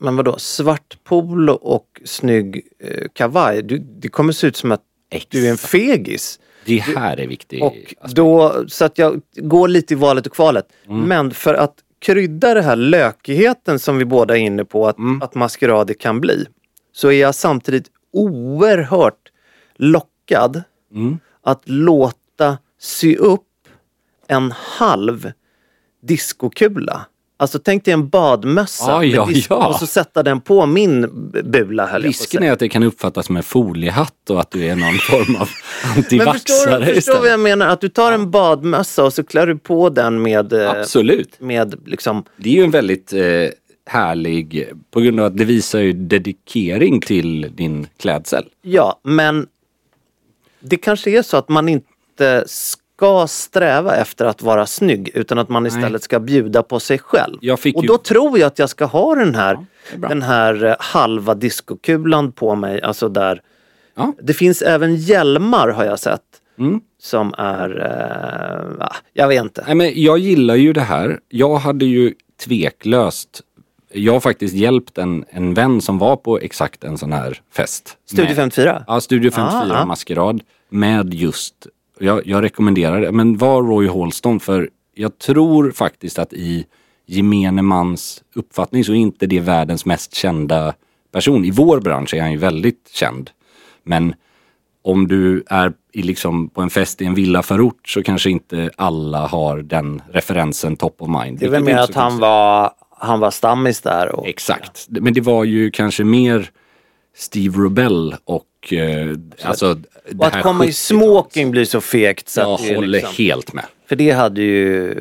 men 0.01 0.17
vadå, 0.17 0.39
svart 0.39 0.99
polo 1.05 1.53
och 1.53 2.01
snygg 2.05 2.63
eh, 2.79 3.09
kavaj, 3.13 3.63
du, 3.63 3.79
det 3.79 4.09
kommer 4.09 4.33
se 4.33 4.47
ut 4.47 4.57
som 4.57 4.73
att 4.73 4.81
du 5.29 5.47
är 5.47 5.51
en 5.51 5.57
fegis. 5.59 6.41
Det 6.67 6.79
här 6.79 7.21
är 7.21 7.27
viktigt. 7.27 7.63
Och 7.63 7.75
då, 8.15 8.65
så 8.69 8.85
att 8.85 8.99
jag 8.99 9.21
går 9.37 9.69
lite 9.69 9.95
i 9.95 9.97
valet 9.97 10.27
och 10.27 10.33
kvalet. 10.33 10.67
Mm. 10.89 11.01
Men 11.01 11.31
för 11.31 11.55
att 11.55 11.75
krydda 11.99 12.55
det 12.55 12.63
här 12.63 12.77
lökigheten 12.77 13.79
som 13.79 13.99
vi 13.99 14.05
båda 14.05 14.37
är 14.37 14.41
inne 14.41 14.65
på 14.65 14.89
att, 14.89 14.99
Mm. 14.99 15.23
att 15.23 15.35
maskerader 15.35 15.95
kan 15.95 16.21
bli. 16.21 16.47
Så 16.93 17.09
är 17.09 17.21
jag 17.21 17.35
samtidigt 17.35 17.87
oerhört 18.13 19.29
lockad 19.77 20.63
Mm. 20.95 21.19
att 21.43 21.63
låta 21.65 22.17
sy 22.79 23.17
upp 23.17 23.49
en 24.29 24.53
halv 24.57 25.33
diskokula. 26.03 27.07
Alltså 27.37 27.59
tänk 27.59 27.85
dig 27.85 27.95
en 27.95 28.09
badmössa 28.09 28.99
med 28.99 29.09
ja, 29.09 29.29
ja. 29.49 29.67
och 29.67 29.75
så 29.75 29.87
sätta 29.87 30.23
den 30.23 30.41
på 30.41 30.67
min 30.67 31.09
bula 31.45 31.87
höll 31.87 32.03
Risken 32.03 32.43
är 32.43 32.53
att 32.53 32.59
det 32.59 32.69
kan 32.69 32.83
uppfattas 32.83 33.27
som 33.27 33.37
en 33.37 33.43
foliehatt 33.43 34.31
och 34.31 34.41
att 34.41 34.51
du 34.51 34.65
är 34.67 34.77
någon 34.77 34.95
form 34.95 35.37
av 35.37 35.49
Men 35.95 36.05
förstår 36.05 36.21
antivaxare 36.21 36.85
du 36.85 36.95
förstår 36.95 37.19
vad 37.19 37.29
jag 37.29 37.41
menar? 37.41 37.69
Att 37.69 37.81
du 37.81 37.89
tar 37.89 38.13
en 38.13 38.31
badmössa 38.31 39.05
och 39.05 39.13
så 39.13 39.25
klär 39.25 39.47
du 39.47 39.59
på 39.59 39.89
den 39.89 40.23
med, 40.23 40.53
eh, 40.53 40.71
Absolut. 40.71 41.41
med 41.41 41.75
liksom 41.87 42.25
Det 42.37 42.49
är 42.49 42.55
ju 42.55 42.65
en 42.65 42.71
väldigt 42.71 43.13
eh, 43.13 43.23
härlig, 43.87 44.69
på 44.91 45.01
grund 45.01 45.21
av 45.21 45.27
att 45.27 45.37
det 45.37 45.45
visar 45.45 45.79
ju 45.81 45.93
dedikering 45.93 47.01
till 47.01 47.51
din 47.55 47.87
klädsel. 47.97 48.45
Ja, 48.63 49.01
men 49.03 49.47
det 50.61 50.77
kanske 50.77 51.11
är 51.11 51.23
så 51.23 51.37
att 51.37 51.49
man 51.49 51.69
inte 51.69 51.92
ska 52.47 53.27
sträva 53.29 53.97
efter 53.97 54.25
att 54.25 54.43
vara 54.43 54.67
snygg 54.67 55.11
utan 55.15 55.39
att 55.39 55.49
man 55.49 55.67
istället 55.67 56.03
ska 56.03 56.21
bjuda 56.21 56.63
på 56.63 56.81
sig 56.81 56.99
själv. 56.99 57.37
Och 57.75 57.83
ju- 57.83 57.89
då 57.89 57.99
tror 57.99 58.39
jag 58.39 58.47
att 58.47 58.59
jag 58.59 58.71
ska 58.71 58.85
ha 58.85 59.15
den 59.15 59.35
här, 59.35 59.59
bra. 59.97 60.09
den 60.09 60.23
här 60.23 60.65
eh, 60.65 60.75
halva 60.79 61.35
diskokulan 61.35 62.33
på 62.33 62.55
mig. 62.55 62.83
Alltså 62.83 63.09
där. 63.09 63.41
Ja. 63.95 64.13
Det 64.23 64.35
finns 64.35 64.63
även 64.63 64.97
hjälmar 64.97 65.69
har 65.69 65.85
jag 65.85 65.99
sett. 65.99 66.21
Mm. 66.59 66.81
Som 66.99 67.35
är, 67.39 67.81
eh, 68.81 68.87
ah, 68.87 68.97
jag 69.13 69.29
vet 69.29 69.43
inte. 69.43 69.65
Nej, 69.67 69.75
men 69.75 69.93
jag 70.03 70.19
gillar 70.19 70.55
ju 70.55 70.73
det 70.73 70.81
här. 70.81 71.19
Jag 71.29 71.57
hade 71.57 71.85
ju 71.85 72.15
tveklöst 72.45 73.43
jag 73.95 74.13
har 74.13 74.21
faktiskt 74.21 74.55
hjälpt 74.55 74.99
en, 74.99 75.25
en 75.31 75.55
vän 75.55 75.81
som 75.81 75.99
var 75.99 76.17
på 76.17 76.39
exakt 76.39 76.85
en 76.85 76.99
sån 76.99 77.13
här 77.13 77.41
fest. 77.57 77.97
Studio 78.07 78.27
Med- 78.29 78.37
54? 78.37 78.85
Ja, 78.87 79.01
Studio 79.01 79.31
54 79.31 79.77
Ah, 79.77 79.83
ah. 79.83 79.85
Maskerad. 79.87 80.43
Med 80.69 81.15
just, 81.15 81.55
jag, 82.05 82.27
jag 82.27 82.43
rekommenderar 82.43 83.01
det, 83.01 83.13
men 83.13 83.37
var 83.37 83.63
Roy 83.63 83.89
Halston 83.89 84.41
för 84.41 84.71
jag 84.95 85.19
tror 85.19 85.71
faktiskt 85.71 86.19
att 86.19 86.33
i 86.33 86.67
gemene 87.07 87.63
mans 87.63 88.23
uppfattning 88.35 88.85
så 88.85 88.93
är 88.93 88.97
inte 88.97 89.27
det 89.27 89.41
världens 89.41 89.87
mest 89.87 90.15
kända 90.15 90.75
person. 91.13 91.45
I 91.45 91.51
vår 91.51 91.81
bransch 91.81 92.15
är 92.15 92.21
han 92.21 92.33
ju 92.33 92.39
väldigt 92.39 92.91
känd. 92.93 93.31
Men 93.83 94.15
om 94.83 95.09
du 95.09 95.45
är 95.47 95.73
i 95.93 96.03
liksom 96.03 96.49
på 96.49 96.63
en 96.63 96.71
fest 96.71 97.03
i 97.03 97.05
en 97.05 97.15
villaförort 97.15 97.89
så 97.89 98.03
kanske 98.03 98.31
inte 98.31 98.71
alla 98.77 99.27
har 99.27 99.59
den 99.59 100.03
referensen 100.13 100.77
top 100.77 101.03
of 101.03 101.09
mind. 101.09 101.39
Det 101.39 101.47
är 101.47 101.51
väl 101.51 101.65
mer 101.65 101.77
att 101.77 101.95
han 101.95 102.19
var, 102.19 102.71
han 102.99 103.21
var 103.21 103.31
stammis 103.31 103.81
där. 103.81 104.15
Och, 104.15 104.27
Exakt. 104.27 104.87
Men 104.89 105.15
det 105.15 105.21
var 105.21 105.45
ju 105.45 105.71
kanske 105.71 106.05
mer 106.05 106.51
Steve 107.17 107.59
Rubell 107.59 108.17
och 108.25 108.45
eh, 108.71 109.17
alltså 109.43 109.79
och 110.19 110.27
att 110.27 110.43
komma 110.43 110.65
i 110.65 110.69
70-talet. 110.69 110.77
smoking 110.77 111.51
blir 111.51 111.65
så 111.65 111.81
fegt. 111.81 112.29
Så 112.29 112.41
Jag 112.41 112.53
att 112.53 112.61
det 112.61 112.71
är 112.71 112.75
håller 112.75 112.89
liksom, 112.89 113.15
helt 113.25 113.53
med. 113.53 113.65
För 113.87 113.97
det 113.97 114.11
hade 114.11 114.43
ju... 114.43 114.95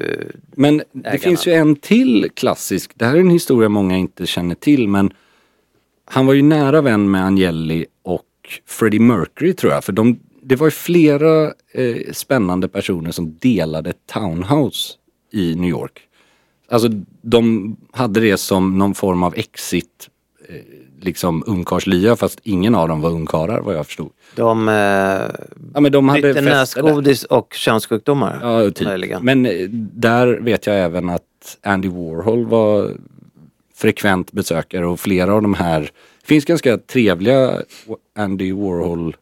Men 0.56 0.78
det 0.78 0.84
Ägarna. 1.00 1.18
finns 1.18 1.48
ju 1.48 1.54
en 1.54 1.76
till 1.76 2.30
klassisk. 2.34 2.92
Det 2.96 3.06
här 3.06 3.16
är 3.16 3.20
en 3.20 3.30
historia 3.30 3.70
många 3.70 3.98
inte 3.98 4.26
känner 4.26 4.56
till 4.56 4.88
men 4.88 5.14
han 6.06 6.26
var 6.26 6.34
ju 6.34 6.42
nära 6.42 6.82
vän 6.82 7.12
med 7.12 7.26
Agnelli 7.26 7.86
och 8.04 8.26
Freddie 8.66 9.00
Mercury 9.00 9.54
tror 9.54 9.74
jag. 9.74 9.84
För 9.84 9.94
de, 9.94 10.20
det 10.42 10.56
var 10.56 10.68
ju 10.68 10.72
flera 10.72 11.54
eh, 11.74 12.12
spännande 12.12 12.68
personer 12.68 13.12
som 13.12 13.38
delade 13.40 13.94
townhouse 14.14 14.94
i 15.34 15.56
New 15.56 15.70
York. 15.70 16.02
Alltså 16.70 16.90
de 17.22 17.76
hade 17.92 18.20
det 18.20 18.38
som 18.38 18.78
någon 18.78 18.96
form 18.96 19.24
av 19.24 19.34
exit, 19.36 20.10
eh, 20.50 20.56
liksom 21.04 21.44
ungkarlslya 21.48 22.16
fast 22.16 22.40
ingen 22.44 22.76
av 22.76 22.88
dem 22.88 23.02
var 23.02 23.10
ungkarlar 23.10 23.62
vad 23.62 23.76
jag 23.76 23.86
förstod. 23.86 24.10
De 24.36 24.70
eh, 24.70 24.74
Ja, 25.74 25.80
men 25.80 25.92
de 25.92 26.10
hade 26.10 26.42
näsgodis 26.42 27.24
och 27.24 27.54
könssjukdomar. 27.54 28.40
Ja, 28.42 28.72
typ. 28.72 28.88
möjligen. 28.88 29.26
Men 29.26 29.46
eh, 29.46 29.70
där 29.94 30.28
vet 30.28 30.66
jag 30.68 30.80
även 30.80 31.10
att 31.10 31.58
Andy 31.64 31.90
Warhol 31.90 32.46
var 32.46 32.92
frekvent 33.76 34.32
besökare 34.32 34.86
och 34.88 35.00
flera 35.00 35.34
av 35.34 35.42
de 35.42 35.54
här, 35.54 35.82
det 35.82 36.28
finns 36.28 36.46
ganska 36.46 36.78
trevliga 36.78 37.62
Andy 38.16 38.54
Warhol 38.54 39.16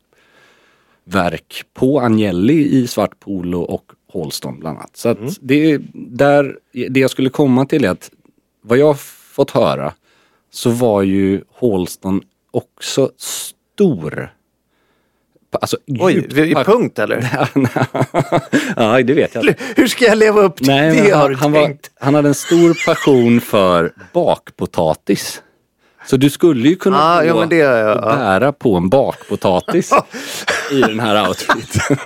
verk 1.03 1.63
på 1.73 1.99
Agnelli 1.99 2.67
i 2.77 2.87
svart 2.87 3.19
polo 3.19 3.61
och 3.61 3.91
Halston 4.13 4.59
bland 4.59 4.77
annat. 4.77 4.97
Så 4.97 5.09
att 5.09 5.17
Mm. 5.19 5.31
det, 5.41 5.71
är 5.71 5.81
där, 5.93 6.57
det 6.89 6.99
jag 6.99 7.09
skulle 7.11 7.29
komma 7.29 7.65
till 7.65 7.85
är 7.85 7.89
att 7.89 8.11
vad 8.61 8.77
jag 8.77 8.99
fått 8.99 9.51
höra 9.51 9.93
så 10.51 10.69
var 10.69 11.01
ju 11.01 11.41
Halston 11.61 12.21
också 12.51 13.11
stor. 13.17 14.33
Alltså, 15.61 15.77
Oj, 15.87 16.13
djupt 16.13 16.37
i 16.37 16.55
punkt 16.55 16.99
eller? 16.99 17.29
ja, 18.75 19.01
det 19.03 19.13
vet 19.13 19.35
jag 19.35 19.47
inte. 19.47 19.63
Hur 19.75 19.87
ska 19.87 20.05
jag 20.05 20.17
leva 20.17 20.41
upp 20.41 20.55
till 20.55 20.67
Nej, 20.67 20.95
det 20.95 21.03
men 21.03 21.13
har 21.13 21.19
han, 21.21 21.29
du 21.29 21.35
han, 21.35 21.51
var, 21.51 21.75
han 21.99 22.15
hade 22.15 22.27
en 22.27 22.35
stor 22.35 22.85
passion 22.85 23.41
för 23.41 23.93
bakpotatis. 24.13 25.41
Så 26.05 26.17
du 26.17 26.29
skulle 26.29 26.69
ju 26.69 26.75
kunna 26.75 26.97
Ah, 26.97 27.23
ja, 27.23 27.45
det 27.45 27.67
och 27.67 27.77
ja. 27.77 28.01
bära 28.01 28.51
på 28.51 28.75
en 28.75 28.89
bakpotatis 28.89 29.93
i 30.71 30.81
den 30.81 30.99
här 30.99 31.27
outfiten. 31.27 31.97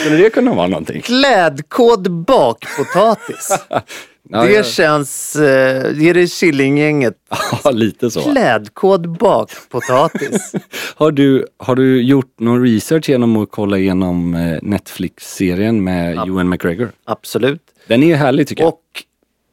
skulle 0.00 0.16
det 0.16 0.30
kunna 0.30 0.54
vara 0.54 0.66
någonting? 0.66 1.02
Klädkod 1.02 2.10
bakpotatis. 2.10 3.58
Ja, 4.30 4.42
det 4.42 4.52
jag- 4.52 4.66
känns... 4.66 5.36
Eh, 5.36 5.92
det 5.94 6.08
är 6.10 6.14
det 6.14 6.26
Killinggänget. 6.26 7.14
Ja, 7.64 7.70
lite 7.70 8.10
så. 8.10 8.20
Klädkod 8.20 9.18
bakpotatis. 9.18 10.52
Har 10.96 11.10
du, 11.10 11.46
har 11.56 11.76
du 11.76 12.02
gjort 12.02 12.40
någon 12.40 12.62
research 12.62 13.08
genom 13.08 13.36
att 13.36 13.50
kolla 13.50 13.78
igenom 13.78 14.34
eh, 14.34 14.58
Netflix-serien 14.62 15.84
med 15.84 16.16
Ewan 16.16 16.48
McGregor? 16.48 16.90
Absolut. 17.04 17.62
Den 17.86 18.02
är 18.02 18.16
härlig 18.16 18.48
tycker 18.48 18.62
jag. 18.62 18.68
Och 18.68 18.82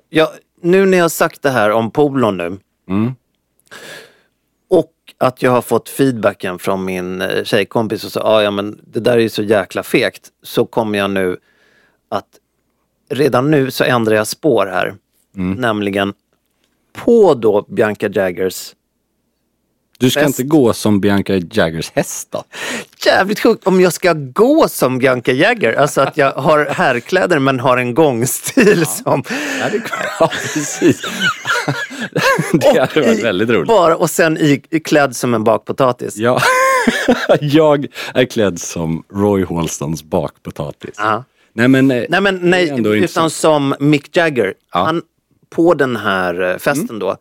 ja, 0.09 0.33
nu 0.61 0.85
när 0.85 0.97
jag 0.97 1.11
sagt 1.11 1.41
det 1.41 1.49
här 1.49 1.71
om 1.71 1.91
polon 1.91 2.37
nu. 2.37 2.57
Mm. 2.89 3.15
Och 4.69 4.91
att 5.17 5.41
jag 5.41 5.51
har 5.51 5.61
fått 5.61 5.89
feedbacken 5.89 6.59
från 6.59 6.85
min 6.85 7.21
eh, 7.21 7.43
tjejkompis 7.43 8.03
och 8.03 8.11
sa 8.11 8.21
ah, 8.21 8.41
ja 8.43 8.51
men 8.51 8.79
det 8.87 8.99
där 8.99 9.13
är 9.13 9.21
ju 9.21 9.29
så 9.29 9.43
jäkla 9.43 9.83
fegt. 9.83 10.29
Så 10.43 10.65
kommer 10.65 10.97
jag 10.99 11.11
nu 11.11 11.37
att 12.09 12.27
redan 13.09 13.51
nu 13.51 13.71
så 13.71 13.83
ändrar 13.83 14.15
jag 14.15 14.27
spår 14.27 14.65
här. 14.65 14.93
Mm. 15.37 15.61
Nämligen 15.61 16.13
på 16.93 17.33
då 17.33 17.65
Bianca 17.69 18.07
Jaggers 18.07 18.75
Du 19.97 20.09
ska 20.09 20.19
Fest. 20.19 20.39
inte 20.39 20.49
gå 20.49 20.73
som 20.73 20.99
Bianca 20.99 21.33
Jaggers 21.33 21.91
häst 21.95 22.27
då? 22.31 22.43
jävligt 23.05 23.39
sjukt 23.39 23.67
om 23.67 23.81
jag 23.81 23.93
ska 23.93 24.13
gå 24.13 24.67
som 24.67 24.97
Bianca 24.97 25.31
Jagger. 25.31 25.73
Alltså 25.73 26.01
att 26.01 26.17
jag 26.17 26.31
har 26.31 26.65
herrkläder 26.65 27.39
men 27.39 27.59
har 27.59 27.77
en 27.77 27.93
gångstil 27.93 28.85
som... 28.85 29.23
Ja, 29.59 29.69
det, 29.71 29.81
ja 30.19 30.27
precis. 30.27 31.01
det 32.53 32.79
hade 32.79 33.01
varit 33.01 33.23
väldigt 33.23 33.49
roligt. 33.49 33.67
Bara, 33.67 33.95
och 33.95 34.09
sen 34.09 34.37
i, 34.37 34.61
i 34.69 34.79
klädd 34.79 35.15
som 35.15 35.33
en 35.33 35.43
bakpotatis. 35.43 36.17
Ja. 36.17 36.41
jag 37.41 37.87
är 38.13 38.25
klädd 38.25 38.61
som 38.61 39.03
Roy 39.13 39.45
Halstons 39.45 40.03
bakpotatis. 40.03 40.95
Ja. 40.97 41.23
Nej 41.57 41.67
men, 41.67 41.91
eh, 41.91 42.03
Nej 42.09 42.21
men 42.21 42.39
nej, 42.41 42.65
utan 42.65 42.77
intressant. 42.95 43.33
som 43.33 43.75
Mick 43.79 44.17
Jagger. 44.17 44.53
Ja. 44.73 44.79
Mm. 44.79 44.85
Han, 44.85 45.01
på 45.49 45.73
den 45.73 45.95
här 45.95 46.41
eh, 46.51 46.57
festen 46.57 46.99
då. 46.99 47.17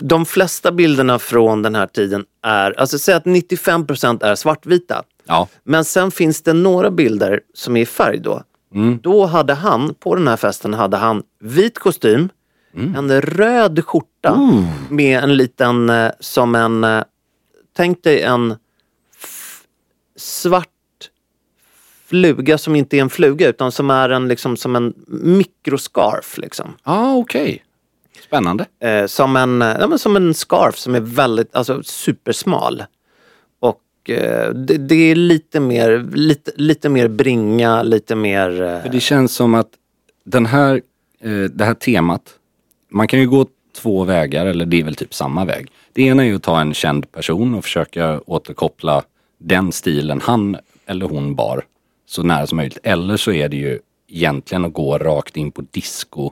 De 0.00 0.26
flesta 0.26 0.72
bilderna 0.72 1.18
från 1.18 1.62
den 1.62 1.74
här 1.74 1.86
tiden 1.86 2.24
är, 2.42 2.80
alltså 2.80 2.98
säg 2.98 3.14
att 3.14 3.24
95% 3.24 4.24
är 4.24 4.34
svartvita. 4.34 5.02
Ja. 5.26 5.48
Men 5.64 5.84
sen 5.84 6.10
finns 6.10 6.42
det 6.42 6.52
några 6.52 6.90
bilder 6.90 7.40
som 7.54 7.76
är 7.76 7.80
i 7.80 7.86
färg 7.86 8.18
då. 8.18 8.42
Mm. 8.74 8.98
Då 9.02 9.26
hade 9.26 9.54
han, 9.54 9.94
på 9.94 10.14
den 10.14 10.28
här 10.28 10.36
festen, 10.36 10.74
hade 10.74 10.96
han 10.96 11.22
vit 11.40 11.78
kostym, 11.78 12.28
Mm. 12.74 12.94
en 13.10 13.20
röd 13.22 13.84
skjorta 13.84 14.40
med 14.90 15.22
en 15.24 15.36
liten, 15.36 15.90
eh, 15.90 16.10
som 16.20 16.54
en, 16.54 17.02
tänk 17.76 18.02
dig 18.02 18.22
en 18.22 18.54
svart 20.16 20.68
fluga 22.10 22.58
som 22.58 22.76
inte 22.76 22.96
är 22.96 23.00
en 23.00 23.10
fluga 23.10 23.48
utan 23.48 23.72
som 23.72 23.90
är 23.90 24.08
en, 24.08 24.28
liksom, 24.28 24.56
som 24.56 24.76
en 24.76 24.94
mikroscarf. 25.08 26.38
Liksom. 26.38 26.74
Ah, 26.82 27.14
okej. 27.14 27.64
Spännande. 28.24 28.66
Eh, 28.80 29.06
som, 29.06 29.36
en, 29.36 29.62
eh, 29.62 29.76
ja, 29.80 29.86
men 29.86 29.98
som 29.98 30.16
en 30.16 30.34
scarf 30.34 30.78
som 30.78 30.94
är 30.94 31.00
väldigt, 31.00 31.54
alltså 31.54 31.82
supersmal. 31.82 32.84
Och 33.60 34.10
eh, 34.10 34.50
det, 34.50 34.76
det 34.76 35.10
är 35.10 35.14
lite 35.14 35.60
mer, 35.60 36.06
lite, 36.14 36.52
lite 36.56 36.88
mer 36.88 37.08
bringa, 37.08 37.82
lite 37.82 38.14
mer... 38.14 38.62
Eh, 38.62 38.82
För 38.82 38.88
det 38.88 39.00
känns 39.00 39.34
som 39.34 39.54
att 39.54 39.68
den 40.24 40.46
här, 40.46 40.80
eh, 41.20 41.42
det 41.52 41.64
här 41.64 41.74
temat, 41.74 42.22
man 42.88 43.08
kan 43.08 43.20
ju 43.20 43.28
gå 43.28 43.46
två 43.76 44.04
vägar, 44.04 44.46
eller 44.46 44.66
det 44.66 44.80
är 44.80 44.84
väl 44.84 44.94
typ 44.94 45.14
samma 45.14 45.44
väg. 45.44 45.70
Det 45.92 46.02
ena 46.02 46.22
är 46.22 46.26
ju 46.26 46.36
att 46.36 46.42
ta 46.42 46.60
en 46.60 46.74
känd 46.74 47.12
person 47.12 47.54
och 47.54 47.64
försöka 47.64 48.20
återkoppla 48.26 49.02
den 49.38 49.72
stilen 49.72 50.20
han 50.20 50.56
eller 50.86 51.06
hon 51.06 51.34
bar 51.34 51.62
så 52.10 52.22
nära 52.22 52.46
som 52.46 52.56
möjligt. 52.56 52.78
Eller 52.82 53.16
så 53.16 53.32
är 53.32 53.48
det 53.48 53.56
ju 53.56 53.78
egentligen 54.08 54.64
att 54.64 54.72
gå 54.72 54.98
rakt 54.98 55.36
in 55.36 55.52
på 55.52 55.62
disco. 55.70 56.30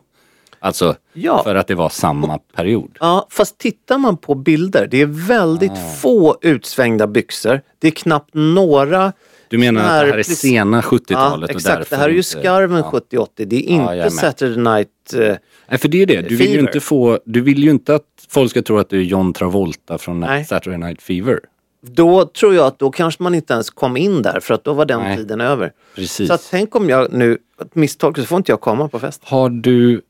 Alltså 0.61 0.95
Ja. 1.13 1.43
för 1.45 1.55
att 1.55 1.67
det 1.67 1.75
var 1.75 1.89
samma 1.89 2.39
period. 2.39 2.97
Ja, 3.01 3.27
fast 3.31 3.59
tittar 3.59 3.99
man 3.99 4.17
på 4.17 4.35
bilder, 4.35 4.89
det 4.91 5.01
är 5.01 5.07
väldigt 5.29 5.71
Ah. 5.73 5.93
få 6.03 6.39
utsvängda 6.43 7.07
byxor. 7.07 7.61
Det 7.79 7.87
är 7.87 7.93
knappt 7.93 8.31
några... 8.33 9.13
Du 9.49 9.59
menar 9.59 9.81
att 9.81 9.87
det 9.87 9.93
här 10.13 10.19
är 10.19 10.23
sena 10.23 10.81
70-talet? 10.83 11.51
Ja, 11.51 11.57
exakt. 11.57 11.91
Det 11.91 11.97
här 11.97 12.09
är 12.09 12.13
ju 12.13 12.23
skarven 12.23 12.79
ja. 12.79 12.91
70-80. 13.11 13.27
Det 13.45 13.71
är 13.71 13.77
Ja, 13.77 13.83
inte 13.83 13.95
med. 13.95 14.13
Saturday 14.13 14.63
Night... 14.63 14.89
Eh, 15.17 15.37
Nej, 15.69 15.79
för 15.79 15.89
det 15.89 16.03
är 16.03 16.07
det. 16.07 16.23
Du 16.29 16.37
vill 16.37 16.53
ju 16.53 16.61
inte 16.61 16.81
få, 16.81 17.19
du 17.25 17.41
vill 17.41 17.65
ju 17.65 17.71
inte 17.71 17.95
att 17.95 18.05
folk 18.29 18.51
ska 18.51 18.63
tro 18.63 18.79
att 18.79 18.91
du 18.91 18.99
är 18.99 19.05
John 19.05 19.33
Travolta 19.33 19.99
från 19.99 20.21
Nej. 20.21 20.45
Saturday 20.45 20.79
Night 20.79 21.03
Fever. 21.03 21.41
Då 21.81 22.27
tror 22.27 22.55
jag 22.55 22.67
att 22.67 22.79
då 22.79 22.91
kanske 22.91 23.23
man 23.23 23.35
inte 23.35 23.53
ens 23.53 23.71
kom 23.71 23.97
in 23.97 24.23
där 24.23 24.41
för 24.41 24.55
att 24.55 24.65
då 24.65 24.73
var 24.73 24.85
den 24.85 25.01
Nej. 25.01 25.17
tiden 25.17 25.41
över. 25.41 25.73
Precis. 25.95 26.29
Så 26.29 26.35
att 26.35 26.49
tänk 26.51 26.77
om 26.77 26.89
jag 26.89 27.13
nu 27.13 27.39
misstolkar 27.73 28.23
så 28.23 28.29
får 28.29 28.37
inte 28.39 28.53
jag 28.53 28.61
komma 28.61 28.89
på 28.89 28.99
fest. 28.99 29.23
Har 29.25 29.51
du 29.51 30.03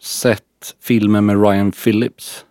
sett 0.00 0.42
filmen 0.80 1.26
med 1.26 1.42
Ryan 1.42 1.72
Phillips? 1.72 2.44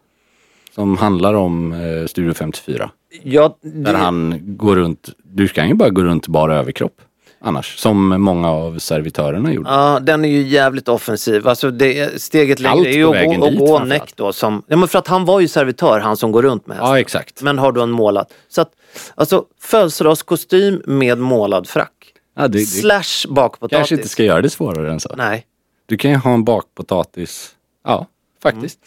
Som 0.75 0.97
handlar 0.97 1.33
om 1.33 1.73
eh, 1.73 2.07
Studio 2.07 2.33
54. 2.33 2.91
Ja, 3.23 3.57
Där 3.61 3.93
det, 3.93 3.97
han 3.99 4.39
går 4.41 4.75
runt, 4.75 5.09
du 5.23 5.47
kan 5.47 5.67
ju 5.67 5.73
bara 5.73 5.89
gå 5.89 6.03
runt 6.03 6.27
bara 6.27 6.55
överkropp. 6.55 7.01
Annars, 7.43 7.77
som 7.77 8.21
många 8.21 8.51
av 8.51 8.79
servitörerna 8.79 9.53
gjorde. 9.53 9.69
ja, 9.69 9.99
den 10.01 10.25
är 10.25 10.29
ju 10.29 10.41
jävligt 10.41 10.87
offensiv. 10.87 11.47
Alltså 11.47 11.71
det, 11.71 12.21
steget 12.21 12.59
längre 12.59 12.77
Allt 12.77 12.87
är 12.87 12.91
ju 12.91 13.05
att 13.05 13.39
gå, 13.39 13.49
dit 13.49 13.59
gå 13.59 13.79
näck 13.79 14.13
då. 14.15 14.33
Som, 14.33 14.63
ja, 14.67 14.77
men 14.77 14.87
för 14.87 14.99
att 14.99 15.07
han 15.07 15.25
var 15.25 15.39
ju 15.39 15.47
servitör, 15.47 15.99
han 15.99 16.17
som 16.17 16.31
går 16.31 16.41
runt 16.41 16.67
med 16.67 16.77
hästen. 16.77 16.91
Ja, 16.91 16.99
exakt. 16.99 17.41
Men 17.41 17.57
har 17.57 17.71
du 17.71 17.81
en 17.81 17.91
målad. 17.91 18.25
Så 18.49 18.61
att, 18.61 18.71
alltså 19.15 19.45
födelsedagskostym 19.59 20.81
med 20.85 21.17
målad 21.17 21.67
frack. 21.67 22.13
Ja, 22.35 22.47
det, 22.47 22.57
det 22.57 22.65
Slash 22.65 23.27
bakpotatis. 23.29 23.77
kanske 23.77 23.95
inte 23.95 24.09
ska 24.09 24.23
göra 24.23 24.41
det 24.41 24.49
svårare 24.49 24.91
än 24.91 24.99
så. 24.99 25.13
Nej. 25.17 25.45
Du 25.85 25.97
kan 25.97 26.11
ju 26.11 26.17
ha 26.17 26.33
en 26.33 26.43
bakpotatis. 26.43 27.55
Ja, 27.85 28.07
faktiskt. 28.43 28.79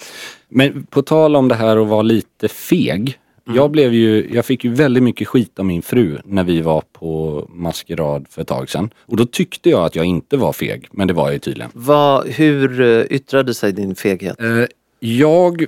Men 0.49 0.87
på 0.87 1.03
tal 1.03 1.37
om 1.37 1.49
det 1.49 1.55
här 1.55 1.77
att 1.77 1.89
vara 1.89 2.03
lite 2.03 2.49
feg. 2.49 3.19
Jag 3.47 3.71
blev 3.71 3.95
ju, 3.95 4.35
jag 4.35 4.45
fick 4.45 4.65
ju 4.65 4.75
väldigt 4.75 5.03
mycket 5.03 5.29
skit 5.29 5.59
av 5.59 5.65
min 5.65 5.83
fru 5.83 6.19
när 6.25 6.45
vi 6.45 6.61
var 6.61 6.83
på 6.93 7.45
maskerad 7.53 8.27
för 8.31 8.43
ett 8.43 8.49
tag 8.49 8.71
sedan. 8.71 8.91
Och 9.07 9.17
då 9.17 9.25
tyckte 9.27 9.71
jag 9.71 9.85
att 9.85 9.97
jag 9.97 10.05
inte 10.05 10.37
var 10.37 10.53
feg, 10.53 10.89
men 10.91 11.09
det 11.09 11.15
var 11.15 11.25
jag 11.25 11.33
ju 11.33 11.39
tydligen. 11.39 11.71
Vad, 11.75 12.29
hur 12.29 12.81
eh, 12.81 13.05
yttrade 13.11 13.55
sig 13.55 13.73
din 13.73 13.95
feghet? 13.95 14.41
Eh, 14.41 14.65
jag 15.01 15.65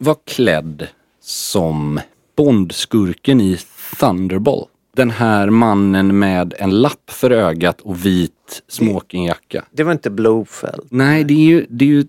var 0.00 0.16
klädd 0.24 0.86
som 1.20 2.00
Bondskurken 2.36 3.40
i 3.40 3.58
Thunderball. 4.00 4.66
Den 4.96 5.10
här 5.10 5.50
mannen 5.50 6.18
med 6.18 6.54
en 6.58 6.70
lapp 6.70 7.10
för 7.10 7.30
ögat 7.30 7.80
och 7.80 8.06
vit 8.06 8.62
smokingjacka. 8.68 9.64
Det 9.70 9.82
var 9.82 9.92
inte 9.92 10.10
Blofeld. 10.10 10.86
Nej, 10.90 11.24
det 11.24 11.34
är 11.34 11.46
ju, 11.46 11.66
det 11.68 11.84
är 11.84 11.88
ju 11.88 12.06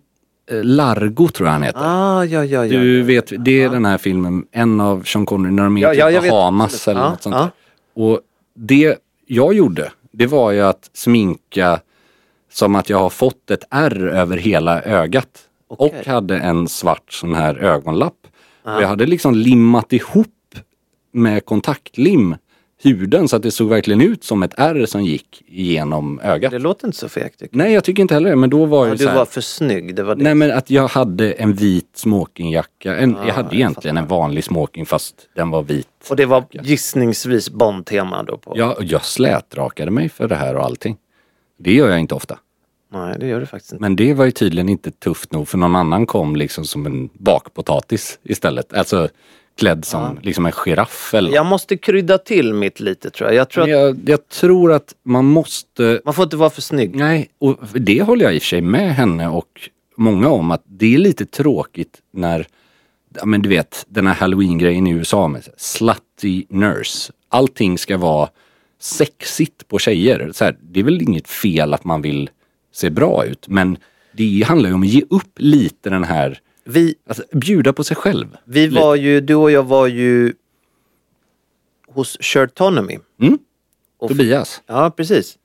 Largo 0.51 1.27
tror 1.27 1.47
jag 1.47 1.53
han 1.53 1.63
heter. 1.63 1.79
Ah, 1.83 2.23
ja, 2.25 2.45
ja, 2.45 2.65
ja. 2.65 2.79
Du 2.79 3.03
vet, 3.03 3.31
det 3.45 3.63
är 3.63 3.69
den 3.69 3.85
här 3.85 3.97
filmen, 3.97 4.45
en 4.51 4.81
av 4.81 5.03
Sean 5.03 5.25
Connery 5.25 5.51
när 5.51 5.63
de 5.63 5.77
är 5.77 5.81
Ja, 5.81 5.89
typ 5.89 5.99
ja, 6.15 6.21
vet. 6.21 6.31
Bahamas 6.31 6.87
eller 6.87 7.01
Ja, 7.01 7.09
något 7.09 7.23
sånt 7.23 7.35
där. 7.35 7.51
Och 7.93 8.19
det 8.55 8.95
jag 9.25 9.53
gjorde, 9.53 9.91
det 10.11 10.27
var 10.27 10.51
ju 10.51 10.61
att 10.61 10.89
sminka 10.93 11.79
som 12.51 12.75
att 12.75 12.89
jag 12.89 12.99
har 12.99 13.09
fått 13.09 13.51
ett 13.51 13.63
ärr 13.69 14.07
över 14.07 14.37
hela 14.37 14.81
ögat. 14.81 15.27
Okej. 15.67 15.99
Och 15.99 16.07
hade 16.07 16.37
en 16.37 16.67
svart 16.67 17.13
sån 17.13 17.33
här 17.33 17.55
ögonlapp. 17.55 18.27
Och 18.63 18.81
jag 18.81 18.87
hade 18.87 19.05
liksom 19.05 19.35
limmat 19.35 19.93
ihop 19.93 20.27
med 21.11 21.45
kontaktlim 21.45 22.35
huden 22.83 23.27
så 23.27 23.35
att 23.35 23.43
det 23.43 23.51
såg 23.51 23.69
verkligen 23.69 24.01
ut 24.01 24.23
som 24.23 24.43
ett 24.43 24.53
ärr 24.57 24.85
som 24.85 25.03
gick 25.03 25.43
igenom 25.47 26.19
ögat. 26.19 26.51
Det 26.51 26.59
låter 26.59 26.87
inte 26.87 26.97
så 26.97 27.09
fegt. 27.09 27.43
Nej, 27.51 27.73
jag 27.73 27.83
tycker 27.83 28.01
inte 28.01 28.13
heller 28.13 28.29
det, 28.29 28.35
men 28.35 28.49
då 28.49 28.65
var 28.65 28.87
jag. 28.87 28.93
det 28.93 28.97
Du 28.97 29.03
så 29.03 29.09
här, 29.09 29.17
var 29.17 29.25
för 29.25 29.41
snygg. 29.41 29.95
Det 29.95 30.03
var 30.03 30.15
det. 30.15 30.23
Nej 30.23 30.35
men 30.35 30.51
att 30.51 30.69
jag 30.69 30.87
hade 30.87 31.31
en 31.31 31.53
vit 31.53 31.89
smokingjacka. 31.93 32.95
En, 32.95 33.17
jag 33.25 33.33
hade 33.33 33.47
jag 33.47 33.53
egentligen 33.53 33.97
en 33.97 34.07
vanlig 34.07 34.43
smoking 34.43 34.85
fast 34.85 35.15
den 35.35 35.49
var 35.49 35.61
vit. 35.61 35.87
Och 36.09 36.15
det 36.15 36.25
var 36.25 36.45
gissningsvis 36.51 37.49
Bond-tema 37.49 38.23
då 38.23 38.37
på? 38.37 38.53
Jag, 38.55 38.75
jag 38.79 39.05
slätrakade 39.05 39.91
mig 39.91 40.09
för 40.09 40.27
det 40.27 40.35
här 40.35 40.55
och 40.55 40.63
allting. 40.65 40.97
Det 41.59 41.73
gör 41.73 41.89
jag 41.89 41.99
inte 41.99 42.15
ofta. 42.15 42.39
Nej, 42.91 43.15
det 43.19 43.27
gör 43.27 43.39
det 43.39 43.45
faktiskt 43.45 43.71
inte. 43.71 43.81
Men 43.81 43.95
det 43.95 44.13
var 44.13 44.25
ju 44.25 44.31
tydligen 44.31 44.69
inte 44.69 44.91
tufft 44.91 45.31
nog 45.31 45.47
för 45.47 45.57
någon 45.57 45.75
annan 45.75 46.05
kom 46.05 46.35
liksom 46.35 46.65
som 46.65 46.85
en 46.85 47.09
bakpotatis 47.13 48.19
istället. 48.23 48.73
Alltså 48.73 49.09
klädd 49.59 49.85
som 49.85 50.19
liksom 50.21 50.45
en 50.45 50.51
giraff 50.51 51.13
eller 51.13 51.31
Jag 51.31 51.45
måste 51.45 51.77
krydda 51.77 52.17
till 52.17 52.53
mitt 52.53 52.79
lite 52.79 53.09
tror 53.09 53.29
jag. 53.29 53.37
Jag 53.37 53.49
tror 53.49 53.63
att 53.63 53.69
jag, 53.69 53.99
jag 54.05 54.29
tror 54.29 54.73
att 54.73 54.95
man 55.03 55.25
måste 55.25 56.01
man 56.05 56.13
får 56.13 56.23
inte 56.23 56.37
vara 56.37 56.49
för 56.49 56.61
snygg. 56.61 56.95
Nej, 56.95 57.29
och 57.39 57.59
det 57.73 58.01
håller 58.01 58.25
jag 58.25 58.35
i 58.35 58.37
och 58.37 58.41
för 58.41 58.47
sig 58.47 58.61
med 58.61 58.95
henne 58.95 59.27
och 59.27 59.69
många 59.95 60.29
om 60.29 60.51
att 60.51 60.63
det 60.65 60.95
är 60.95 60.97
lite 60.97 61.25
tråkigt 61.25 61.97
när, 62.13 62.47
ja 63.15 63.25
men 63.25 63.41
du 63.41 63.49
vet, 63.49 63.85
den 63.89 64.07
här 64.07 64.13
halloween-grejen 64.13 64.87
i 64.87 64.91
USA 64.91 65.27
med 65.27 65.47
slutty 65.57 66.45
nurse. 66.49 67.11
Allting 67.29 67.77
ska 67.77 67.97
vara 67.97 68.29
sexigt 68.79 69.67
på 69.67 69.79
tjejer. 69.79 70.31
Så 70.33 70.45
här, 70.45 70.57
det 70.61 70.79
är 70.79 70.83
väl 70.83 71.01
inget 71.01 71.27
fel 71.27 71.73
att 71.73 71.83
man 71.83 72.01
vill 72.01 72.29
se 72.73 72.89
bra 72.89 73.25
ut, 73.25 73.47
men 73.47 73.77
det 74.11 74.43
handlar 74.47 74.69
ju 74.69 74.75
om 74.75 74.81
att 74.81 74.87
ge 74.87 75.03
upp 75.09 75.33
lite 75.35 75.89
den 75.89 76.03
här, 76.03 76.39
Vi, 76.69 76.95
alltså 77.07 77.23
bjuda 77.31 77.73
på 77.73 77.83
sig 77.83 77.97
själv. 77.97 78.27
vi 78.45 78.67
var 78.67 78.95
ju, 78.95 79.21
du 79.21 79.35
och 79.35 79.51
jag 79.51 79.63
var 79.63 79.87
ju 79.87 80.33
hos 81.87 82.17
Shirtonomy. 82.19 82.97
Mm. 83.21 83.39
Och- 83.99 84.09
Tobias. 84.09 84.61
Ja, 84.67 84.91
precis. 84.97 85.37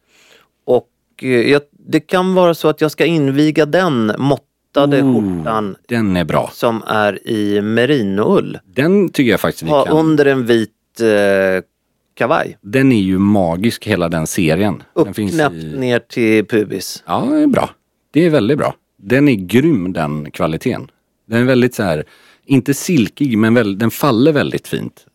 Och 0.64 0.88
eh, 1.22 1.28
jag, 1.28 1.62
det 1.88 2.00
kan 2.00 2.34
vara 2.34 2.54
så 2.54 2.68
att 2.68 2.80
jag 2.80 2.90
ska 2.90 3.04
inviga 3.06 3.66
den 3.66 4.12
vottade 4.18 5.02
Oh, 5.02 5.14
skjortan 5.36 5.76
Den 5.88 6.16
är 6.16 6.24
bra. 6.24 6.50
som 6.52 6.82
är 6.86 7.28
i 7.28 7.60
merinoull. 7.62 8.58
Den 8.64 9.08
tycker 9.08 9.30
jag 9.30 9.40
faktiskt 9.40 9.62
vi 9.62 9.68
Ha 9.70 9.84
kan. 9.84 9.96
under 9.96 10.26
en 10.26 10.46
vit 10.46 10.70
eh, 11.00 11.64
kavaj. 12.14 12.58
Den 12.60 12.92
är 12.92 13.00
ju 13.02 13.18
magisk 13.18 13.86
hela 13.86 14.08
den 14.08 14.26
serien. 14.26 14.82
Den 14.94 15.14
finns 15.14 15.32
Uppknäppt 15.32 15.54
i... 15.54 15.78
ner 15.78 15.98
till 15.98 16.44
pubis. 16.46 17.02
Ja, 17.06 17.26
det 17.30 17.36
är 17.42 17.46
bra. 17.46 17.70
Det 18.10 18.26
är 18.26 18.30
väldigt 18.30 18.58
bra. 18.58 18.74
Den 18.96 19.28
är 19.28 19.34
grym 19.34 19.92
den 19.92 20.30
kvaliteten. 20.30 20.90
Den 21.26 21.40
är 21.40 21.44
väldigt 21.44 21.74
så 21.74 21.82
här, 21.82 22.04
inte 22.44 22.74
silkig 22.74 23.38
men 23.38 23.54
väl, 23.54 23.78
den 23.78 23.90
faller 23.90 24.32
väldigt 24.32 24.68
fint. 24.68 25.06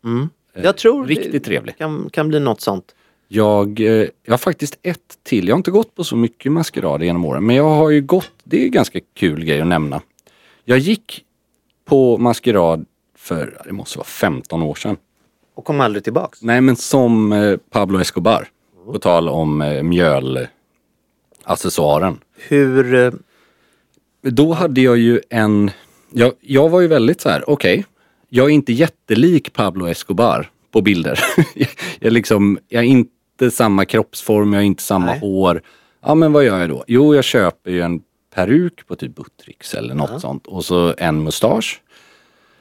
Eh, 0.55 0.63
Jag 0.63 0.77
tror 0.77 1.05
Riktigt 1.07 1.43
trevlig. 1.43 1.77
kan, 1.77 2.09
kan 2.09 2.27
bli 2.27 2.39
något 2.39 2.61
sånt. 2.61 2.95
Jag, 3.27 3.79
eh, 3.79 3.87
jag 4.23 4.33
har 4.33 4.37
faktiskt 4.37 4.79
ett 4.83 5.17
till. 5.23 5.47
Jag 5.47 5.55
har 5.55 5.59
inte 5.59 5.71
gått 5.71 5.95
på 5.95 6.03
så 6.03 6.15
mycket 6.15 6.51
maskerader 6.51 7.05
genom 7.05 7.25
åren. 7.25 7.45
Men 7.45 7.55
jag 7.55 7.69
har 7.69 7.89
ju 7.89 8.01
gått, 8.01 8.31
det 8.43 8.61
är 8.61 8.65
en 8.65 8.71
ganska 8.71 8.99
kul 9.13 9.45
grej 9.45 9.61
att 9.61 9.67
nämna. 9.67 10.01
Jag 10.65 10.77
gick 10.77 11.23
på 11.85 12.17
maskerad 12.17 12.85
för, 13.17 13.61
det 13.65 13.73
måste 13.73 13.97
vara 13.97 14.07
15 14.07 14.63
år 14.63 14.75
sedan. 14.75 14.97
Och 15.55 15.65
kom 15.65 15.81
aldrig 15.81 16.03
tillbaks. 16.03 16.41
Nej 16.41 16.61
men 16.61 16.75
som 16.75 17.33
eh, 17.33 17.57
Pablo 17.69 17.99
Escobar. 17.99 18.47
På 18.85 18.99
tal 18.99 19.29
om 19.29 19.79
mjölaccessoaren. 19.83 22.17
Hur... 22.35 23.13
Då 24.21 24.53
hade 24.53 24.81
jag 24.81 24.97
ju 24.97 25.21
en, 25.29 25.71
jag, 26.11 26.33
jag 26.41 26.69
var 26.69 26.81
ju 26.81 26.87
väldigt 26.87 27.21
så 27.21 27.29
här: 27.29 27.49
okej, 27.49 27.85
jag 28.29 28.45
är 28.45 28.49
inte 28.49 28.73
jättelik 28.73 29.53
Pablo 29.53 29.87
Escobar 29.87 30.49
på 30.71 30.81
bilder. 30.81 31.19
jag, 31.99 32.13
liksom, 32.13 32.59
jag 32.67 32.83
är 32.83 32.87
inte 32.87 33.51
samma 33.51 33.85
kroppsform, 33.85 34.53
jag 34.53 34.59
har 34.59 34.65
inte 34.65 34.83
samma 34.83 35.05
Nej. 35.05 35.19
hår. 35.19 35.61
Ja 36.05 36.15
men 36.15 36.31
vad 36.33 36.43
gör 36.45 36.59
jag 36.59 36.69
då? 36.69 36.83
Jo 36.87 37.15
jag 37.15 37.23
köper 37.23 37.71
ju 37.71 37.81
en 37.81 38.01
peruk 38.35 38.87
på 38.87 38.95
typ 38.95 39.15
Buttricks 39.15 39.73
eller 39.73 39.95
något 39.95 40.21
sånt 40.21 40.47
och 40.47 40.65
så 40.65 40.93
en 40.97 41.23
mustasch. 41.23 41.81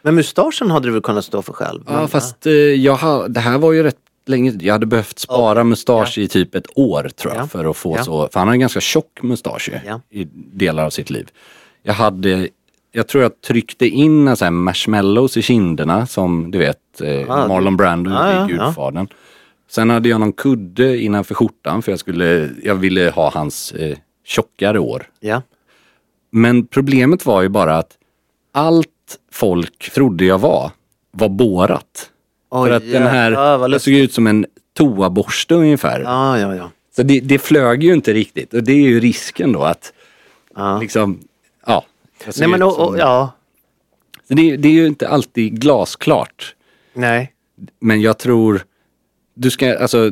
Men 0.03 0.15
mustaschen 0.15 0.71
hade 0.71 0.89
du 0.89 0.93
väl 0.93 1.03
kunnat 1.03 1.25
stå 1.25 1.43
för 1.43 1.53
själv? 1.53 1.83
Ja 1.87 1.93
Men, 1.93 2.09
fast 2.09 2.47
eh, 2.47 2.53
jag 2.53 2.97
ha, 2.97 3.29
det 3.29 3.41
här 3.41 3.59
var 3.59 3.73
ju 3.73 3.83
rätt 3.83 3.97
länge, 4.27 4.53
jag 4.61 4.73
hade 4.75 4.87
behövt 4.87 5.19
spara 5.19 5.65
mustasch 5.65 6.19
i 6.19 6.29
typ 6.29 6.55
ett 6.55 6.67
år 6.79 7.11
tror 7.17 7.35
jag 7.35 7.43
Ja. 7.43 7.47
för 7.49 7.65
att 7.65 7.77
få 7.77 7.97
Ja. 7.97 8.05
så, 8.05 8.29
för 8.33 8.39
han 8.41 8.49
har 8.49 8.55
en 8.55 8.61
ganska 8.61 8.81
tjock 8.81 9.23
mustasch 9.23 9.71
Ja. 9.87 10.01
i 10.11 10.25
delar 10.35 10.85
av 10.85 10.91
sitt 10.91 11.11
liv. 11.11 11.29
Jag 11.83 11.95
hade, 11.95 12.49
jag 12.93 13.09
tror 13.09 13.23
jag 13.23 13.41
tryckte 13.41 13.87
in 13.87 14.37
sån 14.37 14.47
här 14.47 14.51
marshmallows 14.51 15.37
i 15.37 15.43
kinderna 15.43 16.07
som 16.07 16.51
du 16.51 16.59
vet 16.59 17.01
eh, 17.01 17.31
Ah, 17.31 17.49
Marlon 17.49 17.77
Brando 17.77 18.11
Ja, 18.11 18.33
ja, 18.33 18.51
i 18.51 18.55
ja. 18.55 18.65
Gudfadern. 18.65 19.09
Sen 19.71 19.91
hade 19.91 20.09
jag 20.09 20.21
någon 20.21 20.33
kudde 20.33 20.99
innanför 20.99 21.35
skjortan 21.35 21.83
för 21.83 21.93
jag 21.93 21.99
skulle, 21.99 22.51
jag 22.63 22.75
ville 22.75 23.11
ha 23.11 23.31
hans 23.31 23.73
eh, 23.73 23.99
tjockare 24.25 24.79
år. 24.79 25.11
Ja. 25.21 25.43
Men 26.31 26.67
problemet 26.67 27.27
var 27.27 27.43
ju 27.43 27.49
bara 27.49 27.79
att 27.79 27.93
allt 28.53 28.89
folk 29.33 29.91
trodde 29.95 30.25
jag 30.25 30.39
var, 30.39 30.71
var 31.11 31.29
bårat. 31.29 32.11
Oj, 32.51 32.69
För 32.69 32.77
att 32.77 32.93
den 32.93 33.07
här, 33.07 33.33
ja, 33.33 33.57
vad 33.57 33.71
jag 33.71 33.81
såg 33.81 33.95
ut 33.95 34.13
som 34.13 34.27
en 34.27 34.47
toaborste 34.77 35.55
ungefär. 35.55 36.01
Ja, 36.01 36.39
ja, 36.39 36.55
ja. 36.55 36.71
Så 36.97 37.03
det, 37.03 37.21
det 37.21 37.39
flög 37.39 37.83
ju 37.83 37.93
inte 37.93 38.13
riktigt 38.13 38.55
och 38.55 38.63
det 38.63 38.73
är 38.73 38.89
ju 38.89 39.01
risken 39.01 39.53
då 39.53 39.63
att 39.63 39.93
ja. 40.55 40.81
liksom, 40.81 41.19
ja. 41.21 41.28
Nej 42.39 42.49
men 42.49 42.63
och, 42.63 42.89
och, 42.89 42.99
ja. 42.99 43.33
Det, 44.29 44.57
det 44.57 44.69
är 44.69 44.73
ju 44.73 44.87
inte 44.87 45.09
alltid 45.09 45.61
glasklart. 45.61 46.55
Nej. 46.95 47.33
Men 47.81 48.01
jag 48.01 48.19
tror, 48.19 48.65
du 49.35 49.51
ska, 49.51 49.79
alltså, 49.79 50.11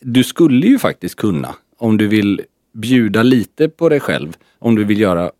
du 0.00 0.24
skulle 0.24 0.66
ju 0.66 0.78
faktiskt 0.78 1.16
kunna, 1.16 1.54
om 1.78 1.96
du 1.96 2.08
vill 2.08 2.42
bjuda 2.72 3.22
lite 3.22 3.68
på 3.68 3.88
dig 3.88 4.00
själv, 4.00 4.36
om 4.58 4.74
du 4.74 4.84
vill 4.84 5.00
göra 5.00 5.30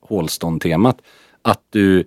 Hålstånd-temat, 0.00 0.98
att 1.42 1.62
du 1.70 2.04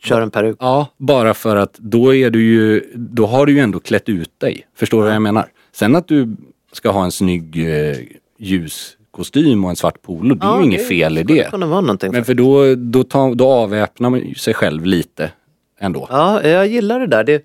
Kör 0.00 0.20
en 0.20 0.30
peruk. 0.30 0.56
Ja, 0.60 0.86
bara 0.96 1.34
för 1.34 1.56
att 1.56 1.74
då 1.78 2.14
är 2.14 2.30
du 2.30 2.42
ju, 2.42 2.92
då 2.94 3.26
har 3.26 3.46
du 3.46 3.52
ju 3.52 3.58
ändå 3.58 3.80
klätt 3.80 4.08
ut 4.08 4.40
dig. 4.40 4.66
Förstår 4.74 4.98
du 4.98 5.04
vad 5.04 5.14
jag 5.14 5.22
menar? 5.22 5.50
Sen 5.72 5.96
att 5.96 6.08
du 6.08 6.36
ska 6.72 6.90
ha 6.90 7.04
en 7.04 7.12
snygg 7.12 7.68
eh, 7.68 7.96
ljus 8.38 8.97
kostym 9.18 9.64
och 9.64 9.70
en 9.70 9.76
svart 9.76 10.02
polo, 10.02 10.34
det 10.34 10.46
är 10.46 10.48
Ja, 10.48 10.58
ju 10.58 10.64
inget 10.64 10.88
fel 10.88 11.18
i 11.18 11.22
det. 11.22 11.50
kunna 11.50 11.66
vara 11.66 11.80
någonting. 11.80 12.12
Men 12.12 12.24
för 12.24 12.34
då, 12.34 12.74
då, 12.74 13.04
tar, 13.04 13.34
då 13.34 13.48
avväpnar 13.48 14.10
man 14.10 14.34
sig 14.36 14.54
själv 14.54 14.86
lite 14.86 15.30
ändå. 15.78 16.06
Ja, 16.10 16.42
jag 16.42 16.66
gillar 16.66 17.00
det 17.00 17.06
där. 17.06 17.24
Det 17.24 17.32
är 17.34 17.40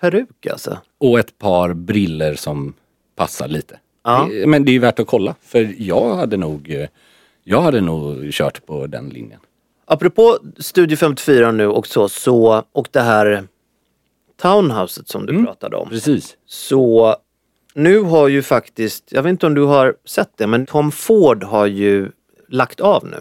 peruk 0.00 0.46
alltså. 0.52 0.78
Och 0.98 1.18
ett 1.18 1.38
par 1.38 1.72
briller 1.74 2.34
som 2.34 2.74
passar 3.16 3.48
lite. 3.48 3.78
Ja. 4.04 4.28
Men 4.46 4.64
det 4.64 4.70
är 4.70 4.72
ju 4.72 4.78
värt 4.78 4.98
att 5.00 5.06
kolla, 5.06 5.34
för 5.42 5.74
jag 5.78 6.16
hade 6.16 6.36
nog, 6.36 6.86
jag 7.44 7.60
hade 7.60 7.80
nog 7.80 8.30
kört 8.32 8.66
på 8.66 8.86
den 8.86 9.08
linjen. 9.08 9.40
Apropå 9.84 10.38
Studio 10.58 10.96
54 10.96 11.52
nu 11.52 11.66
och 11.66 11.86
så, 11.86 12.08
så 12.08 12.64
och 12.72 12.88
det 12.90 13.00
här 13.00 13.44
townhouset 14.42 15.08
som 15.08 15.26
du 15.26 15.44
pratade 15.44 15.76
om. 15.76 15.88
Precis. 15.88 16.36
Så 16.46 17.16
nu 17.82 18.00
har 18.02 18.28
ju 18.28 18.42
faktiskt, 18.42 19.04
jag 19.10 19.22
vet 19.22 19.30
inte 19.30 19.46
om 19.46 19.54
du 19.54 19.62
har 19.64 19.94
sett 20.04 20.30
det, 20.36 20.46
men 20.46 20.66
Tom 20.66 20.92
Ford 20.92 21.44
har 21.44 21.66
ju 21.66 22.10
lagt 22.48 22.80
av 22.80 23.06
nu. 23.06 23.16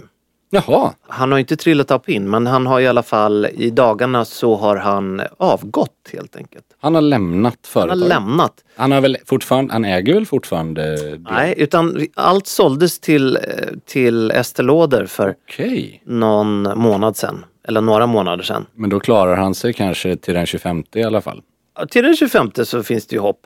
Jaha, 0.51 0.93
Han 1.07 1.31
har 1.31 1.39
inte 1.39 1.55
trillat 1.55 1.91
av 1.91 1.99
pinn, 1.99 2.29
men 2.29 2.47
han 2.47 2.67
har 2.67 2.79
i 2.79 2.87
alla 2.87 3.03
fall 3.03 3.47
i 3.53 3.69
dagarna 3.69 4.25
så 4.25 4.55
har 4.55 4.75
han 4.77 5.21
avgått 5.37 6.09
helt 6.13 6.35
enkelt. 6.35 6.65
han 6.79 6.95
har 6.95 7.01
lämnat 7.01 7.57
Han 7.73 7.81
har 7.81 7.87
företaget. 7.87 8.09
lämnat. 8.09 8.53
Han 8.75 8.91
har 8.91 9.01
väl 9.01 9.17
fortfarande, 9.25 9.73
han 9.73 9.85
äger 9.85 10.13
väl 10.13 10.25
fortfarande? 10.25 10.97
Nej, 11.31 11.53
utan 11.57 12.05
allt 12.15 12.47
såldes 12.47 12.99
till, 12.99 13.37
till 13.85 14.31
Estée 14.31 14.63
Lauder 14.65 15.05
för 15.05 15.35
Okej. 15.47 16.01
någon 16.05 16.61
månad 16.79 17.17
sedan. 17.17 17.45
Eller 17.67 17.81
några 17.81 18.07
månader 18.07 18.43
sedan. 18.43 18.65
Men 18.75 18.89
då 18.89 18.99
klarar 18.99 19.35
han 19.35 19.55
sig 19.55 19.73
kanske 19.73 20.15
till 20.17 20.33
den 20.33 20.45
25 20.45 20.83
i 20.95 21.03
alla 21.03 21.21
fall. 21.21 21.41
Ja, 21.77 21.85
Till 21.85 22.03
den 22.03 22.15
25 22.15 22.51
så 22.63 22.83
finns 22.83 23.07
det 23.07 23.15
ju 23.15 23.19
hopp. 23.21 23.39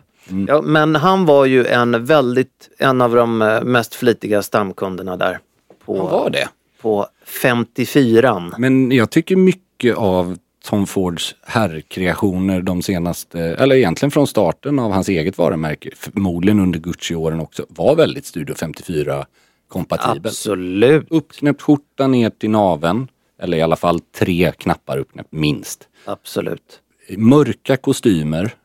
Ja, 0.47 0.61
men 0.61 0.95
han 0.95 1.25
var 1.25 1.45
ju 1.45 1.65
en 1.65 2.05
väldigt, 2.05 2.69
en 2.77 3.01
av 3.01 3.15
de 3.15 3.41
eh, 3.41 3.63
mest 3.63 3.95
flitiga 3.95 4.41
stamkunderna 4.41 5.17
där. 5.17 5.39
På, 5.85 5.97
Han 5.97 6.11
var 6.11 6.29
det. 6.29 6.47
På 6.81 7.07
54 7.25 8.51
Men 8.57 8.91
jag 8.91 9.09
tycker 9.09 9.35
mycket 9.35 9.95
av 9.95 10.37
Tom 10.63 10.87
Fords 10.87 11.35
herrkreationer 11.41 12.61
de 12.61 12.81
senaste, 12.81 13.39
eller 13.39 13.75
egentligen 13.75 14.11
från 14.11 14.27
starten 14.27 14.79
av 14.79 14.91
hans 14.91 15.09
eget 15.09 15.37
varumärke, 15.37 15.89
förmodligen 15.95 16.59
under 16.59 16.79
Gucci-åren 16.79 17.39
också, 17.39 17.65
var 17.69 17.95
väldigt 17.95 18.25
Studio 18.25 18.55
54 18.55 19.25
kompatibel. 19.67 20.27
Absolut. 20.27 21.05
Uppknäppt 21.09 21.61
skjorta 21.61 22.07
ner 22.07 22.29
till 22.29 22.49
naven, 22.49 23.07
eller 23.41 23.57
i 23.57 23.61
alla 23.61 23.75
fall 23.75 23.99
tre 23.99 24.51
knappar 24.57 24.97
uppknäppt 24.97 25.31
minst. 25.31 25.87
Absolut. 26.05 26.79
Mörka 27.17 27.77
kostymer, 27.77 28.55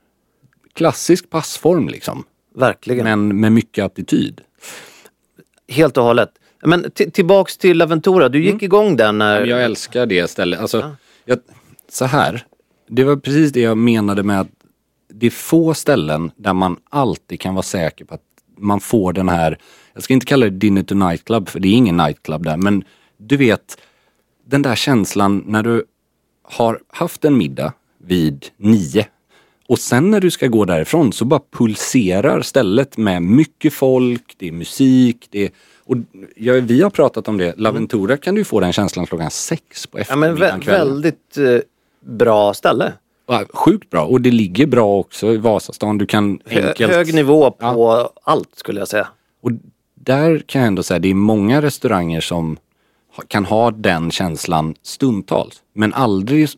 klassisk 0.78 1.30
passform 1.30 1.88
liksom, 1.88 2.24
Verkligen. 2.54 3.04
men 3.04 3.40
med 3.40 3.52
mycket 3.52 3.84
attityd. 3.84 4.40
Helt 5.68 5.96
och 5.96 6.04
hållet. 6.04 6.30
Men 6.62 6.90
tillbaks 6.90 7.56
till 7.56 7.82
Aventura. 7.82 8.28
Du 8.28 8.44
gick 8.44 8.62
igång 8.62 8.96
där 8.96 9.12
när... 9.12 9.44
Jag 9.46 9.64
älskar 9.64 10.06
det 10.06 10.28
stället. 10.30 10.60
Alltså, 10.60 10.96
jag, 11.24 11.38
så 11.88 12.04
här, 12.04 12.44
det 12.88 13.04
var 13.04 13.16
precis 13.16 13.52
det 13.52 13.60
jag 13.60 13.78
menade 13.78 14.22
med 14.22 14.40
att 14.40 14.48
det 15.08 15.26
är 15.26 15.30
få 15.30 15.74
ställen 15.74 16.30
där 16.36 16.52
man 16.52 16.76
alltid 16.90 17.40
kan 17.40 17.54
vara 17.54 17.62
säker 17.62 18.04
på 18.04 18.14
att 18.14 18.22
man 18.58 18.80
får 18.80 19.12
den 19.12 19.28
här, 19.28 19.58
jag 19.94 20.02
ska 20.02 20.14
inte 20.14 20.26
kalla 20.26 20.46
det 20.46 20.50
dinner 20.50 20.82
to 20.82 20.94
nightclub 20.94 21.48
för 21.48 21.60
det 21.60 21.68
är 21.68 21.72
ingen 21.72 21.96
nightclub 21.96 22.44
där, 22.44 22.56
men 22.56 22.84
du 23.16 23.36
vet 23.36 23.78
den 24.46 24.62
där 24.62 24.74
känslan 24.74 25.44
när 25.46 25.62
du 25.62 25.84
har 26.42 26.80
haft 26.88 27.24
en 27.24 27.38
middag 27.38 27.72
vid 27.98 28.46
nio 28.56 29.06
och 29.68 29.78
sen 29.78 30.10
när 30.10 30.20
du 30.20 30.30
ska 30.30 30.46
gå 30.46 30.64
därifrån 30.64 31.12
så 31.12 31.24
bara 31.24 31.40
pulserar 31.50 32.42
stället 32.42 32.96
med 32.96 33.22
mycket 33.22 33.72
folk, 33.72 34.34
det 34.38 34.48
är 34.48 34.52
musik, 34.52 35.28
det 35.30 35.44
är, 35.44 35.50
och 35.84 35.96
ja, 36.36 36.52
vi 36.52 36.82
har 36.82 36.90
pratat 36.90 37.28
om 37.28 37.38
det, 37.38 37.54
Laventura 37.56 38.16
kan 38.16 38.34
du 38.34 38.44
få 38.44 38.60
den 38.60 38.72
känslan 38.72 39.06
klockan 39.06 39.30
sex 39.30 39.86
på 39.86 39.98
ja, 39.98 40.16
men 40.16 40.32
eftermiddagen, 40.32 40.62
vä- 40.62 40.66
väldigt 40.66 41.36
eh, 41.38 41.58
bra 42.00 42.54
ställe. 42.54 42.92
Ja, 43.26 43.44
Sjukt 43.52 43.90
bra 43.90 44.04
och 44.04 44.20
det 44.20 44.30
ligger 44.30 44.66
bra 44.66 44.98
också 44.98 45.32
i 45.32 45.36
Vasastan. 45.36 45.98
Du 45.98 46.06
kan 46.06 46.40
Hö- 46.46 46.68
enkelt... 46.68 46.92
Hög 46.92 47.14
nivå 47.14 47.50
på 47.50 48.10
allt 48.22 48.50
skulle 48.56 48.78
jag 48.80 48.88
säga. 48.88 49.08
Och 49.42 49.50
där 49.94 50.38
kan 50.46 50.60
jag 50.60 50.66
ändå 50.66 50.82
säga, 50.82 50.98
det 50.98 51.10
är 51.10 51.14
många 51.14 51.62
restauranger 51.62 52.20
som 52.20 52.56
kan 53.28 53.44
ha 53.44 53.70
den 53.70 54.10
känslan 54.10 54.74
stundtals. 54.82 55.62
Men 55.72 55.94
aldrig, 55.94 56.48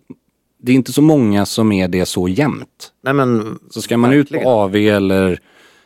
det 0.63 0.73
är 0.73 0.77
inte 0.77 0.93
så 0.93 1.03
många 1.03 1.47
som 1.47 1.73
är 1.73 1.89
det 1.89 2.07
så 2.07 2.29
jämt. 2.29 2.93
Nej, 3.03 3.15
men, 3.15 3.59
Så 3.71 3.83
ska 3.83 3.97
man 3.97 4.13
ut 4.13 4.19
verkligen. 4.27 4.45
på 4.45 4.51
AV 4.51 4.77
eller 4.77 5.39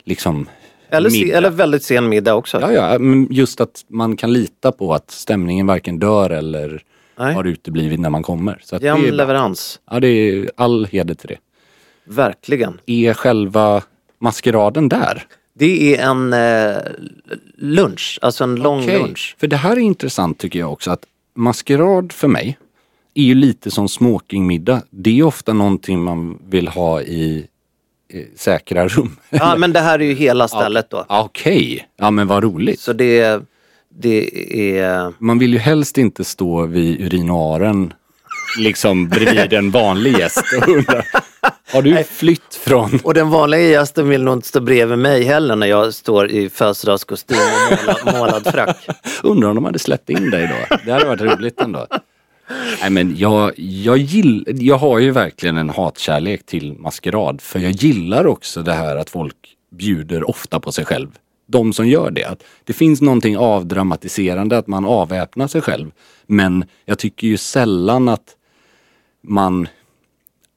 liksom 0.04 0.48
Eller, 0.90 1.10
se, 1.10 1.32
eller 1.32 1.50
väldigt 1.50 1.82
sen 1.82 2.08
middag 2.08 2.34
också. 2.34 2.60
Ja, 2.60 2.72
ja, 2.72 2.98
men 2.98 3.26
just 3.30 3.60
att 3.60 3.84
man 3.88 4.16
kan 4.16 4.32
lita 4.32 4.72
på 4.72 4.94
att 4.94 5.10
stämningen 5.10 5.66
varken 5.66 5.98
dör 5.98 6.30
eller 6.30 6.82
Nej. 7.18 7.34
har 7.34 7.44
uteblivit 7.44 8.00
när 8.00 8.10
man 8.10 8.22
kommer. 8.22 8.60
Så 8.64 8.76
Jämn 8.76 9.02
leverans. 9.16 9.80
ja, 9.90 10.00
det 10.00 10.08
är 10.08 10.50
all 10.56 10.86
heder 10.86 11.14
till 11.14 11.28
det. 11.28 11.38
Verkligen. 12.04 12.80
Är 12.86 13.14
själva 13.14 13.82
maskeraden 14.20 14.88
där? 14.88 15.26
Det 15.56 15.96
är 15.96 16.10
en 16.10 16.32
eh, 16.32 16.76
lunch, 17.56 18.18
alltså 18.22 18.44
en 18.44 18.54
lång 18.56 18.82
Okej, 18.82 18.98
lunch. 18.98 19.36
För 19.38 19.46
det 19.46 19.56
här 19.56 19.72
är 19.72 19.80
intressant 19.80 20.38
tycker 20.38 20.58
jag 20.58 20.72
också 20.72 20.90
att 20.90 21.04
maskerad 21.34 22.12
för 22.12 22.28
mig 22.28 22.58
är 23.14 23.22
ju 23.22 23.34
lite 23.34 23.70
som 23.70 23.88
smokingmiddag. 23.88 24.82
Det 24.90 25.18
är 25.18 25.22
ofta 25.22 25.52
någonting 25.52 26.02
man 26.02 26.38
vill 26.48 26.68
ha 26.68 27.02
i 27.02 27.46
säkra 28.36 28.88
rum. 28.88 29.16
Ja, 29.30 29.56
men 29.56 29.72
det 29.72 29.80
här 29.80 29.98
är 29.98 30.04
ju 30.04 30.14
hela 30.14 30.48
stället 30.48 30.90
då. 30.90 31.04
Okej, 31.08 31.88
ja 31.96 32.10
men 32.10 32.26
vad 32.26 32.42
roligt. 32.42 32.80
Så 32.80 32.92
det, 32.92 33.42
det 34.00 34.78
är... 34.80 35.12
Man 35.18 35.38
vill 35.38 35.52
ju 35.52 35.58
helst 35.58 35.98
inte 35.98 36.24
stå 36.24 36.66
vid 36.66 37.00
urinoaren 37.00 37.92
liksom 38.58 39.08
bredvid 39.08 39.52
en 39.52 39.70
vanlig 39.70 40.18
gäst 40.18 40.44
och 40.58 40.68
undra, 40.68 41.02
har 41.72 41.82
du 41.82 42.04
flytt 42.10 42.54
från... 42.54 43.00
Och 43.04 43.14
den 43.14 43.30
vanliga 43.30 43.60
gästen 43.60 44.08
vill 44.08 44.22
nog 44.22 44.34
inte 44.34 44.48
stå 44.48 44.60
bredvid 44.60 44.98
mig 44.98 45.24
heller 45.24 45.56
när 45.56 45.66
jag 45.66 45.94
står 45.94 46.30
i 46.30 46.50
födelsedagskostym 46.50 47.36
och 47.36 47.86
målad, 47.86 48.18
målad 48.18 48.52
frack. 48.52 48.86
Undrar 49.22 49.48
om 49.48 49.54
de 49.54 49.64
hade 49.64 49.78
släppt 49.78 50.10
in 50.10 50.30
dig 50.30 50.66
då? 50.70 50.76
Det 50.84 50.92
hade 50.92 51.04
varit 51.04 51.20
roligt 51.20 51.60
ändå. 51.60 51.86
Nej 52.80 52.90
men 52.90 53.16
jag, 53.16 53.52
jag, 53.56 53.98
gill, 53.98 54.44
jag 54.46 54.78
har 54.78 54.98
ju 54.98 55.10
verkligen 55.10 55.56
en 55.56 55.70
hatkärlek 55.70 56.46
till 56.46 56.72
maskerad. 56.72 57.40
För 57.40 57.58
jag 57.58 57.72
gillar 57.72 58.26
också 58.26 58.62
det 58.62 58.72
här 58.72 58.96
att 58.96 59.10
folk 59.10 59.36
bjuder 59.70 60.30
ofta 60.30 60.60
på 60.60 60.72
sig 60.72 60.84
själv. 60.84 61.08
De 61.46 61.72
som 61.72 61.88
gör 61.88 62.10
det. 62.10 62.24
Att 62.24 62.42
det 62.64 62.72
finns 62.72 63.00
någonting 63.00 63.36
avdramatiserande 63.36 64.58
att 64.58 64.66
man 64.66 64.84
avväpnar 64.84 65.46
sig 65.46 65.60
själv. 65.60 65.90
Men 66.26 66.64
jag 66.84 66.98
tycker 66.98 67.26
ju 67.26 67.36
sällan 67.36 68.08
att 68.08 68.36
man... 69.22 69.68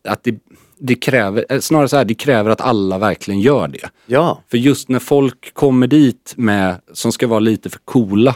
Att 0.04 0.24
det, 0.24 0.36
det 0.80 0.96
kräver, 0.96 1.46
eh, 1.50 1.60
snarare 1.60 1.88
så 1.88 1.98
här, 1.98 2.06
det 2.06 2.14
kräver 2.14 2.50
att 2.50 2.62
alla 2.62 2.98
verkligen 2.98 3.42
gör 3.42 3.68
det. 3.68 3.90
Ja. 4.06 4.44
För 4.48 4.58
just 4.58 4.90
när 4.90 5.00
folk 5.00 5.54
kommer 5.54 5.88
dit 5.88 6.34
med, 6.38 6.76
som 6.94 7.12
ska 7.12 7.28
vara 7.28 7.40
lite 7.40 7.70
för 7.70 7.80
coola 7.80 8.36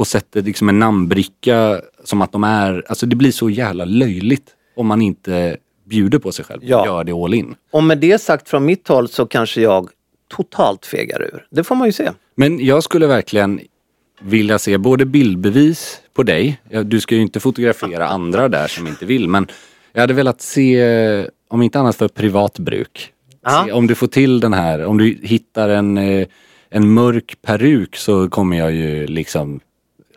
och 0.00 0.06
sätter 0.06 0.42
liksom 0.42 0.68
en 0.68 0.78
namnbricka 0.78 1.80
som 2.04 2.22
att 2.22 2.32
de 2.32 2.44
är, 2.44 2.84
alltså 2.88 3.06
det 3.06 3.16
blir 3.16 3.32
så 3.32 3.50
jävla 3.50 3.84
löjligt 3.84 4.46
om 4.76 4.86
man 4.86 5.02
inte 5.02 5.56
bjuder 5.84 6.18
på 6.18 6.32
sig 6.32 6.44
själv 6.44 6.60
Ja. 6.64 6.80
och 6.80 6.86
gör 6.86 7.04
det 7.04 7.12
all 7.12 7.34
in. 7.34 7.54
Och 7.70 7.84
med 7.84 7.98
det 7.98 8.18
sagt 8.18 8.48
från 8.48 8.64
mitt 8.64 8.88
håll 8.88 9.08
så 9.08 9.26
kanske 9.26 9.60
jag 9.60 9.88
totalt 10.36 10.86
fegar 10.86 11.22
ur. 11.22 11.46
Det 11.50 11.64
får 11.64 11.74
man 11.74 11.88
ju 11.88 11.92
se. 11.92 12.10
Men 12.34 12.64
jag 12.66 12.82
skulle 12.82 13.06
verkligen 13.06 13.60
vilja 14.22 14.58
se 14.58 14.78
både 14.78 15.04
bildbevis 15.06 16.00
på 16.14 16.22
dig, 16.22 16.60
du 16.84 17.00
ska 17.00 17.14
ju 17.14 17.20
inte 17.22 17.40
fotografera 17.40 18.08
andra 18.08 18.48
där 18.48 18.68
som 18.68 18.86
inte 18.86 19.06
vill, 19.06 19.28
men 19.28 19.46
jag 19.92 20.00
hade 20.00 20.14
velat 20.14 20.40
se, 20.40 21.26
om 21.48 21.62
inte 21.62 21.78
annat 21.80 21.96
för 21.96 22.08
privat 22.08 22.58
bruk, 22.58 23.12
om 23.72 23.86
du 23.86 23.94
får 23.94 24.06
till 24.06 24.40
den 24.40 24.52
här, 24.52 24.84
om 24.84 24.98
du 24.98 25.18
hittar 25.22 25.68
en, 25.68 25.98
eh, 25.98 26.26
en 26.70 26.92
mörk 26.92 27.36
peruk 27.42 27.96
så 27.96 28.28
kommer 28.28 28.58
jag 28.58 28.72
ju 28.72 29.06
liksom 29.06 29.60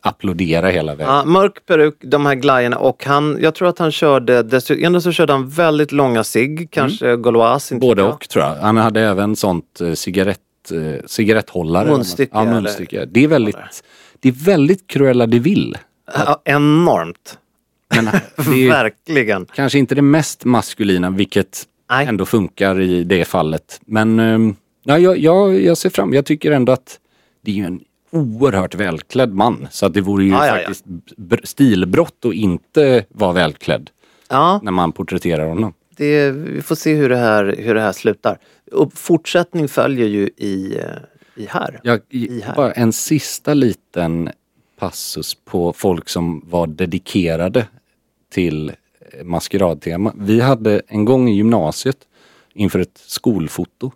applådera 0.05 0.69
hela 0.69 0.95
vägen. 0.95 1.13
Ja, 1.13 1.25
mörk 1.25 1.65
peruk, 1.65 1.95
de 2.01 2.25
här 2.25 2.35
glajjorna 2.35 2.77
och 2.77 3.05
han, 3.05 3.37
jag 3.41 3.55
tror 3.55 3.67
att 3.67 3.79
han 3.79 3.91
körde, 3.91 4.43
dessutom 4.43 5.01
så 5.01 5.11
körde 5.11 5.33
han 5.33 5.49
väldigt 5.49 5.91
långa 5.91 6.23
cigg, 6.23 6.67
kanske 6.71 7.17
Gauloise. 7.17 7.75
inte 7.75 7.87
Både 7.87 8.01
jag. 8.01 8.13
och 8.13 8.29
tror 8.29 8.45
jag. 8.45 8.55
Han 8.55 8.77
hade 8.77 9.01
även 9.01 9.35
sånt 9.35 9.81
eh, 9.81 9.93
cigarett, 9.93 10.39
eh, 10.71 11.05
cigaretthållare. 11.05 11.89
Munstycke, 11.89 12.31
Ja, 12.33 12.43
munstycke. 12.45 13.05
Det 13.05 13.23
är 13.23 13.27
väldigt, 13.27 13.83
det 14.19 14.29
är 14.29 14.33
väldigt 14.45 14.87
Cruella 14.87 15.25
de 15.27 15.39
Vil. 15.39 15.77
Ja, 16.13 16.41
enormt. 16.45 17.37
Men 17.95 18.07
är 18.37 18.69
Verkligen. 18.69 19.45
kanske 19.55 19.79
inte 19.79 19.95
det 19.95 20.01
mest 20.01 20.45
maskulina, 20.45 21.09
vilket 21.09 21.63
Nej. 21.89 22.05
ändå 22.07 22.25
funkar 22.25 22.81
i 22.81 23.03
det 23.03 23.25
fallet. 23.25 23.81
Men 23.85 24.19
ehm, 24.19 24.55
ja, 24.83 24.97
jag, 24.97 25.17
jag, 25.17 25.61
jag 25.61 25.77
ser 25.77 25.89
fram, 25.89 26.13
jag 26.13 26.25
tycker 26.25 26.51
ändå 26.51 26.71
att 26.73 26.99
det 27.41 27.59
är 27.59 27.65
en 27.65 27.79
oerhört 28.13 28.75
välklädd 28.75 29.33
man. 29.33 29.67
Så 29.71 29.85
att 29.85 29.93
det 29.93 30.01
vore 30.01 30.23
ju 30.23 30.29
Ja, 30.31 30.47
ja, 30.47 30.47
ja. 30.47 30.53
faktiskt 30.67 30.85
br- 31.17 31.45
stilbrott 31.45 32.25
att 32.25 32.33
inte 32.33 33.05
vara 33.09 33.33
välklädd 33.33 33.89
Ja, 34.29 34.59
när 34.63 34.71
man 34.71 34.91
porträtterar 34.91 35.47
honom. 35.47 35.73
det, 35.97 36.31
vi 36.31 36.61
får 36.61 36.75
se 36.75 36.93
hur 36.95 37.09
det 37.09 37.17
här, 37.17 37.55
hur 37.59 37.75
det 37.75 37.81
här 37.81 37.91
slutar. 37.91 38.37
Och 38.71 38.93
fortsättning 38.93 39.67
följer 39.67 40.07
ju 40.07 40.29
i, 40.37 40.77
eh, 40.79 41.43
i 41.43 41.47
här. 41.49 41.79
Jag, 41.83 41.99
I 42.09 42.41
här. 42.41 42.55
bara 42.55 42.71
en 42.71 42.93
sista 42.93 43.53
liten 43.53 44.29
passus 44.79 45.35
på 45.45 45.73
folk 45.73 46.09
som 46.09 46.43
var 46.49 46.67
dedikerade 46.67 47.67
till 48.31 48.69
eh, 48.69 49.23
maskeradtema. 49.23 50.13
Vi 50.17 50.39
hade 50.41 50.81
en 50.87 51.05
gång 51.05 51.29
i 51.29 51.35
gymnasiet 51.35 51.97
inför 52.53 52.79
ett 52.79 52.97
skolfoto. 53.05 53.91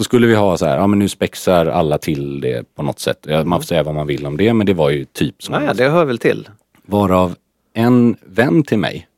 Då 0.00 0.04
skulle 0.04 0.26
vi 0.26 0.34
ha 0.34 0.56
så 0.56 0.66
här, 0.66 0.76
ja 0.76 0.86
men 0.86 0.98
nu 0.98 1.08
spexar 1.08 1.66
alla 1.66 1.98
till 1.98 2.40
det 2.40 2.74
på 2.74 2.82
något 2.82 2.98
sätt. 2.98 3.26
Man 3.44 3.60
får 3.60 3.66
säga 3.66 3.82
vad 3.82 3.94
man 3.94 4.06
vill 4.06 4.26
om 4.26 4.36
det 4.36 4.54
men 4.54 4.66
det 4.66 4.74
var 4.74 4.90
ju 4.90 5.04
typ 5.04 5.42
som 5.42 5.54
Ja, 5.54 5.74
det 5.74 5.88
hör 5.88 6.04
väl 6.04 6.18
till. 6.18 6.48
Varav 6.82 7.36
en 7.72 8.16
vän 8.22 8.62
till 8.62 8.78
mig 8.78 9.08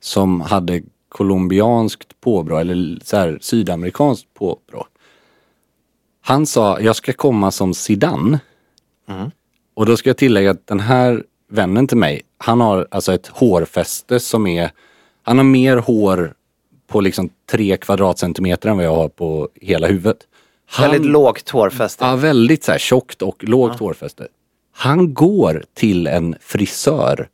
som 0.00 0.40
hade 0.40 0.82
colombianskt 1.08 2.20
påbrå 2.20 2.58
eller 2.58 2.98
så 3.04 3.16
här, 3.16 3.38
sydamerikanskt 3.40 4.34
påbrå. 4.34 4.86
Han 6.20 6.46
sa, 6.46 6.80
jag 6.80 6.96
ska 6.96 7.12
komma 7.12 7.50
som 7.50 7.74
Zidane. 7.74 8.40
Och 9.74 9.86
då 9.86 9.96
ska 9.96 10.10
jag 10.10 10.16
tillägga 10.16 10.50
att 10.50 10.66
den 10.66 10.80
här 10.80 11.24
vännen 11.50 11.86
till 11.86 11.98
mig, 11.98 12.22
han 12.38 12.60
har 12.60 12.88
alltså 12.90 13.12
ett 13.14 13.26
hårfäste 13.26 14.20
som 14.20 14.46
är, 14.46 14.70
han 15.22 15.36
har 15.36 15.44
mer 15.44 15.76
hår 15.76 16.34
på 16.88 17.00
liksom 17.00 17.30
tre 17.50 17.76
kvadratcentimeter 17.76 18.68
än 18.68 18.76
vad 18.76 18.86
jag 18.86 18.94
har 18.94 19.08
på 19.08 19.48
hela 19.54 19.86
huvudet. 19.86 20.18
Han, 20.70 20.90
Väldigt 20.90 21.10
lågt 21.10 21.48
hårfäste. 21.50 22.04
Ja, 22.04 22.16
väldigt 22.16 22.64
så 22.64 22.72
här 22.72 22.78
tjockt 22.78 23.22
och 23.22 23.44
lågt 23.44 23.78
hårfäste. 23.78 24.28
Han 24.72 25.14
går 25.14 25.64
till 25.74 26.06
en 26.06 26.34
frisör 26.40 27.28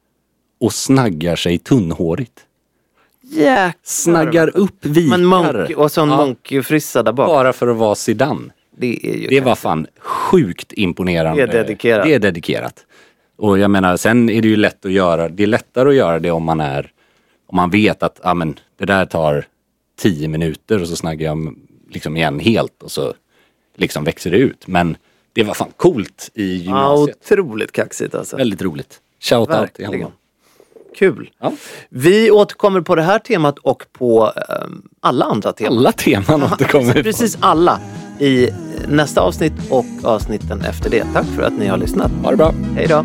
och 0.60 0.72
snaggar 0.72 1.36
sig 1.36 1.58
tunnhårigt. 1.58 2.40
Jäklar. 3.22 3.72
Snaggar 3.82 4.56
upp 4.56 4.86
vikar. 4.86 5.18
Men 5.18 5.26
munk, 5.26 5.70
och 5.76 5.92
så 5.92 6.02
en 6.02 6.08
Ja, 6.08 6.16
munkfrissa 6.16 7.02
där 7.02 7.12
bak. 7.12 7.26
Bara 7.26 7.52
för 7.52 7.68
att 7.68 7.76
vara 7.76 7.94
Zidane. 7.94 8.52
Det 8.76 9.06
är 9.06 9.16
ju 9.16 9.28
Det 9.28 9.40
var 9.40 9.54
fan 9.54 9.86
sjukt 9.98 10.72
imponerande. 10.72 11.46
Det 11.46 11.52
är 11.52 11.62
dedikerat. 11.62 12.06
Det 12.06 12.14
är 12.14 12.18
dedikerat. 12.18 12.86
Och 13.36 13.58
jag 13.58 13.70
menar, 13.70 13.96
sen 13.96 14.30
är 14.30 14.42
det 14.42 14.48
ju 14.48 14.56
lätt 14.56 14.84
att 14.84 14.92
göra, 14.92 15.28
det 15.28 15.42
är 15.42 15.46
lättare 15.46 15.88
att 15.88 15.94
göra 15.94 16.18
det 16.18 16.30
om 16.30 16.44
man 16.44 16.60
är, 16.60 16.90
om 17.46 17.56
man 17.56 17.70
vet 17.70 18.02
att, 18.02 18.20
ja 18.22 18.34
men 18.34 18.58
det 18.78 18.84
där 18.84 19.06
tar 19.06 19.46
tio 19.98 20.28
minuter 20.28 20.82
och 20.82 20.88
så 20.88 20.96
snaggar 20.96 21.26
jag 21.26 21.54
liksom 21.90 22.16
igen 22.16 22.40
helt 22.40 22.82
och 22.82 22.90
så 22.90 23.14
liksom 23.76 24.04
växer 24.04 24.30
det 24.30 24.36
ut. 24.36 24.66
Men 24.66 24.96
det 25.32 25.42
var 25.42 25.54
fan 25.54 25.72
coolt 25.76 26.30
i 26.34 26.56
Ja, 26.56 26.62
gymnasiet. 26.62 27.18
otroligt 27.32 27.72
kaxigt 27.72 28.14
alltså. 28.14 28.36
Väldigt 28.36 28.62
roligt. 28.62 29.00
Shout 29.20 29.50
out 29.50 29.74
till 29.74 29.86
honom. 29.86 30.12
Kul. 30.96 31.30
Ja. 31.40 31.52
Vi 31.88 32.30
återkommer 32.30 32.80
på 32.80 32.94
det 32.94 33.02
här 33.02 33.18
temat 33.18 33.58
och 33.58 33.84
på 33.92 34.32
ehm, 34.48 34.82
alla 35.00 35.24
andra 35.24 35.52
teman. 35.52 35.78
Alla 35.78 35.92
teman 35.92 36.42
återkommer. 36.42 37.02
Precis 37.02 37.38
alla 37.40 37.80
i 38.20 38.48
nästa 38.88 39.20
avsnitt 39.20 39.52
och 39.70 39.84
avsnitten 40.02 40.60
efter 40.60 40.90
det. 40.90 41.06
Tack 41.12 41.26
för 41.26 41.42
att 41.42 41.58
ni 41.58 41.66
har 41.66 41.76
lyssnat. 41.76 42.12
Ha 42.22 42.30
det 42.30 42.36
bra. 42.36 42.54
Hej 42.76 42.86
då. 42.86 43.04